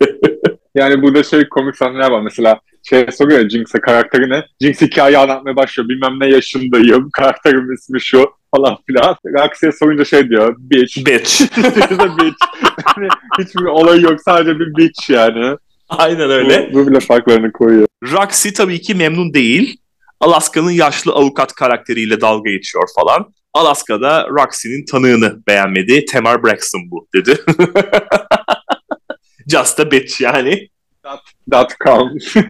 yani 0.75 1.03
burada 1.03 1.23
şey 1.23 1.49
komik 1.49 1.77
sahneler 1.77 2.11
var. 2.11 2.21
Mesela 2.21 2.61
şey 2.83 3.07
soruyor 3.13 3.49
Jinx'e 3.49 3.81
karakteri 3.81 4.31
ne? 4.31 4.45
Jinx 4.61 4.81
hikaye 4.81 5.19
anlatmaya 5.19 5.57
başlıyor. 5.57 5.89
Bilmem 5.89 6.21
ne 6.21 6.27
yaşındayım. 6.27 7.11
Karakterim 7.11 7.73
ismi 7.73 8.01
şu 8.01 8.33
falan 8.55 8.77
filan. 8.87 9.17
Roxy'ye 9.27 9.73
sorunca 9.73 10.05
şey 10.05 10.29
diyor. 10.29 10.57
Bitch. 10.59 11.07
Bitch. 11.07 11.41
bitch. 12.21 12.45
yani 12.97 13.09
hiçbir 13.39 13.65
olay 13.65 14.01
yok. 14.01 14.21
Sadece 14.25 14.59
bir 14.59 14.77
bitch 14.77 15.11
yani. 15.11 15.57
Aynen 15.89 16.31
öyle. 16.31 16.71
Bu, 16.73 16.79
bu 16.79 16.91
bile 16.91 17.01
farklarını 17.01 17.53
koyuyor. 17.53 17.87
Roxy 18.03 18.49
tabii 18.49 18.81
ki 18.81 18.95
memnun 18.95 19.35
değil. 19.35 19.81
Alaska'nın 20.21 20.71
yaşlı 20.71 21.13
avukat 21.13 21.55
karakteriyle 21.55 22.21
dalga 22.21 22.51
geçiyor 22.51 22.89
falan. 22.95 23.35
Alaska'da 23.55 24.29
Roxy'nin 24.29 24.85
tanığını 24.85 25.47
beğenmedi. 25.47 26.05
Tamar 26.05 26.45
Braxton 26.45 26.91
bu 26.91 27.09
dedi. 27.15 27.39
Just 29.51 29.81
a 29.81 29.91
bitch 29.91 30.21
yani. 30.21 30.69
That 31.51 31.77
counts. 31.85 32.37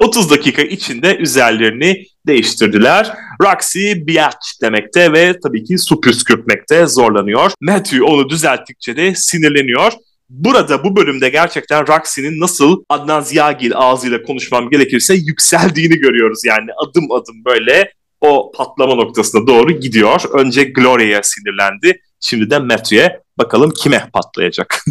o 0.00 0.04
30 0.08 0.30
dakika 0.30 0.62
içinde 0.62 1.16
üzerlerini 1.16 2.06
değiştirdiler. 2.26 3.12
Roxy 3.42 3.92
biatch 3.92 4.46
demekte 4.62 5.12
ve 5.12 5.40
tabii 5.40 5.64
ki 5.64 5.78
su 5.78 6.00
püskürtmekte 6.00 6.86
zorlanıyor. 6.86 7.52
Matthew 7.60 8.02
onu 8.02 8.28
düzelttikçe 8.28 8.96
de 8.96 9.14
sinirleniyor. 9.14 9.92
Burada 10.30 10.84
bu 10.84 10.96
bölümde 10.96 11.28
gerçekten 11.28 11.88
Roxy'nin 11.88 12.40
nasıl 12.40 12.82
Adnan 12.88 13.20
Ziyagil 13.20 13.72
ağzıyla 13.74 14.22
konuşmam 14.22 14.70
gerekirse 14.70 15.14
yükseldiğini 15.14 15.96
görüyoruz. 15.96 16.44
Yani 16.44 16.70
adım 16.84 17.12
adım 17.12 17.44
böyle 17.44 17.92
o 18.20 18.52
patlama 18.52 18.94
noktasına 18.94 19.46
doğru 19.46 19.72
gidiyor. 19.72 20.22
Önce 20.32 20.64
Gloria'ya 20.64 21.22
sinirlendi. 21.22 22.00
Şimdi 22.20 22.50
de 22.50 22.58
Matthew'e 22.58 23.20
bakalım 23.38 23.70
kime 23.70 24.10
patlayacak. 24.12 24.84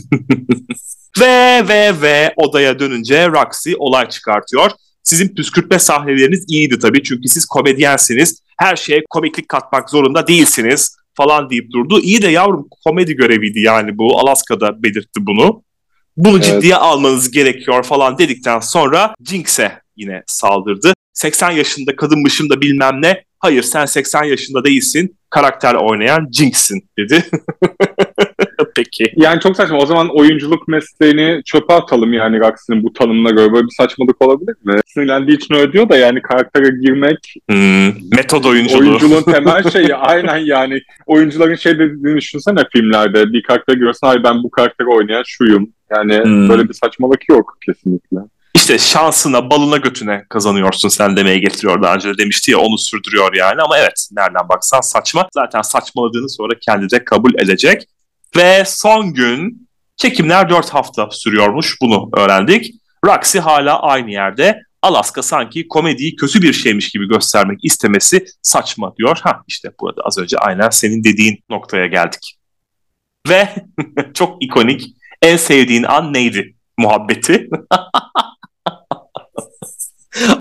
ve 1.20 1.64
ve 1.68 2.02
ve 2.02 2.34
odaya 2.36 2.80
dönünce 2.80 3.28
Roxy 3.28 3.74
olay 3.78 4.10
çıkartıyor. 4.10 4.72
Sizin 5.04 5.36
püskürtme 5.36 5.80
sahneleriniz 5.80 6.46
iyiydi 6.48 6.80
tabii 6.80 7.04
çünkü 7.04 7.30
siz 7.30 7.46
komedyensiniz. 7.46 8.42
Her 8.58 8.76
şeye 8.76 9.04
komiklik 9.10 9.50
katmak 9.50 9.90
zorunda 9.90 10.28
değilsiniz 10.28 10.98
falan 11.18 11.50
deyip 11.50 11.72
durdu. 11.72 12.00
İyi 12.00 12.22
de 12.22 12.28
yavrum 12.28 12.68
komedi 12.86 13.16
göreviydi 13.16 13.60
yani 13.60 13.98
bu. 13.98 14.20
Alaska'da 14.20 14.84
belirtti 14.84 15.26
bunu. 15.28 15.64
Bunu 16.18 16.38
evet. 16.38 16.46
ciddiye 16.46 16.76
almanız 16.76 17.32
gerekiyor 17.32 17.84
falan 17.84 18.18
dedikten 18.18 18.60
sonra 18.60 19.16
Jinx'e 19.30 19.82
yine 19.96 20.24
saldırdı. 20.28 20.94
80 21.14 21.52
yaşında 21.52 21.96
kadınmışım 21.96 22.50
da 22.50 22.62
bilmem 22.62 23.02
ne. 23.02 23.24
Hayır 23.40 23.64
sen 23.64 23.86
80 23.86 24.24
yaşında 24.24 24.64
değilsin. 24.64 25.17
Karakter 25.30 25.76
oynayan 25.76 26.28
Jinx'in 26.32 26.84
dedi. 26.98 27.24
Peki. 28.76 29.14
Yani 29.16 29.40
çok 29.40 29.56
saçma. 29.56 29.78
O 29.78 29.86
zaman 29.86 30.10
oyunculuk 30.20 30.68
mesleğini 30.68 31.44
çöpe 31.46 31.74
atalım 31.74 32.14
yani 32.14 32.40
Roxy'nin 32.40 32.84
bu 32.84 32.94
tanımına 32.94 33.30
göre. 33.30 33.54
Böyle 33.54 33.66
bir 33.66 33.76
saçmalık 33.78 34.22
olabilir 34.22 34.56
mi? 34.64 34.80
Sinirlendiği 34.88 35.38
için 35.38 35.56
öyle 35.56 35.74
diyor 35.74 35.90
da 35.90 35.98
yani 35.98 36.22
karaktere 36.22 36.70
girmek... 36.82 37.34
Hmm, 37.50 37.88
metod 38.16 38.44
oyunculuğu. 38.44 38.80
Oyunculuğun 38.80 39.24
temel 39.32 39.70
şeyi. 39.70 39.96
aynen 39.96 40.38
yani. 40.38 40.82
Oyuncuların 41.06 41.56
şey 41.56 41.80
dediğini 41.80 42.18
düşünsene 42.18 42.64
filmlerde. 42.74 43.34
Bir 43.34 43.44
karakter 43.44 43.74
görsen 43.74 44.08
ay 44.08 44.24
ben 44.24 44.44
bu 44.44 44.52
karakteri 44.52 44.88
oynayan 44.88 45.24
şuyum. 45.26 45.70
Yani 45.92 46.24
hmm. 46.24 46.50
böyle 46.50 46.70
bir 46.70 46.74
saçmalık 46.74 47.30
yok 47.30 47.58
kesinlikle 47.66 48.18
işte 48.58 48.78
şansına, 48.78 49.50
balına 49.50 49.78
götüne 49.78 50.26
kazanıyorsun 50.30 50.90
sen 50.90 51.18
demeye 51.18 51.38
getiriyor 51.40 51.82
daha 51.82 51.96
önce 51.96 52.10
de 52.10 52.18
demişti 52.18 52.52
ya 52.52 52.60
onu 52.60 52.78
sürdürüyor 52.78 53.34
yani 53.34 53.62
ama 53.62 53.78
evet 53.78 54.08
nereden 54.12 54.50
baksan 54.50 54.82
saçma. 54.82 55.28
Zaten 55.34 55.62
saçmaladığını 55.62 56.30
sonra 56.30 56.54
kendi 56.62 56.90
de 56.90 57.04
kabul 57.04 57.34
edecek. 57.36 57.84
Ve 58.36 58.64
son 58.66 59.14
gün 59.14 59.68
çekimler 59.98 60.50
4 60.50 60.70
hafta 60.70 61.10
sürüyormuş 61.12 61.78
bunu 61.82 62.10
öğrendik. 62.14 62.76
Roxy 63.06 63.40
hala 63.40 63.82
aynı 63.82 64.12
yerde. 64.12 64.62
Alaska 64.82 65.24
sanki 65.24 65.68
komediyi 65.68 66.16
kötü 66.16 66.42
bir 66.42 66.54
şeymiş 66.54 66.90
gibi 66.90 67.08
göstermek 67.08 67.60
istemesi 67.64 68.26
saçma 68.42 68.96
diyor. 68.98 69.20
Ha 69.22 69.44
işte 69.48 69.72
burada 69.80 70.02
az 70.02 70.18
önce 70.18 70.38
aynen 70.38 70.70
senin 70.70 71.04
dediğin 71.04 71.44
noktaya 71.50 71.88
geldik. 71.88 72.38
Ve 73.30 73.50
çok 74.14 74.44
ikonik 74.44 74.88
en 75.22 75.38
sevdiğin 75.38 75.84
an 75.84 76.14
neydi 76.14 76.56
muhabbeti? 76.78 77.50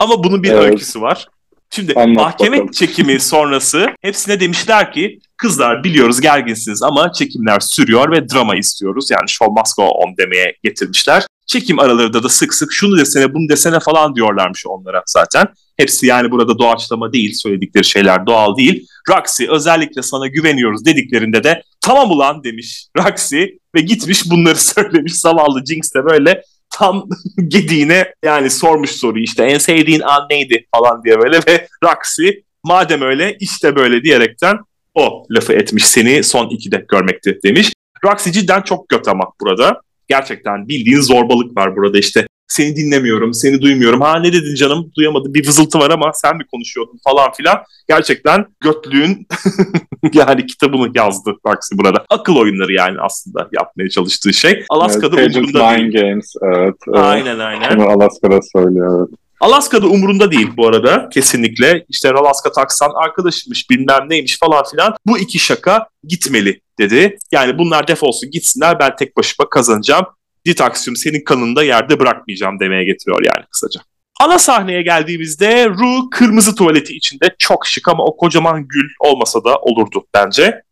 Ama 0.01 0.24
bunun 0.24 0.42
bir 0.42 0.51
evet. 0.51 0.64
öyküsü 0.64 1.01
var. 1.01 1.28
Şimdi 1.70 1.92
Anlat 1.94 2.16
mahkeme 2.16 2.57
bakalım. 2.57 2.70
çekimi 2.70 3.20
sonrası 3.20 3.86
hepsine 4.03 4.40
demişler 4.40 4.92
ki 4.92 5.20
kızlar 5.36 5.84
biliyoruz 5.84 6.20
gerginsiniz 6.20 6.82
ama 6.82 7.12
çekimler 7.12 7.61
sürüyor 7.61 8.12
ve 8.12 8.28
drama 8.28 8.57
istiyoruz. 8.57 9.11
Yani 9.11 9.28
show 9.28 9.61
must 9.61 9.76
go 9.76 9.82
on 9.82 10.16
demeye 10.16 10.57
getirmişler. 10.64 11.26
Çekim 11.47 11.78
aralarında 11.78 12.22
da 12.22 12.28
sık 12.28 12.55
sık 12.55 12.72
şunu 12.72 12.99
desene 12.99 13.34
bunu 13.34 13.49
desene 13.49 13.80
falan 13.80 14.14
diyorlarmış 14.14 14.66
onlara 14.66 15.03
zaten. 15.07 15.47
Hepsi 15.76 16.07
yani 16.07 16.30
burada 16.30 16.59
doğaçlama 16.59 17.12
değil 17.12 17.34
söyledikleri 17.34 17.84
şeyler 17.84 18.26
doğal 18.26 18.57
değil. 18.57 18.86
Roxy 19.09 19.47
özellikle 19.49 20.03
sana 20.03 20.26
güveniyoruz 20.26 20.84
dediklerinde 20.84 21.44
de 21.44 21.62
tamam 21.80 22.11
ulan 22.11 22.44
demiş 22.44 22.86
Roxy 22.99 23.42
ve 23.74 23.80
gitmiş 23.80 24.30
bunları 24.30 24.57
söylemiş. 24.61 25.14
Zavallı 25.14 25.64
Jinx 25.64 25.94
de 25.94 26.05
böyle 26.05 26.42
tam 26.71 27.09
gediğine 27.49 28.14
yani 28.25 28.51
sormuş 28.51 28.91
soruyu 28.91 29.25
işte 29.25 29.45
en 29.45 29.59
sevdiğin 29.59 30.01
an 30.01 30.27
neydi 30.31 30.67
falan 30.75 31.05
diye 31.05 31.19
böyle 31.19 31.37
ve 31.37 31.69
Roxy 31.85 32.29
madem 32.64 33.03
öyle 33.03 33.37
işte 33.41 33.77
böyle 33.77 34.03
diyerekten 34.05 34.59
o 34.95 35.27
lafı 35.31 35.53
etmiş 35.53 35.87
seni 35.87 36.23
son 36.23 36.49
ikide 36.49 36.85
görmekti 36.89 37.39
demiş. 37.45 37.73
Roxy 38.05 38.31
cidden 38.31 38.62
çok 38.62 38.89
göt 38.89 39.09
ama 39.09 39.25
burada. 39.41 39.81
Gerçekten 40.09 40.69
bildiğin 40.69 41.01
zorbalık 41.01 41.57
var 41.57 41.77
burada 41.77 41.99
işte. 41.99 42.27
Seni 42.49 42.76
dinlemiyorum, 42.76 43.34
seni 43.34 43.61
duymuyorum. 43.61 44.01
Ha 44.01 44.18
ne 44.18 44.32
dedin 44.32 44.55
canım? 44.55 44.90
Duyamadım. 44.97 45.34
Bir 45.34 45.47
vızıltı 45.47 45.78
var 45.78 45.90
ama 45.90 46.12
sen 46.14 46.36
mi 46.36 46.47
konuşuyordun 46.53 47.01
falan 47.05 47.32
filan. 47.32 47.59
Gerçekten 47.88 48.47
götlüğün 48.61 49.26
yani 50.12 50.47
kitabını 50.47 50.90
yazdı 50.94 51.34
Roxy 51.47 51.74
burada. 51.78 52.05
Akıl 52.11 52.36
oyunları 52.36 52.72
yani 52.72 52.97
aslında 53.01 53.49
yapmaya 53.53 53.88
çalıştığı 53.88 54.32
şey. 54.32 54.64
Alaska'da 54.68 55.20
evet, 55.20 55.36
umurunda 55.36 55.76
değil. 55.78 55.92
Games, 55.92 56.32
evet. 56.42 56.76
Aynen 56.92 57.38
aynen. 57.38 57.78
Bunu 57.78 57.88
Alaska'da 57.88 58.40
söylüyor. 58.53 59.09
Evet. 59.09 59.18
Alaska'da 59.40 59.86
umurunda 59.86 60.30
değil 60.30 60.49
bu 60.57 60.68
arada 60.68 61.09
kesinlikle. 61.12 61.84
İşte 61.88 62.12
Alaska 62.12 62.53
taksan 62.53 62.90
arkadaşımmış 62.94 63.70
bilmem 63.70 64.07
neymiş 64.09 64.38
falan 64.38 64.64
filan. 64.70 64.94
Bu 65.07 65.18
iki 65.18 65.38
şaka 65.38 65.88
gitmeli 66.05 66.61
dedi. 66.78 67.18
Yani 67.32 67.59
bunlar 67.59 67.88
defolsun 67.88 68.30
gitsinler 68.30 68.78
ben 68.78 68.97
tek 68.97 69.16
başıma 69.16 69.49
kazanacağım. 69.49 70.07
Ditaksium 70.47 70.97
senin 70.97 71.24
kanında 71.24 71.62
yerde 71.62 72.01
bırakmayacağım 72.01 72.61
demeye 72.61 72.84
getiriyor 72.84 73.22
yani 73.22 73.47
kısaca. 73.51 73.80
Ana 74.20 74.38
sahneye 74.38 74.82
geldiğimizde 74.82 75.68
Ru 75.68 76.11
kırmızı 76.11 76.55
tuvaleti 76.55 76.97
içinde 76.97 77.34
çok 77.38 77.66
şık 77.66 77.88
ama 77.88 78.05
o 78.05 78.16
kocaman 78.16 78.68
gül 78.68 78.88
olmasa 79.01 79.44
da 79.44 79.57
olurdu 79.57 80.07
bence. 80.14 80.62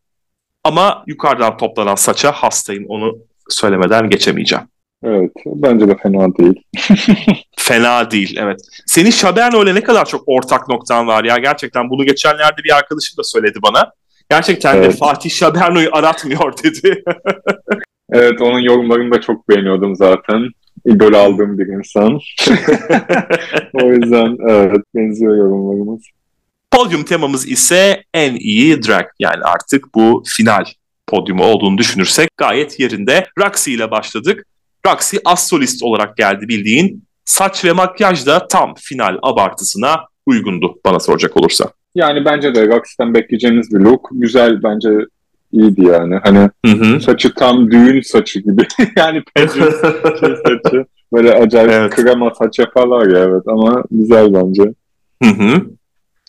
Ama 0.63 1.03
yukarıdan 1.07 1.57
toplanan 1.57 1.95
saça 1.95 2.31
hastayım 2.31 2.85
onu 2.87 3.17
söylemeden 3.49 4.09
geçemeyeceğim. 4.09 4.65
Evet 5.03 5.31
bence 5.45 5.87
de 5.87 5.97
fena 5.97 6.35
değil. 6.37 6.61
fena 7.57 8.11
değil 8.11 8.35
evet. 8.39 8.59
Senin 8.85 9.09
Şaberno 9.09 9.63
ile 9.63 9.75
ne 9.75 9.83
kadar 9.83 10.05
çok 10.05 10.23
ortak 10.25 10.69
noktan 10.69 11.07
var 11.07 11.23
ya 11.23 11.37
gerçekten 11.37 11.89
bunu 11.89 12.05
geçenlerde 12.05 12.63
bir 12.63 12.77
arkadaşım 12.77 13.17
da 13.17 13.23
söyledi 13.23 13.59
bana. 13.63 13.91
Gerçekten 14.29 14.75
evet. 14.75 14.93
de 14.93 14.95
Fatih 14.95 15.29
Şaberno'yu 15.29 15.89
aratmıyor 15.91 16.63
dedi. 16.63 17.03
evet 18.15 18.41
onun 18.41 18.59
yorumlarını 18.59 19.11
da 19.13 19.21
çok 19.21 19.49
beğeniyordum 19.49 19.95
zaten. 19.95 20.49
İdol 20.85 21.13
aldığım 21.13 21.57
bir 21.57 21.67
insan. 21.67 22.13
o 23.83 23.91
yüzden 23.93 24.37
evet 24.49 24.81
benziyor 24.95 25.37
yorumlarımız. 25.37 26.01
Podyum 26.71 27.03
temamız 27.03 27.47
ise 27.47 28.03
en 28.13 28.35
iyi 28.35 28.83
drag. 28.83 29.05
Yani 29.19 29.43
artık 29.43 29.95
bu 29.95 30.23
final 30.27 30.65
podyumu 31.07 31.43
olduğunu 31.43 31.77
düşünürsek 31.77 32.29
gayet 32.37 32.79
yerinde. 32.79 33.25
Roxy 33.39 33.73
ile 33.73 33.91
başladık. 33.91 34.45
Roxy 34.87 35.17
as 35.25 35.49
solist 35.49 35.83
olarak 35.83 36.17
geldi 36.17 36.47
bildiğin. 36.47 37.03
Saç 37.25 37.65
ve 37.65 37.71
makyaj 37.71 38.25
da 38.25 38.47
tam 38.47 38.73
final 38.75 39.17
abartısına 39.23 39.99
uygundu 40.25 40.75
bana 40.85 40.99
soracak 40.99 41.37
olursa. 41.37 41.69
Yani 41.95 42.25
bence 42.25 42.55
de 42.55 42.67
Roxy'den 42.67 43.13
bekleyeceğiniz 43.13 43.73
bir 43.73 43.79
look. 43.79 44.09
Güzel 44.11 44.63
bence 44.63 44.89
iyiydi 45.51 45.85
yani. 45.85 46.19
Hani 46.23 46.49
hı 46.65 46.71
hı. 46.71 46.99
saçı 47.01 47.33
tam 47.33 47.71
düğün 47.71 48.01
saçı 48.01 48.39
gibi. 48.39 48.67
yani 48.95 49.23
pejin 49.35 49.61
şey 49.61 49.71
saçı. 50.45 50.85
Böyle 51.13 51.33
acayip 51.33 51.71
evet. 51.71 51.95
krema 51.95 52.31
saç 52.33 52.59
yaparlar 52.59 53.07
ya 53.07 53.19
evet 53.19 53.43
ama 53.47 53.83
güzel 53.91 54.33
bence. 54.33 54.63
Hı 55.23 55.29
hı. 55.29 55.65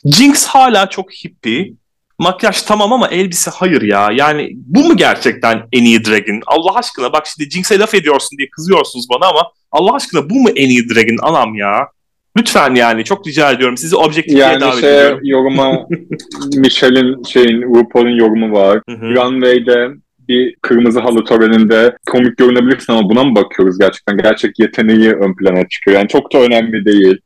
Jinx 0.04 0.46
hala 0.46 0.88
çok 0.88 1.12
hippie. 1.12 1.72
Makyaj 2.18 2.62
tamam 2.62 2.92
ama 2.92 3.08
elbise 3.08 3.50
hayır 3.50 3.82
ya. 3.82 4.08
Yani 4.12 4.50
bu 4.54 4.84
mu 4.84 4.96
gerçekten 4.96 5.68
en 5.72 5.84
iyi 5.84 6.04
Dragon? 6.04 6.40
Allah 6.46 6.74
aşkına 6.74 7.12
bak 7.12 7.26
şimdi 7.26 7.50
Jinx'e 7.50 7.78
laf 7.78 7.94
ediyorsun 7.94 8.38
diye 8.38 8.50
kızıyorsunuz 8.50 9.06
bana 9.10 9.28
ama 9.30 9.42
Allah 9.72 9.94
aşkına 9.94 10.30
bu 10.30 10.34
mu 10.34 10.48
en 10.48 10.68
iyi 10.68 10.88
Dragon 10.88 11.16
anam 11.22 11.54
ya? 11.54 11.88
Lütfen 12.36 12.74
yani 12.74 13.04
çok 13.04 13.26
rica 13.26 13.52
ediyorum. 13.52 13.76
Sizi 13.76 13.96
objektifliğe 13.96 14.44
yani 14.44 14.60
davet 14.60 14.80
şey, 14.80 14.98
ediyorum. 14.98 15.20
yoruma 15.22 15.86
Michelle'in 16.56 17.22
şeyin 17.22 17.62
RuPaul'un 17.62 18.10
yorumu 18.10 18.52
var. 18.52 18.80
Runway'de 18.88 19.88
bir 20.28 20.56
kırmızı 20.62 21.00
halı 21.00 21.24
töreninde 21.24 21.96
komik 22.10 22.36
görünebilirsin 22.36 22.92
ama 22.92 23.10
buna 23.10 23.24
mı 23.24 23.36
bakıyoruz 23.36 23.78
gerçekten? 23.78 24.18
Gerçek 24.18 24.58
yeteneği 24.58 25.12
ön 25.12 25.36
plana 25.36 25.68
çıkıyor. 25.68 25.96
Yani 25.96 26.08
çok 26.08 26.32
da 26.32 26.38
önemli 26.38 26.84
değil. 26.84 27.18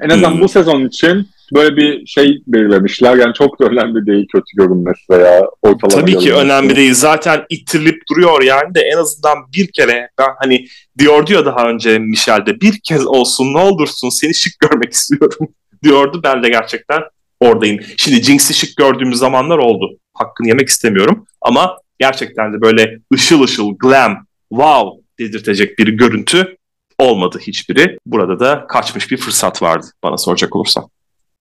En 0.00 0.08
azından 0.08 0.32
hmm. 0.32 0.40
bu 0.40 0.48
sezon 0.48 0.84
için 0.84 1.28
böyle 1.54 1.76
bir 1.76 2.06
şey 2.06 2.42
belirlemişler. 2.46 3.16
Yani 3.16 3.34
çok 3.34 3.60
da 3.60 3.64
önemli 3.64 4.06
değil 4.06 4.26
kötü 4.32 4.56
görünmesi 4.56 5.02
veya 5.10 5.42
ortalama 5.62 6.00
Tabii 6.00 6.18
ki 6.18 6.34
önemli 6.34 6.76
değil. 6.76 6.94
Zaten 6.94 7.44
ittirilip 7.50 8.02
duruyor 8.10 8.42
yani 8.42 8.74
de 8.74 8.80
en 8.80 8.96
azından 8.96 9.38
bir 9.56 9.72
kere 9.72 10.10
ben 10.18 10.28
hani 10.38 10.66
diyordu 10.98 11.32
ya 11.32 11.46
daha 11.46 11.68
önce 11.68 11.98
Michel'de 11.98 12.60
bir 12.60 12.80
kez 12.80 13.06
olsun 13.06 13.54
ne 13.54 13.58
olursun 13.58 14.08
seni 14.08 14.34
şık 14.34 14.52
görmek 14.58 14.92
istiyorum 14.92 15.48
diyordu. 15.82 16.20
Ben 16.24 16.42
de 16.42 16.48
gerçekten 16.48 17.02
oradayım. 17.40 17.80
Şimdi 17.96 18.22
Jinx'i 18.22 18.54
şık 18.54 18.76
gördüğümüz 18.76 19.18
zamanlar 19.18 19.58
oldu. 19.58 19.98
Hakkını 20.14 20.48
yemek 20.48 20.68
istemiyorum 20.68 21.26
ama 21.40 21.78
gerçekten 21.98 22.52
de 22.52 22.60
böyle 22.60 22.98
ışıl 23.14 23.42
ışıl, 23.42 23.78
glam, 23.78 24.26
wow 24.50 25.04
dedirtecek 25.18 25.78
bir 25.78 25.88
görüntü 25.88 26.56
olmadı 26.98 27.38
hiçbiri. 27.46 27.98
Burada 28.06 28.40
da 28.40 28.66
kaçmış 28.66 29.10
bir 29.10 29.16
fırsat 29.16 29.62
vardı 29.62 29.86
bana 30.02 30.18
soracak 30.18 30.56
olursan. 30.56 30.88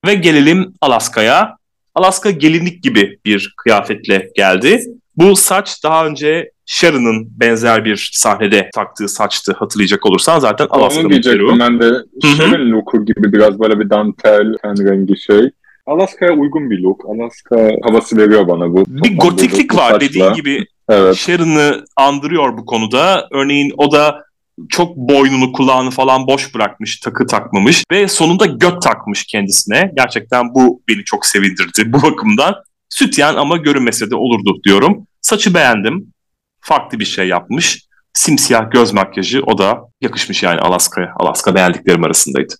Ve 0.05 0.13
gelelim 0.13 0.73
Alaska'ya. 0.81 1.57
Alaska 1.95 2.31
gelinlik 2.31 2.83
gibi 2.83 3.19
bir 3.25 3.53
kıyafetle 3.57 4.29
geldi. 4.35 4.81
Bu 5.17 5.35
saç 5.35 5.83
daha 5.83 6.07
önce 6.07 6.51
Sharon'ın 6.65 7.27
benzer 7.39 7.85
bir 7.85 8.09
sahnede 8.13 8.69
taktığı 8.75 9.07
saçtı 9.07 9.53
hatırlayacak 9.53 10.05
olursan 10.05 10.39
zaten 10.39 10.67
Alaska'nın 10.69 11.09
diyecektim 11.09 11.59
ben 11.59 11.79
de 11.79 11.91
Sharon 12.37 12.71
looku 12.71 13.05
gibi 13.05 13.33
biraz 13.33 13.59
böyle 13.59 13.79
bir 13.79 13.89
dantel 13.89 14.53
ten 14.61 14.89
rengi 14.89 15.21
şey. 15.21 15.49
Alaska'ya 15.85 16.33
uygun 16.33 16.69
bir 16.69 16.79
look. 16.79 17.05
Alaska 17.05 17.71
havası 17.83 18.17
veriyor 18.17 18.47
bana 18.47 18.73
bu. 18.73 18.85
Bir 18.87 19.17
gotiklik 19.17 19.75
var 19.75 19.91
saçla. 19.91 19.99
dediğin 20.01 20.33
gibi. 20.33 20.65
Evet. 20.89 21.15
Sharon'ı 21.15 21.85
andırıyor 21.95 22.57
bu 22.57 22.65
konuda. 22.65 23.27
Örneğin 23.31 23.73
o 23.77 23.91
da 23.91 24.23
çok 24.69 24.97
boynunu 24.97 25.51
kulağını 25.51 25.91
falan 25.91 26.27
boş 26.27 26.55
bırakmış, 26.55 26.99
takı 26.99 27.27
takmamış 27.27 27.83
ve 27.91 28.07
sonunda 28.07 28.45
göt 28.45 28.81
takmış 28.81 29.25
kendisine. 29.25 29.91
Gerçekten 29.97 30.53
bu 30.55 30.81
beni 30.87 31.03
çok 31.03 31.25
sevindirdi 31.25 31.93
bu 31.93 32.01
bakımdan. 32.01 32.55
Sütyen 32.89 33.35
ama 33.35 33.57
görünmese 33.57 34.09
de 34.09 34.15
olurdu 34.15 34.59
diyorum. 34.63 35.07
Saçı 35.21 35.53
beğendim. 35.53 36.13
Farklı 36.61 36.99
bir 36.99 37.05
şey 37.05 37.27
yapmış. 37.27 37.87
Simsiyah 38.13 38.71
göz 38.71 38.93
makyajı 38.93 39.41
o 39.45 39.57
da 39.57 39.79
yakışmış 40.01 40.43
yani 40.43 40.59
Alaska'ya. 40.59 41.13
Alaska 41.19 41.55
beğendiklerim 41.55 42.03
arasındaydı. 42.03 42.53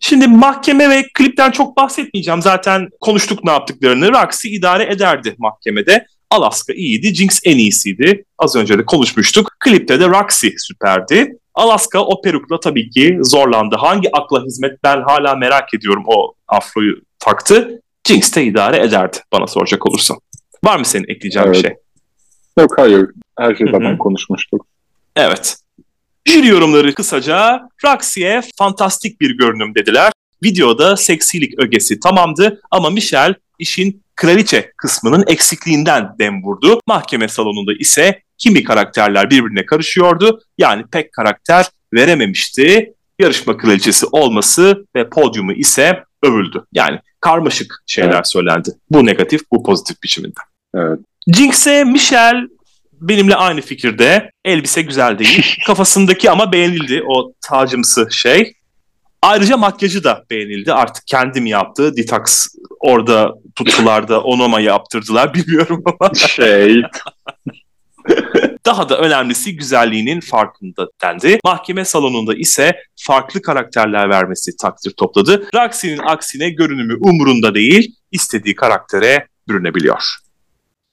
Şimdi 0.00 0.28
mahkeme 0.28 0.90
ve 0.90 1.04
klipten 1.14 1.50
çok 1.50 1.76
bahsetmeyeceğim. 1.76 2.42
Zaten 2.42 2.88
konuştuk 3.00 3.44
ne 3.44 3.50
yaptıklarını. 3.50 4.12
Roxy 4.12 4.56
idare 4.56 4.92
ederdi 4.92 5.34
mahkemede. 5.38 6.06
Alaska 6.30 6.72
iyiydi, 6.72 7.14
Jinx 7.14 7.40
en 7.44 7.58
iyisiydi. 7.58 8.24
Az 8.38 8.56
önce 8.56 8.78
de 8.78 8.84
konuşmuştuk. 8.84 9.55
Klipte 9.66 10.00
de 10.00 10.08
Roxy 10.08 10.48
süperdi. 10.58 11.38
Alaska 11.54 12.00
o 12.00 12.20
perukla 12.22 12.60
tabii 12.60 12.90
ki 12.90 13.18
zorlandı. 13.22 13.76
Hangi 13.78 14.16
akla 14.16 14.44
hizmet 14.44 14.84
ben 14.84 15.02
hala 15.02 15.34
merak 15.34 15.74
ediyorum 15.74 16.02
o 16.06 16.34
afroyu 16.48 16.96
taktı. 17.18 17.80
Jinx 18.08 18.36
de 18.36 18.44
idare 18.44 18.76
ederdi 18.76 19.16
bana 19.32 19.46
soracak 19.46 19.86
olursan. 19.86 20.16
Var 20.64 20.78
mı 20.78 20.84
senin 20.84 21.08
ekleyeceğin 21.08 21.46
evet. 21.46 21.56
bir 21.56 21.60
şey? 21.60 21.76
Yok 22.58 22.78
hayır. 22.78 23.10
Her 23.38 23.54
şey 23.54 23.66
zaten 23.72 23.98
konuşmuştuk. 23.98 24.66
Evet. 25.16 25.56
Jüri 26.26 26.46
yorumları 26.46 26.94
kısaca 26.94 27.68
Roxy'e 27.84 28.42
fantastik 28.58 29.20
bir 29.20 29.30
görünüm 29.30 29.74
dediler. 29.74 30.12
Videoda 30.44 30.96
seksilik 30.96 31.58
ögesi 31.58 32.00
tamamdı 32.00 32.60
ama 32.70 32.90
Michelle 32.90 33.34
işin 33.58 34.02
kraliçe 34.16 34.72
kısmının 34.76 35.24
eksikliğinden 35.26 36.08
dem 36.18 36.42
vurdu. 36.42 36.80
Mahkeme 36.86 37.28
salonunda 37.28 37.72
ise 37.78 38.22
kimi 38.38 38.64
karakterler 38.64 39.30
birbirine 39.30 39.66
karışıyordu. 39.66 40.40
Yani 40.58 40.84
pek 40.92 41.12
karakter 41.12 41.66
verememişti. 41.94 42.92
Yarışma 43.18 43.56
kraliçesi 43.56 44.06
olması 44.06 44.86
ve 44.96 45.08
podyumu 45.08 45.52
ise 45.52 46.04
övüldü. 46.22 46.64
Yani 46.72 46.98
karmaşık 47.20 47.82
şeyler 47.86 48.14
evet. 48.14 48.28
söylendi. 48.28 48.70
Bu 48.90 49.06
negatif, 49.06 49.40
bu 49.52 49.62
pozitif 49.62 50.02
biçiminde. 50.02 50.40
Evet. 50.74 50.98
Jinx'e 51.34 51.84
Michelle 51.84 52.46
benimle 53.00 53.34
aynı 53.34 53.60
fikirde. 53.60 54.30
Elbise 54.44 54.82
güzel 54.82 55.18
değil. 55.18 55.56
Kafasındaki 55.66 56.30
ama 56.30 56.52
beğenildi 56.52 57.02
o 57.08 57.32
tacımsı 57.40 58.08
şey. 58.10 58.52
Ayrıca 59.26 59.56
makyajı 59.56 60.04
da 60.04 60.24
beğenildi. 60.30 60.72
Artık 60.72 61.06
kendim 61.06 61.46
yaptı. 61.46 61.96
Detox 61.96 62.48
orada 62.80 63.34
tuttular 63.54 64.08
onu 64.08 64.48
mu 64.48 64.60
yaptırdılar 64.60 65.34
bilmiyorum 65.34 65.82
ama. 65.86 66.14
Şey. 66.14 66.76
Daha 68.66 68.88
da 68.88 68.98
önemlisi 68.98 69.56
güzelliğinin 69.56 70.20
farkında 70.20 70.88
dendi. 71.02 71.38
Mahkeme 71.44 71.84
salonunda 71.84 72.34
ise 72.34 72.76
farklı 72.96 73.42
karakterler 73.42 74.10
vermesi 74.10 74.56
takdir 74.56 74.90
topladı. 74.90 75.48
Roxy'nin 75.54 75.98
aksine 75.98 76.50
görünümü 76.50 76.96
umurunda 77.00 77.54
değil, 77.54 77.94
istediği 78.12 78.54
karaktere 78.54 79.26
bürünebiliyor. 79.48 80.16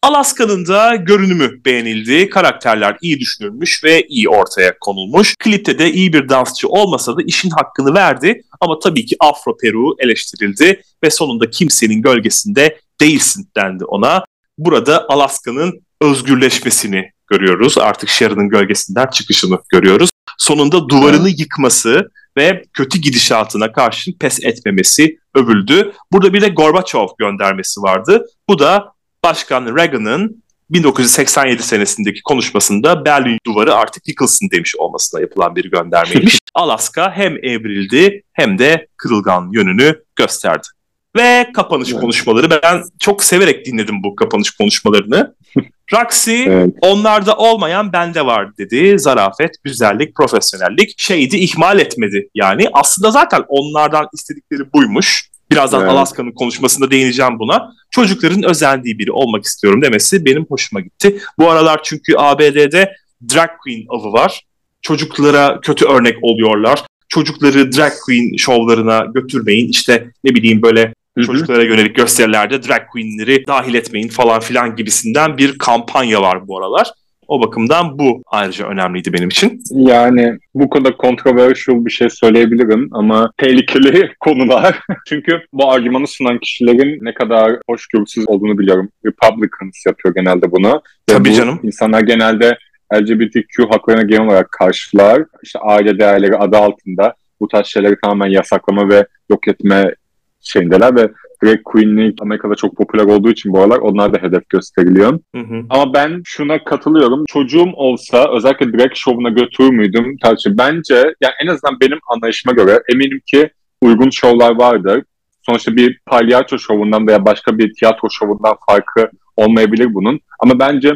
Alaska'nın 0.03 0.67
da 0.67 0.95
görünümü 0.95 1.65
beğenildi. 1.65 2.29
Karakterler 2.29 2.97
iyi 3.01 3.19
düşünülmüş 3.19 3.83
ve 3.83 4.07
iyi 4.07 4.29
ortaya 4.29 4.79
konulmuş. 4.79 5.35
Klipte 5.35 5.79
de 5.79 5.91
iyi 5.91 6.13
bir 6.13 6.29
dansçı 6.29 6.67
olmasa 6.67 7.17
da 7.17 7.21
işin 7.25 7.49
hakkını 7.49 7.93
verdi. 7.93 8.41
Ama 8.61 8.79
tabii 8.79 9.05
ki 9.05 9.15
Afro 9.19 9.57
Peru 9.57 9.95
eleştirildi 9.99 10.81
ve 11.03 11.09
sonunda 11.09 11.49
kimsenin 11.49 12.01
gölgesinde 12.01 12.79
değilsin 13.01 13.49
dendi 13.57 13.85
ona. 13.85 14.25
Burada 14.57 15.05
Alaska'nın 15.09 15.81
özgürleşmesini 16.01 17.11
görüyoruz. 17.27 17.77
Artık 17.77 18.09
Sharon'ın 18.09 18.49
gölgesinden 18.49 19.07
çıkışını 19.07 19.57
görüyoruz. 19.69 20.09
Sonunda 20.37 20.89
duvarını 20.89 21.29
yıkması 21.29 22.11
ve 22.37 22.63
kötü 22.73 22.99
gidişatına 22.99 23.71
karşın 23.71 24.13
pes 24.13 24.43
etmemesi 24.43 25.17
övüldü. 25.35 25.93
Burada 26.11 26.33
bir 26.33 26.41
de 26.41 26.49
Gorbaçov 26.49 27.07
göndermesi 27.19 27.81
vardı. 27.81 28.25
Bu 28.49 28.59
da 28.59 28.92
Başkan 29.23 29.75
Reagan'ın 29.75 30.43
1987 30.69 31.63
senesindeki 31.63 32.21
konuşmasında 32.21 33.05
Berlin 33.05 33.37
duvarı 33.45 33.75
artık 33.75 34.07
yıkılsın 34.07 34.49
demiş 34.49 34.75
olmasına 34.75 35.21
yapılan 35.21 35.55
bir 35.55 35.71
göndermeymiş. 35.71 36.39
Alaska 36.53 37.11
hem 37.11 37.37
evrildi 37.37 38.23
hem 38.33 38.57
de 38.57 38.87
kırılgan 38.97 39.49
yönünü 39.53 40.03
gösterdi. 40.15 40.67
Ve 41.15 41.51
kapanış 41.53 41.91
evet. 41.91 42.01
konuşmaları. 42.01 42.49
Ben 42.63 42.83
çok 42.99 43.23
severek 43.23 43.65
dinledim 43.65 44.03
bu 44.03 44.15
kapanış 44.15 44.51
konuşmalarını. 44.51 45.35
Roxy 45.93 46.43
evet. 46.43 46.75
onlarda 46.81 47.37
olmayan 47.37 47.93
bende 47.93 48.25
var 48.25 48.57
dedi. 48.57 48.99
Zarafet, 48.99 49.63
güzellik, 49.63 50.15
profesyonellik 50.15 50.99
şeydi 50.99 51.37
ihmal 51.37 51.79
etmedi. 51.79 52.29
Yani 52.35 52.69
aslında 52.73 53.11
zaten 53.11 53.43
onlardan 53.47 54.07
istedikleri 54.13 54.73
buymuş. 54.73 55.29
Birazdan 55.51 55.81
evet. 55.81 55.91
Alaska'nın 55.91 56.31
konuşmasında 56.31 56.91
değineceğim 56.91 57.39
buna. 57.39 57.73
Çocukların 57.91 58.43
özendiği 58.43 58.99
biri 58.99 59.11
olmak 59.11 59.43
istiyorum 59.43 59.81
demesi 59.81 60.25
benim 60.25 60.45
hoşuma 60.49 60.81
gitti. 60.81 61.19
Bu 61.39 61.49
aralar 61.49 61.79
çünkü 61.83 62.13
ABD'de 62.17 62.95
drag 63.33 63.49
queen 63.63 63.85
avı 63.89 64.13
var. 64.13 64.41
Çocuklara 64.81 65.59
kötü 65.61 65.85
örnek 65.85 66.17
oluyorlar. 66.21 66.83
Çocukları 67.09 67.71
drag 67.71 67.93
queen 68.05 68.37
şovlarına 68.37 69.05
götürmeyin. 69.13 69.69
İşte 69.69 70.07
ne 70.23 70.35
bileyim 70.35 70.61
böyle 70.61 70.81
Hı-hı. 70.81 71.25
çocuklara 71.25 71.63
yönelik 71.63 71.95
gösterilerde 71.95 72.63
drag 72.63 72.81
queenleri 72.91 73.47
dahil 73.47 73.73
etmeyin 73.73 74.09
falan 74.09 74.39
filan 74.39 74.75
gibisinden 74.75 75.37
bir 75.37 75.57
kampanya 75.57 76.21
var 76.21 76.47
bu 76.47 76.57
aralar. 76.57 76.91
O 77.27 77.41
bakımdan 77.41 77.99
bu 77.99 78.23
ayrıca 78.27 78.67
önemliydi 78.67 79.13
benim 79.13 79.29
için. 79.29 79.61
Yani 79.71 80.37
bu 80.53 80.69
konuda 80.69 80.91
controversial 80.99 81.85
bir 81.85 81.91
şey 81.91 82.09
söyleyebilirim 82.09 82.89
ama 82.91 83.31
tehlikeli 83.37 84.13
konular. 84.19 84.79
Çünkü 85.07 85.41
bu 85.53 85.71
argümanı 85.71 86.07
sunan 86.07 86.39
kişilerin 86.39 87.05
ne 87.05 87.13
kadar 87.13 87.55
hoşgörüsüz 87.69 88.29
olduğunu 88.29 88.57
biliyorum. 88.57 88.89
Republicans 89.05 89.85
yapıyor 89.85 90.15
genelde 90.15 90.51
bunu. 90.51 90.81
Tabii 91.07 91.29
bu 91.29 91.33
canım. 91.33 91.59
İnsanlar 91.63 92.01
genelde 92.01 92.57
LGBTQ 92.93 93.69
haklarına 93.69 94.03
genel 94.03 94.25
olarak 94.25 94.51
karşılar. 94.51 95.23
İşte 95.43 95.59
aile 95.59 95.99
değerleri 95.99 96.37
adı 96.37 96.57
altında 96.57 97.13
bu 97.39 97.47
tarz 97.47 97.67
şeyleri 97.67 97.95
tamamen 98.03 98.29
yasaklama 98.29 98.89
ve 98.89 99.05
yok 99.29 99.47
etme 99.47 99.95
şeyindeler 100.41 100.95
ve 100.95 101.09
drag 101.43 101.63
queenlik 101.63 102.21
Amerika'da 102.21 102.55
çok 102.55 102.77
popüler 102.77 103.03
olduğu 103.03 103.29
için 103.29 103.53
bu 103.53 103.59
aralar 103.59 103.77
onlar 103.77 104.13
da 104.13 104.17
hedef 104.17 104.49
gösteriliyor. 104.49 105.19
Hı 105.35 105.41
hı. 105.41 105.63
Ama 105.69 105.93
ben 105.93 106.21
şuna 106.25 106.63
katılıyorum. 106.63 107.25
Çocuğum 107.27 107.71
olsa 107.73 108.35
özellikle 108.35 108.73
drag 108.73 108.91
şovuna 108.95 109.29
götürür 109.29 109.69
müydüm? 109.69 110.17
Tartışır. 110.17 110.57
Bence 110.57 110.95
yani 110.95 111.33
en 111.43 111.47
azından 111.47 111.79
benim 111.81 111.99
anlayışıma 112.07 112.53
göre 112.53 112.79
eminim 112.93 113.21
ki 113.25 113.49
uygun 113.81 114.09
şovlar 114.09 114.55
vardır. 114.55 115.03
Sonuçta 115.41 115.75
bir 115.75 115.99
palyaço 116.05 116.59
şovundan 116.59 117.07
veya 117.07 117.25
başka 117.25 117.57
bir 117.57 117.73
tiyatro 117.73 118.07
şovundan 118.11 118.55
farkı 118.69 119.09
olmayabilir 119.35 119.93
bunun. 119.93 120.19
Ama 120.39 120.59
bence 120.59 120.91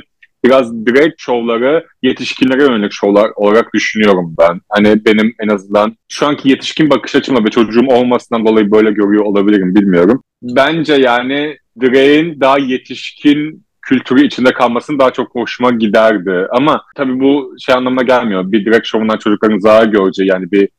biraz 0.46 0.86
drag 0.86 1.12
şovları 1.18 1.88
yetişkinlere 2.02 2.64
yönelik 2.64 2.92
şovlar 2.92 3.32
olarak 3.36 3.74
düşünüyorum 3.74 4.36
ben. 4.40 4.62
Hani 4.70 5.06
benim 5.06 5.36
en 5.44 5.48
azından 5.48 5.98
şu 6.08 6.28
anki 6.28 6.50
yetişkin 6.50 6.90
bakış 6.90 7.16
açımla 7.16 7.46
ve 7.46 7.50
çocuğum 7.50 7.88
olmasından 7.88 8.46
dolayı 8.46 8.72
böyle 8.72 8.92
görüyor 8.92 9.26
olabilirim 9.26 9.76
bilmiyorum. 9.76 10.24
Bence 10.42 10.94
yani 10.94 11.58
drag'in 11.82 12.42
daha 12.42 12.60
yetişkin 12.60 13.68
kültürü 13.82 14.26
içinde 14.26 14.54
kalmasını 14.54 15.00
daha 15.00 15.14
çok 15.14 15.36
hoşuma 15.36 15.72
giderdi. 15.72 16.48
Ama 16.52 16.82
tabii 16.96 17.20
bu 17.20 17.56
şey 17.60 17.76
anlamına 17.76 18.04
gelmiyor. 18.04 18.52
Bir 18.52 18.66
drag 18.66 18.86
şovundan 18.86 19.18
çocukların 19.18 19.60
zarar 19.60 19.86
göreceği 19.86 20.30
yani 20.30 20.52
bir 20.52 20.70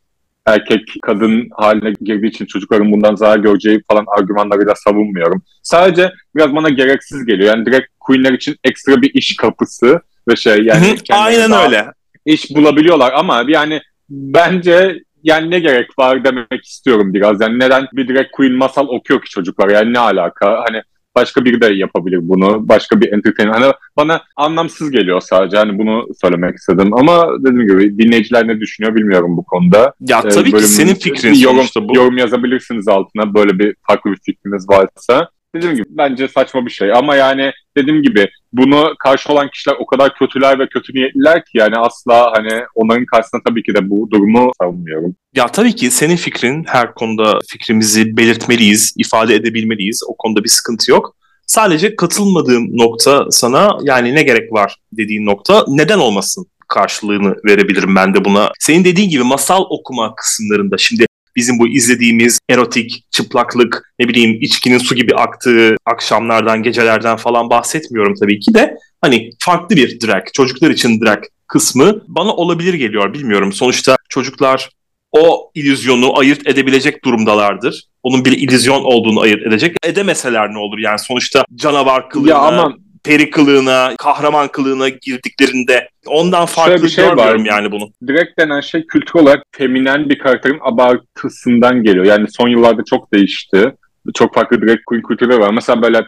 erkek 0.55 0.89
kadın 1.03 1.49
haline 1.53 1.93
girdiği 2.01 2.27
için 2.27 2.47
çocukların 2.47 2.93
bundan 2.93 3.15
zarar 3.15 3.39
göreceği 3.39 3.83
falan 3.93 4.05
argümanlarıyla 4.19 4.75
savunmuyorum. 4.75 5.43
Sadece 5.63 6.13
biraz 6.37 6.55
bana 6.55 6.69
gereksiz 6.69 7.27
geliyor. 7.27 7.57
Yani 7.57 7.67
direkt 7.67 7.87
queenler 8.01 8.33
için 8.33 8.57
ekstra 8.65 9.03
bir 9.03 9.15
iş 9.15 9.37
kapısı 9.37 10.01
ve 10.29 10.37
şey 10.37 10.63
yani 10.63 10.97
aynen 11.11 11.53
öyle. 11.53 11.87
İş 12.27 12.51
bulabiliyorlar 12.51 13.13
ama 13.13 13.45
yani 13.49 13.81
bence 14.11 15.03
yani 15.23 15.51
ne 15.51 15.59
gerek 15.59 15.99
var 15.99 16.25
demek 16.25 16.65
istiyorum 16.65 17.15
biraz. 17.15 17.41
Yani 17.41 17.59
neden 17.59 17.87
bir 17.93 18.09
direkt 18.09 18.33
queen 18.33 18.53
masal 18.53 18.89
okuyor 18.89 19.23
ki 19.23 19.31
çocuklar 19.31 19.69
yani 19.69 19.93
ne 19.93 19.99
alaka? 19.99 20.65
Hani 20.69 20.83
başka 21.15 21.45
biri 21.45 21.61
de 21.61 21.67
yapabilir 21.67 22.19
bunu. 22.23 22.69
Başka 22.69 23.01
bir 23.01 23.13
entertainer. 23.13 23.53
Hani 23.53 23.73
bana 23.97 24.23
anlamsız 24.37 24.91
geliyor 24.91 25.21
sadece. 25.21 25.57
Hani 25.57 25.79
bunu 25.79 26.07
söylemek 26.21 26.57
istedim. 26.57 26.95
Ama 26.95 27.29
dediğim 27.39 27.69
gibi 27.69 27.99
dinleyiciler 27.99 28.49
ne 28.49 28.61
düşünüyor 28.61 28.95
bilmiyorum 28.95 29.37
bu 29.37 29.45
konuda. 29.45 29.93
Ya 30.01 30.23
ee, 30.25 30.29
tabii 30.29 30.53
ki 30.53 30.63
senin 30.63 30.95
fikrin 30.95 31.35
yorum, 31.35 31.67
bu. 31.77 31.97
Yorum 31.97 32.19
yazabilirsiniz 32.19 32.89
altına 32.89 33.35
böyle 33.35 33.59
bir 33.59 33.77
farklı 33.87 34.11
bir 34.11 34.19
fikriniz 34.25 34.69
varsa. 34.69 35.29
Dediğim 35.55 35.77
gibi 35.77 35.87
bence 35.91 36.29
saçma 36.29 36.67
bir 36.67 36.71
şey 36.71 36.93
ama 36.93 37.17
yani 37.17 37.53
dediğim 37.77 38.03
gibi 38.03 38.29
bunu 38.53 38.95
karşı 38.99 39.33
olan 39.33 39.51
kişiler 39.51 39.77
o 39.81 39.87
kadar 39.87 40.15
kötüler 40.15 40.59
ve 40.59 40.69
kötü 40.69 40.95
niyetliler 40.95 41.45
ki 41.45 41.51
yani 41.55 41.77
asla 41.77 42.33
hani 42.35 42.63
onların 42.75 43.07
karşısında 43.07 43.43
tabii 43.49 43.63
ki 43.63 43.75
de 43.75 43.91
bu 43.91 44.11
durumu 44.11 44.53
savunmuyorum. 44.63 45.17
Ya 45.35 45.47
tabii 45.47 45.75
ki 45.75 45.91
senin 45.91 46.17
fikrin 46.17 46.65
her 46.69 46.95
konuda 46.95 47.39
fikrimizi 47.49 48.17
belirtmeliyiz, 48.17 48.95
ifade 48.97 49.35
edebilmeliyiz. 49.35 50.03
O 50.09 50.17
konuda 50.17 50.45
bir 50.45 50.49
sıkıntı 50.49 50.91
yok. 50.91 51.15
Sadece 51.47 51.97
katılmadığım 51.97 52.79
nokta 52.79 53.27
sana 53.31 53.79
yani 53.83 54.15
ne 54.15 54.23
gerek 54.23 54.53
var 54.53 54.77
dediğin 54.93 55.27
nokta 55.27 55.65
neden 55.69 55.99
olmasın 55.99 56.47
karşılığını 56.69 57.35
verebilirim 57.45 57.97
ben 57.97 58.15
de 58.15 58.25
buna. 58.25 58.53
Senin 58.59 58.85
dediğin 58.85 59.11
gibi 59.11 59.23
masal 59.23 59.65
okuma 59.71 60.15
kısımlarında 60.15 60.79
şimdi 60.79 61.08
bizim 61.39 61.59
bu 61.59 61.69
izlediğimiz 61.69 62.39
erotik, 62.51 63.05
çıplaklık, 63.11 63.93
ne 63.99 64.09
bileyim 64.09 64.39
içkinin 64.41 64.79
su 64.79 64.95
gibi 64.95 65.15
aktığı 65.15 65.77
akşamlardan, 65.87 66.63
gecelerden 66.63 67.17
falan 67.17 67.51
bahsetmiyorum 67.51 68.15
tabii 68.21 68.41
ki 68.41 68.55
de. 68.55 68.77
Hani 69.01 69.31
farklı 69.39 69.77
bir 69.77 70.01
drag, 70.01 70.23
çocuklar 70.35 70.71
için 70.71 71.01
drag 71.01 71.25
kısmı 71.47 72.01
bana 72.09 72.33
olabilir 72.33 72.75
geliyor 72.75 73.15
bilmiyorum. 73.15 73.53
Sonuçta 73.53 73.97
çocuklar 74.09 74.71
o 75.13 75.51
illüzyonu 75.55 76.19
ayırt 76.19 76.47
edebilecek 76.47 77.05
durumdalardır. 77.05 77.85
Onun 78.03 78.25
bir 78.25 78.33
illüzyon 78.33 78.85
olduğunu 78.85 79.21
ayırt 79.21 79.47
edecek. 79.47 79.77
Edemeseler 79.83 80.53
ne 80.53 80.59
olur 80.59 80.79
yani 80.79 80.99
sonuçta 80.99 81.45
canavar 81.55 82.11
kılığına, 82.11 82.31
ya 82.31 82.39
ama 82.39 82.77
peri 83.09 83.31
kılığına, 83.31 83.95
kahraman 83.99 84.49
kılığına 84.49 84.89
girdiklerinde 84.89 85.89
ondan 86.07 86.47
farklı 86.47 86.83
bir 86.85 86.89
şey 86.89 87.05
görmüyorum 87.05 87.41
var. 87.41 87.47
yani 87.47 87.73
bunu. 87.73 87.93
Direkt 88.07 88.39
denen 88.39 88.61
şey 88.61 88.87
kültür 88.87 89.21
olarak 89.21 89.43
feminen 89.53 90.09
bir 90.09 90.19
karakterin 90.19 90.59
abartısından 90.63 91.83
geliyor. 91.83 92.05
Yani 92.05 92.27
son 92.31 92.49
yıllarda 92.49 92.83
çok 92.85 93.13
değişti. 93.13 93.73
Çok 94.15 94.35
farklı 94.35 94.63
direkt 94.63 94.85
queen 94.87 95.03
kültürü 95.03 95.39
var. 95.39 95.51
Mesela 95.53 95.83
böyle 95.83 96.07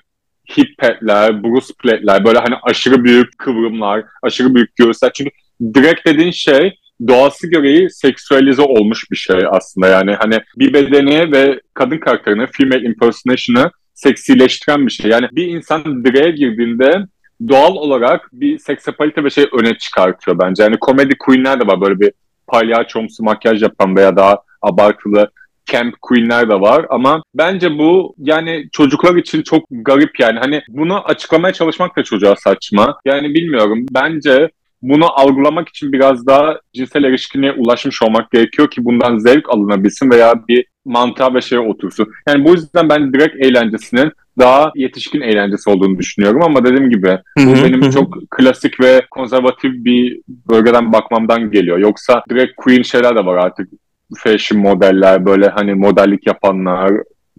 hip 0.59 0.79
petler, 0.79 1.43
bruce 1.43 1.75
platler, 1.83 2.25
böyle 2.25 2.39
hani 2.39 2.55
aşırı 2.63 3.05
büyük 3.05 3.39
kıvrımlar, 3.39 4.05
aşırı 4.23 4.55
büyük 4.55 4.77
göğüsler. 4.77 5.13
Çünkü 5.13 5.31
direkt 5.75 6.07
dediğin 6.07 6.31
şey 6.31 6.75
doğası 7.09 7.51
gereği 7.51 7.91
seksüelize 7.91 8.63
olmuş 8.63 9.11
bir 9.11 9.17
şey 9.17 9.39
aslında. 9.51 9.89
Yani 9.89 10.15
hani 10.15 10.41
bir 10.57 10.73
bedeni 10.73 11.33
ve 11.33 11.61
kadın 11.75 11.99
karakterini, 11.99 12.47
female 12.53 12.83
impersonation'ı 12.83 13.71
seksileştiren 14.01 14.87
bir 14.87 14.93
şey. 14.93 15.11
Yani 15.11 15.29
bir 15.33 15.47
insan 15.47 16.05
direğe 16.05 16.31
girdiğinde 16.31 17.07
doğal 17.49 17.75
olarak 17.75 18.29
bir 18.33 18.59
seksapalite 18.59 19.25
ve 19.25 19.31
şey 19.31 19.47
öne 19.53 19.79
çıkartıyor 19.79 20.39
bence. 20.39 20.63
Yani 20.63 20.79
komedi 20.79 21.19
queenler 21.19 21.61
de 21.61 21.67
var 21.67 21.81
böyle 21.81 22.01
bir 22.01 22.13
palyaçomsu 22.47 23.23
makyaj 23.25 23.63
yapan 23.63 23.97
veya 23.97 24.17
daha 24.17 24.39
abartılı 24.63 25.31
camp 25.67 25.95
queenler 26.03 26.51
de 26.51 26.61
var 26.61 26.87
ama 26.91 27.23
bence 27.35 27.79
bu 27.79 28.15
yani 28.19 28.69
çocuklar 28.73 29.17
için 29.17 29.43
çok 29.43 29.65
garip 29.71 30.21
yani 30.21 30.39
hani 30.39 30.63
bunu 30.69 31.05
açıklamaya 31.05 31.53
çalışmak 31.53 31.97
da 31.97 32.03
çocuğa 32.05 32.37
saçma. 32.37 33.01
Yani 33.05 33.35
bilmiyorum 33.35 33.87
bence 33.91 34.51
bunu 34.83 35.21
algılamak 35.21 35.69
için 35.69 35.93
biraz 35.93 36.27
daha 36.27 36.61
cinsel 36.73 37.05
erişkinliğe 37.05 37.53
ulaşmış 37.53 38.03
olmak 38.03 38.31
gerekiyor 38.31 38.71
ki 38.71 38.85
bundan 38.85 39.19
zevk 39.19 39.51
alınabilsin 39.51 40.11
veya 40.11 40.35
bir 40.49 40.67
mantığa 40.85 41.35
ve 41.35 41.41
şeye 41.41 41.61
otursun. 41.61 42.09
Yani 42.29 42.45
bu 42.45 42.53
yüzden 42.53 42.89
ben 42.89 43.13
direkt 43.13 43.37
eğlencesinin 43.45 44.13
daha 44.39 44.73
yetişkin 44.75 45.21
eğlencesi 45.21 45.71
olduğunu 45.71 45.99
düşünüyorum 45.99 46.43
ama 46.43 46.65
dediğim 46.65 46.91
gibi 46.91 47.19
bu 47.39 47.55
benim 47.65 47.91
çok 47.91 48.31
klasik 48.31 48.81
ve 48.81 49.07
konservatif 49.11 49.73
bir 49.73 50.21
bölgeden 50.29 50.93
bakmamdan 50.93 51.51
geliyor. 51.51 51.79
Yoksa 51.79 52.23
direkt 52.31 52.53
queen 52.57 52.83
şeyler 52.83 53.17
de 53.17 53.27
var 53.27 53.37
artık. 53.37 53.69
Fashion 54.17 54.61
modeller, 54.61 55.27
böyle 55.27 55.49
hani 55.49 55.75
modellik 55.75 56.27
yapanlar, 56.27 56.93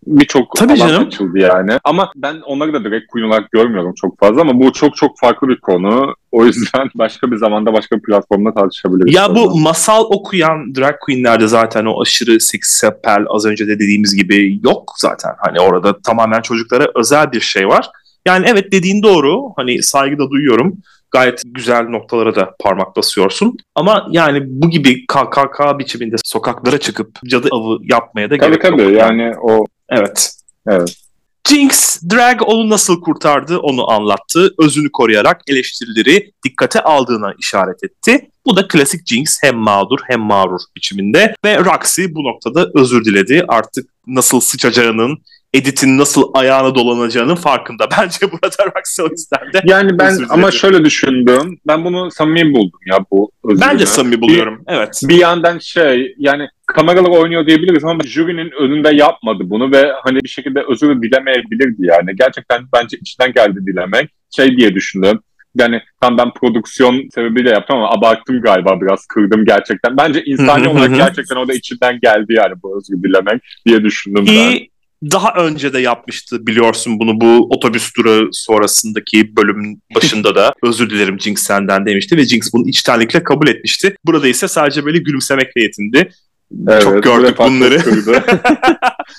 birçok 0.07 0.61
alan 0.61 0.75
canım. 0.75 1.07
açıldı 1.07 1.39
yani. 1.39 1.71
Ama 1.83 2.11
ben 2.15 2.41
onları 2.45 2.73
da 2.73 2.83
direkt 2.83 3.07
queen 3.07 3.25
olarak 3.25 3.51
görmüyorum 3.51 3.93
çok 4.01 4.19
fazla 4.19 4.41
ama 4.41 4.59
bu 4.59 4.73
çok 4.73 4.95
çok 4.95 5.19
farklı 5.19 5.47
bir 5.47 5.59
konu. 5.59 6.15
O 6.31 6.45
yüzden 6.45 6.89
başka 6.95 7.31
bir 7.31 7.37
zamanda 7.37 7.73
başka 7.73 7.97
bir 7.97 8.01
platformda 8.01 8.53
tartışabiliriz. 8.53 9.15
Ya 9.15 9.35
bu 9.35 9.59
masal 9.59 10.03
okuyan 10.03 10.75
drag 10.75 10.95
queenlerde 10.99 11.47
zaten 11.47 11.85
o 11.85 12.01
aşırı 12.01 12.39
seks 12.39 12.83
appeal 12.83 13.25
az 13.29 13.45
önce 13.45 13.67
de 13.67 13.79
dediğimiz 13.79 14.15
gibi 14.15 14.59
yok 14.63 14.93
zaten. 14.97 15.31
Hani 15.37 15.59
orada 15.59 16.01
tamamen 16.01 16.41
çocuklara 16.41 16.87
özel 16.95 17.31
bir 17.31 17.41
şey 17.41 17.67
var. 17.67 17.89
Yani 18.25 18.45
evet 18.49 18.71
dediğin 18.71 19.03
doğru. 19.03 19.53
Hani 19.55 19.83
saygı 19.83 20.19
da 20.19 20.29
duyuyorum. 20.29 20.77
Gayet 21.11 21.41
güzel 21.45 21.89
noktalara 21.89 22.35
da 22.35 22.55
parmak 22.59 22.95
basıyorsun. 22.95 23.57
Ama 23.75 24.07
yani 24.11 24.43
bu 24.45 24.69
gibi 24.69 25.05
KKK 25.05 25.79
biçiminde 25.79 26.15
sokaklara 26.25 26.77
çıkıp 26.77 27.19
cadı 27.25 27.47
avı 27.51 27.77
yapmaya 27.81 28.29
da 28.29 28.37
tabii, 28.37 28.49
gerek 28.49 28.61
tabii. 28.61 28.81
yok. 28.81 28.89
Tabii 28.89 28.97
yani 28.97 29.33
o 29.41 29.65
Evet. 29.91 30.31
Evet. 30.67 30.97
Jinx, 31.47 32.01
Drag 32.11 32.41
onu 32.45 32.69
nasıl 32.69 33.01
kurtardı 33.01 33.57
onu 33.57 33.91
anlattı. 33.91 34.53
Özünü 34.59 34.91
koruyarak 34.91 35.41
eleştirileri 35.47 36.31
dikkate 36.45 36.81
aldığına 36.81 37.33
işaret 37.39 37.83
etti. 37.83 38.29
Bu 38.45 38.55
da 38.55 38.67
klasik 38.67 39.07
Jinx 39.07 39.37
hem 39.41 39.55
mağdur 39.55 39.99
hem 40.07 40.19
mağrur 40.19 40.61
biçiminde. 40.75 41.35
Ve 41.45 41.59
Roxy 41.59 42.05
bu 42.09 42.23
noktada 42.23 42.67
özür 42.75 43.05
diledi. 43.05 43.45
Artık 43.47 43.89
nasıl 44.07 44.39
sıçacağının, 44.39 45.17
editin 45.53 45.97
nasıl 45.97 46.31
ayağına 46.33 46.75
dolanacağının 46.75 47.35
farkında. 47.35 47.87
Bence 47.99 48.31
burada 48.31 48.65
Roxy 48.65 49.01
o 49.01 49.07
yüzden 49.09 49.53
de 49.53 49.61
Yani 49.63 49.99
ben 49.99 50.17
ama 50.29 50.51
şöyle 50.51 50.85
düşündüm. 50.85 51.57
Ben 51.67 51.85
bunu 51.85 52.11
samimi 52.11 52.53
buldum 52.53 52.79
ya 52.85 53.05
bu 53.11 53.31
özürünü. 53.43 53.69
Ben 53.69 53.79
de 53.79 53.85
samimi 53.85 54.21
buluyorum. 54.21 54.63
Bir, 54.67 54.73
evet. 54.73 55.01
Bir 55.03 55.17
yandan 55.17 55.57
şey 55.57 56.15
yani 56.17 56.47
kameralar 56.65 57.09
oynuyor 57.09 57.47
diyebiliriz 57.47 57.83
ama 57.83 58.03
jürinin 58.03 58.51
önünde 58.59 58.95
yapmadı 58.95 59.43
bunu 59.45 59.71
ve 59.71 59.91
hani 60.03 60.19
bir 60.23 60.29
şekilde 60.29 60.63
özür 60.69 61.01
dilemeyebilirdi 61.01 61.85
yani. 61.85 62.15
Gerçekten 62.15 62.63
bence 62.73 62.97
içten 62.97 63.33
geldi 63.33 63.59
dilemek. 63.65 64.09
Şey 64.35 64.57
diye 64.57 64.75
düşündüm. 64.75 65.19
Yani 65.55 65.81
tam 66.01 66.17
ben 66.17 66.33
prodüksiyon 66.33 67.09
sebebiyle 67.15 67.49
yaptım 67.49 67.77
ama 67.77 67.89
abarttım 67.91 68.41
galiba 68.41 68.81
biraz 68.81 69.05
kırdım 69.05 69.45
gerçekten. 69.45 69.97
Bence 69.97 70.23
insani 70.23 70.67
olarak 70.67 70.95
gerçekten 70.95 71.35
o 71.35 71.47
da 71.47 71.53
içinden 71.53 71.99
geldi 71.99 72.33
yani 72.33 72.53
bu 72.63 72.77
özür 72.77 73.03
dilemek 73.03 73.41
diye 73.65 73.83
düşündüm 73.83 74.25
ben 74.27 74.70
daha 75.03 75.33
önce 75.33 75.73
de 75.73 75.79
yapmıştı 75.79 76.47
biliyorsun 76.47 76.99
bunu 76.99 77.21
bu 77.21 77.47
otobüs 77.49 77.95
durağı 77.97 78.29
sonrasındaki 78.31 79.35
bölümün 79.35 79.81
başında 79.95 80.35
da 80.35 80.53
özür 80.63 80.89
dilerim 80.89 81.19
Jinx 81.19 81.43
senden 81.43 81.85
demişti 81.85 82.17
ve 82.17 82.25
Jinx 82.25 82.53
bunu 82.53 82.69
içtenlikle 82.69 83.23
kabul 83.23 83.47
etmişti. 83.47 83.95
Burada 84.05 84.27
ise 84.27 84.47
sadece 84.47 84.85
böyle 84.85 84.97
gülümsemekle 84.97 85.61
yetindi. 85.61 86.11
Evet, 86.67 86.83
Çok 86.83 87.03
gördük 87.03 87.37
bunları. 87.37 87.81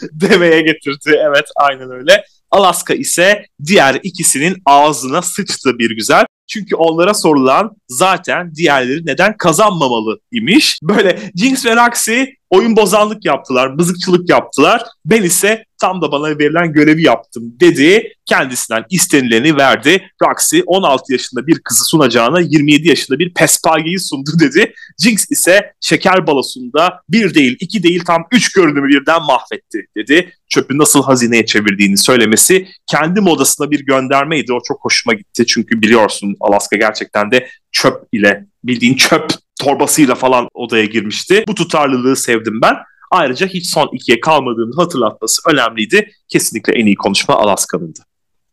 Demeye 0.12 0.62
getirdi. 0.62 1.20
Evet 1.28 1.44
aynen 1.56 1.90
öyle. 1.90 2.24
Alaska 2.50 2.94
ise 2.94 3.46
diğer 3.64 4.00
ikisinin 4.02 4.56
ağzına 4.66 5.22
sıçtı 5.22 5.78
bir 5.78 5.90
güzel. 5.90 6.24
Çünkü 6.48 6.76
onlara 6.76 7.14
sorulan 7.14 7.70
zaten 7.88 8.54
diğerleri 8.54 9.06
neden 9.06 9.36
kazanmamalı 9.36 10.20
imiş. 10.32 10.78
Böyle 10.82 11.18
Jinx 11.36 11.66
ve 11.66 11.76
Roxy 11.76 12.22
oyun 12.50 12.76
bozanlık 12.76 13.24
yaptılar, 13.24 13.78
bızıkçılık 13.78 14.30
yaptılar. 14.30 14.82
Ben 15.04 15.22
ise 15.22 15.64
tam 15.82 16.02
da 16.02 16.12
bana 16.12 16.38
verilen 16.38 16.72
görevi 16.72 17.02
yaptım 17.02 17.54
dedi. 17.60 18.14
Kendisinden 18.26 18.84
istenileni 18.90 19.56
verdi. 19.56 20.08
Roxy 20.22 20.60
16 20.66 21.12
yaşında 21.12 21.46
bir 21.46 21.58
kızı 21.58 21.84
sunacağına 21.84 22.40
27 22.40 22.88
yaşında 22.88 23.18
bir 23.18 23.34
pespageyi 23.34 23.98
sundu 23.98 24.30
dedi. 24.40 24.74
Jinx 24.98 25.26
ise 25.30 25.72
şeker 25.80 26.26
balosunda 26.26 27.00
bir 27.08 27.34
değil, 27.34 27.56
iki 27.60 27.82
değil 27.82 28.04
tam 28.06 28.24
üç 28.32 28.52
görünümü 28.52 28.88
birden 28.88 29.22
mahvetti 29.22 29.86
dedi. 29.96 30.32
Çöpü 30.48 30.78
nasıl 30.78 31.02
hazineye 31.02 31.46
çevirdiğini 31.46 31.96
söylemesi 31.96 32.68
kendi 32.86 33.20
modasına 33.20 33.70
bir 33.70 33.80
göndermeydi. 33.80 34.52
O 34.52 34.58
çok 34.68 34.84
hoşuma 34.84 35.14
gitti 35.14 35.46
çünkü 35.46 35.82
biliyorsun 35.82 36.36
Alaska 36.40 36.76
gerçekten 36.76 37.30
de 37.30 37.48
çöp 37.72 38.02
ile 38.12 38.46
bildiğin 38.64 38.94
çöp 38.94 39.30
torbasıyla 39.60 40.14
falan 40.14 40.48
odaya 40.54 40.84
girmişti. 40.84 41.44
Bu 41.48 41.54
tutarlılığı 41.54 42.16
sevdim 42.16 42.60
ben. 42.62 42.76
Ayrıca 43.12 43.46
hiç 43.46 43.70
son 43.70 43.88
ikiye 43.92 44.20
kalmadığını 44.20 44.74
hatırlatması 44.76 45.42
önemliydi. 45.50 46.10
Kesinlikle 46.28 46.72
en 46.72 46.86
iyi 46.86 46.94
konuşma 46.94 47.34
Alaska'nındı. 47.34 48.00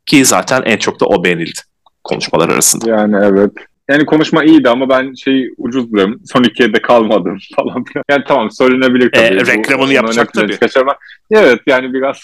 Ki 0.05 0.25
zaten 0.25 0.61
en 0.65 0.77
çok 0.77 0.99
da 0.99 1.05
o 1.05 1.23
beğenildi 1.23 1.59
konuşmalar 2.03 2.49
arasında. 2.49 2.89
Yani 2.89 3.15
evet. 3.23 3.51
Yani 3.89 4.05
konuşma 4.05 4.43
iyiydi 4.43 4.69
ama 4.69 4.89
ben 4.89 5.13
şey 5.13 5.49
ucuz 5.57 5.91
buluyorum. 5.91 6.21
Son 6.25 6.43
ikiye 6.43 6.73
de 6.73 6.81
kalmadım 6.81 7.37
falan. 7.55 7.85
Yani 8.09 8.23
tamam 8.27 8.51
söylenebilir 8.51 9.11
tabii. 9.11 9.25
E, 9.25 9.45
reklamını 9.45 9.93
yapacak 9.93 10.33
tabii. 10.33 10.57
Kaçırma. 10.57 10.95
Evet 11.31 11.59
yani 11.67 11.93
biraz 11.93 12.17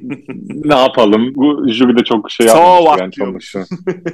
ne 0.48 0.78
yapalım? 0.78 1.34
Bu 1.34 1.68
jüri 1.68 1.96
de 1.98 2.04
çok 2.04 2.30
şey 2.30 2.46
yapmış. 2.46 3.00
yani 3.00 3.12
sonuçta. 3.18 3.64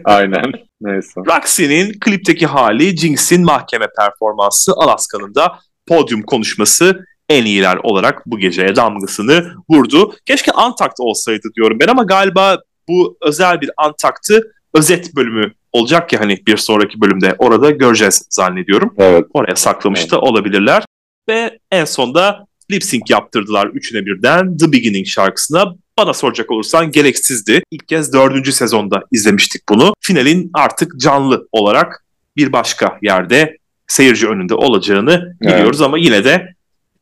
Aynen. 0.04 0.52
Neyse. 0.80 1.20
Roxy'nin 1.26 1.92
klipteki 2.00 2.46
hali, 2.46 2.96
Jinx'in 2.96 3.44
mahkeme 3.44 3.86
performansı, 3.98 4.72
Alaska'nın 4.76 5.34
da 5.34 5.58
podyum 5.88 6.22
konuşması 6.22 7.04
en 7.28 7.44
iyiler 7.44 7.76
olarak 7.82 8.26
bu 8.26 8.38
geceye 8.38 8.76
damgasını 8.76 9.52
vurdu. 9.70 10.14
Keşke 10.26 10.52
Antakt 10.52 11.00
olsaydı 11.00 11.48
diyorum 11.56 11.78
ben 11.80 11.88
ama 11.88 12.02
galiba 12.02 12.58
bu 12.88 13.18
özel 13.22 13.60
bir 13.60 13.70
Antakt'ı 13.76 14.52
özet 14.74 15.16
bölümü 15.16 15.52
olacak 15.72 16.12
ya 16.12 16.20
hani 16.20 16.38
bir 16.46 16.56
sonraki 16.56 17.00
bölümde 17.00 17.34
orada 17.38 17.70
göreceğiz 17.70 18.26
zannediyorum. 18.30 18.94
Evet. 18.98 19.24
Oraya 19.34 19.56
saklamış 19.56 20.00
Evet. 20.00 20.10
da 20.10 20.20
olabilirler. 20.20 20.84
Ve 21.28 21.58
en 21.70 21.84
sonda 21.84 22.46
lip 22.70 22.84
sync 22.84 23.10
yaptırdılar 23.10 23.66
üçüne 23.66 24.06
birden 24.06 24.56
The 24.56 24.72
Beginning 24.72 25.06
şarkısına. 25.06 25.74
Bana 25.98 26.14
soracak 26.14 26.50
olursan 26.50 26.90
gereksizdi. 26.90 27.62
İlk 27.70 27.88
kez 27.88 28.12
dördüncü 28.12 28.52
sezonda 28.52 29.02
izlemiştik 29.12 29.62
bunu. 29.68 29.94
Finalin 30.00 30.50
artık 30.54 31.00
canlı 31.00 31.48
olarak 31.52 32.04
bir 32.36 32.52
başka 32.52 32.98
yerde 33.02 33.56
seyirci 33.88 34.28
önünde 34.28 34.54
olacağını 34.54 35.36
Evet. 35.42 35.54
biliyoruz 35.54 35.82
ama 35.82 35.98
yine 35.98 36.24
de 36.24 36.54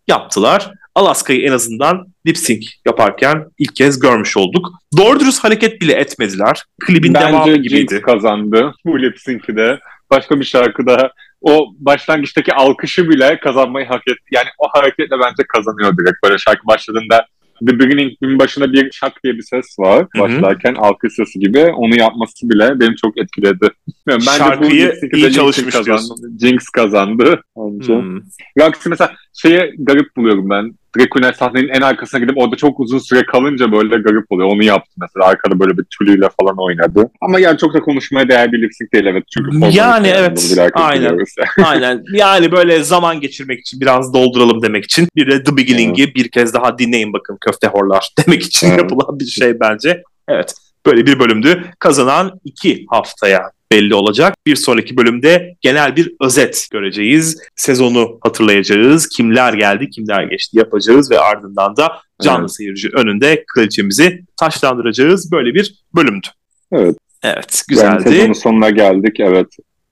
yaptılar. 0.09 0.71
Alaska'yı 0.95 1.43
en 1.43 1.53
azından 1.53 2.07
lip 2.27 2.39
sync 2.39 2.67
yaparken 2.87 3.45
ilk 3.59 3.77
kez 3.77 4.01
görmüş 4.01 4.37
olduk. 4.37 4.69
Doğru 4.97 5.21
dürüst 5.21 5.45
hareket 5.45 5.81
bile 5.81 5.93
etmediler. 5.93 6.63
Klibin 6.87 7.15
devamı 7.15 7.39
Bence 7.39 7.57
gibiydi. 7.57 7.91
Jinx 7.91 8.03
kazandı 8.03 8.75
bu 8.87 9.03
lip 9.03 9.19
sync'i 9.21 9.57
de. 9.57 9.79
Başka 10.11 10.41
bir 10.41 10.45
şarkıda 10.45 11.13
o 11.41 11.67
başlangıçtaki 11.79 12.55
alkışı 12.55 13.09
bile 13.11 13.41
kazanmayı 13.41 13.87
hak 13.87 14.09
etti. 14.09 14.23
Yani 14.33 14.47
o 14.59 14.69
hareketle 14.73 15.17
bence 15.21 15.43
kazanıyor 15.49 15.97
direkt. 15.97 16.23
Böyle 16.25 16.39
şarkı 16.39 16.67
başladığında 16.67 17.27
The 17.61 17.79
Beginning'in 17.79 18.39
başında 18.39 18.73
bir 18.73 18.93
şak 18.93 19.25
diye 19.25 19.35
bir 19.35 19.43
ses 19.43 19.79
var 19.79 20.07
başlarken 20.19 20.75
alkış 20.75 21.15
sesi 21.15 21.39
gibi. 21.39 21.59
Onu 21.59 21.99
yapması 21.99 22.51
bile 22.51 22.81
beni 22.81 22.97
çok 22.97 23.19
etkiledi. 23.19 23.71
Bence 24.07 24.25
Şarkıyı 24.25 24.89
de 24.89 25.17
iyi 25.17 25.33
çalışmış 25.33 25.75
kazandı. 25.75 26.31
Jinx 26.41 26.69
kazandı. 26.69 27.43
Bence. 27.57 27.95
Hmm. 27.95 28.21
Aksi 28.63 28.89
mesela 28.89 29.13
şeye 29.35 29.75
garip 29.79 30.17
buluyorum 30.17 30.51
ben. 30.51 30.75
Drag 30.99 31.09
Queen'ler 31.09 31.33
sahnenin 31.33 31.69
en 31.69 31.81
arkasına 31.81 32.21
gidip 32.21 32.39
orada 32.39 32.57
çok 32.57 32.81
uzun 32.81 32.99
süre 32.99 33.27
kalınca 33.27 33.73
böyle 33.73 33.97
garip 33.97 34.33
oluyor. 34.33 34.49
Onu 34.49 34.65
yaptı 34.65 34.93
mesela. 35.01 35.27
Arkada 35.27 35.61
böyle 35.61 35.79
bir 35.79 35.85
tülüyle 35.99 36.29
falan 36.41 36.57
oynadı. 36.59 37.11
Ama 37.21 37.41
yani 37.41 37.59
çok 37.59 37.75
da 37.75 37.81
konuşmaya 37.81 38.29
değer 38.29 38.53
bir 38.53 38.63
lip 38.63 38.75
sync 38.75 38.93
değil 38.93 39.07
evet. 39.07 39.25
Çünkü 39.35 39.51
formal 39.51 39.75
Yani 39.75 40.09
evet, 40.09 40.59
aynen. 40.75 41.19
Aynen. 41.65 42.05
Yani 42.13 42.53
böyle 42.53 42.83
zaman 42.83 43.21
geçirmek 43.21 43.61
için 43.61 43.81
biraz 43.81 44.15
dolduralım 44.15 44.63
demek 44.63 44.85
için. 44.85 45.09
Bir 45.17 45.31
de 45.31 45.43
The 45.43 45.57
Beginning'i 45.57 46.15
bir 46.15 46.29
kez 46.29 46.55
daha 46.55 46.79
dinleyin 46.79 47.13
bakın 47.13 47.39
köfte 47.41 47.67
horlar 47.67 48.11
demek 48.27 48.43
için 48.43 48.67
Evet. 48.69 48.79
yapılan 48.79 49.21
bir 49.21 49.25
şey 49.25 49.61
bence. 49.61 50.03
Evet. 50.29 50.55
Böyle 50.87 51.07
bir 51.07 51.19
bölümdü. 51.19 51.65
Kazanan 51.79 52.41
iki 52.45 52.87
haftaya 52.91 53.51
belli 53.73 53.95
olacak. 53.95 54.35
Bir 54.47 54.57
sonraki 54.57 54.97
bölümde 54.97 55.55
genel 55.61 55.97
bir 55.97 56.13
özet 56.21 56.69
göreceğiz. 56.73 57.39
Sezonu 57.57 58.19
hatırlayacağız. 58.23 59.09
Kimler 59.09 59.53
geldi, 59.53 59.91
kimler 59.91 60.23
geçti 60.23 60.59
yapacağız 60.59 61.11
ve 61.11 61.21
ardından 61.21 61.77
da 61.77 61.93
canlı 62.23 62.41
Evet. 62.41 62.53
seyirci 62.53 62.89
önünde 62.89 63.45
kraliçemizi 63.55 64.23
taşlandıracağız. 64.37 65.33
Böyle 65.33 65.55
bir 65.55 65.75
bölümdü. 65.95 66.27
Evet. 66.73 66.97
Evet, 67.23 67.63
Yani 67.71 67.97
güzeldi. 67.99 68.03
sezonun 68.03 68.33
sonuna 68.33 68.71
geldik 68.71 69.21
evet. 69.21 69.47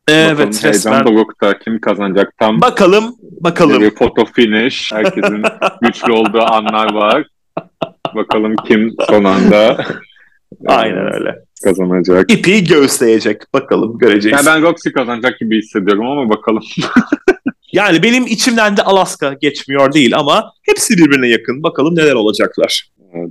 Bakalım 0.08 0.36
evet, 0.38 0.64
heyecan 0.64 0.70
resmen. 0.70 1.04
dorukta 1.04 1.58
kim 1.58 1.80
kazanacak 1.80 2.32
tam 2.38 2.60
Bakalım, 2.60 3.14
bakalım. 3.40 3.80
bir 3.82 3.94
foto 3.94 4.24
finish. 4.24 4.92
Herkesin 4.92 5.42
güçlü 5.82 6.12
olduğu 6.12 6.42
anlar 6.42 6.92
var. 6.94 7.26
Bakalım 8.14 8.56
kim 8.68 8.94
son 9.10 9.24
anda 9.24 9.84
Aynen 10.66 11.14
öyle. 11.14 11.34
kazanacak. 11.64 12.32
İpi 12.32 12.64
göğüsleyecek. 12.64 13.54
Bakalım 13.54 13.98
göreceğiz. 13.98 14.36
Yani 14.36 14.46
ben 14.46 14.62
Roxy 14.62 14.88
kazanacak 14.90 15.38
gibi 15.40 15.58
hissediyorum 15.58 16.06
ama 16.06 16.30
bakalım. 16.30 16.62
Yani 17.72 18.02
benim 18.02 18.26
içimden 18.26 18.76
de 18.76 18.82
Alaska 18.82 19.32
geçmiyor 19.32 19.92
değil 19.92 20.16
ama 20.18 20.52
hepsi 20.62 20.98
birbirine 20.98 21.28
yakın. 21.28 21.62
Bakalım 21.62 21.96
neler 21.96 22.14
olacaklar. 22.14 22.90
Evet. 23.14 23.30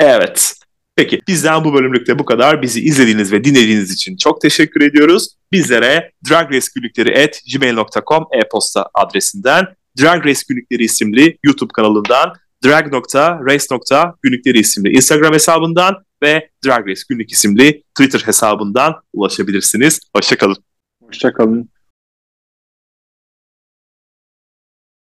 Evet. 0.00 0.54
Peki 0.96 1.20
bizden 1.28 1.64
bu 1.64 1.74
bölümlükte 1.74 2.18
bu 2.18 2.24
kadar. 2.24 2.62
Bizi 2.62 2.80
izlediğiniz 2.80 3.32
ve 3.32 3.44
dinlediğiniz 3.44 3.92
için 3.92 4.16
çok 4.16 4.40
teşekkür 4.40 4.80
ediyoruz. 4.80 5.28
Bizlere 5.52 6.12
dragracegülükleri.gmail.com 6.30 8.26
e-posta 8.32 8.86
adresinden 8.94 9.64
Drag 10.00 10.26
Race 10.26 10.40
Günlükleri 10.48 10.84
isimli 10.84 11.38
YouTube 11.44 11.72
kanalından 11.74 12.32
drag.race.günlükleri 12.64 14.58
isimli 14.58 14.90
Instagram 14.90 15.32
hesabından 15.34 15.94
ve 16.22 16.50
Drag 16.66 16.88
Race 16.88 17.02
Günlük 17.08 17.32
isimli 17.32 17.82
Twitter 17.94 18.20
hesabından 18.20 18.94
ulaşabilirsiniz. 19.12 20.00
Hoşçakalın. 20.16 20.56
Hoşçakalın. 21.02 21.68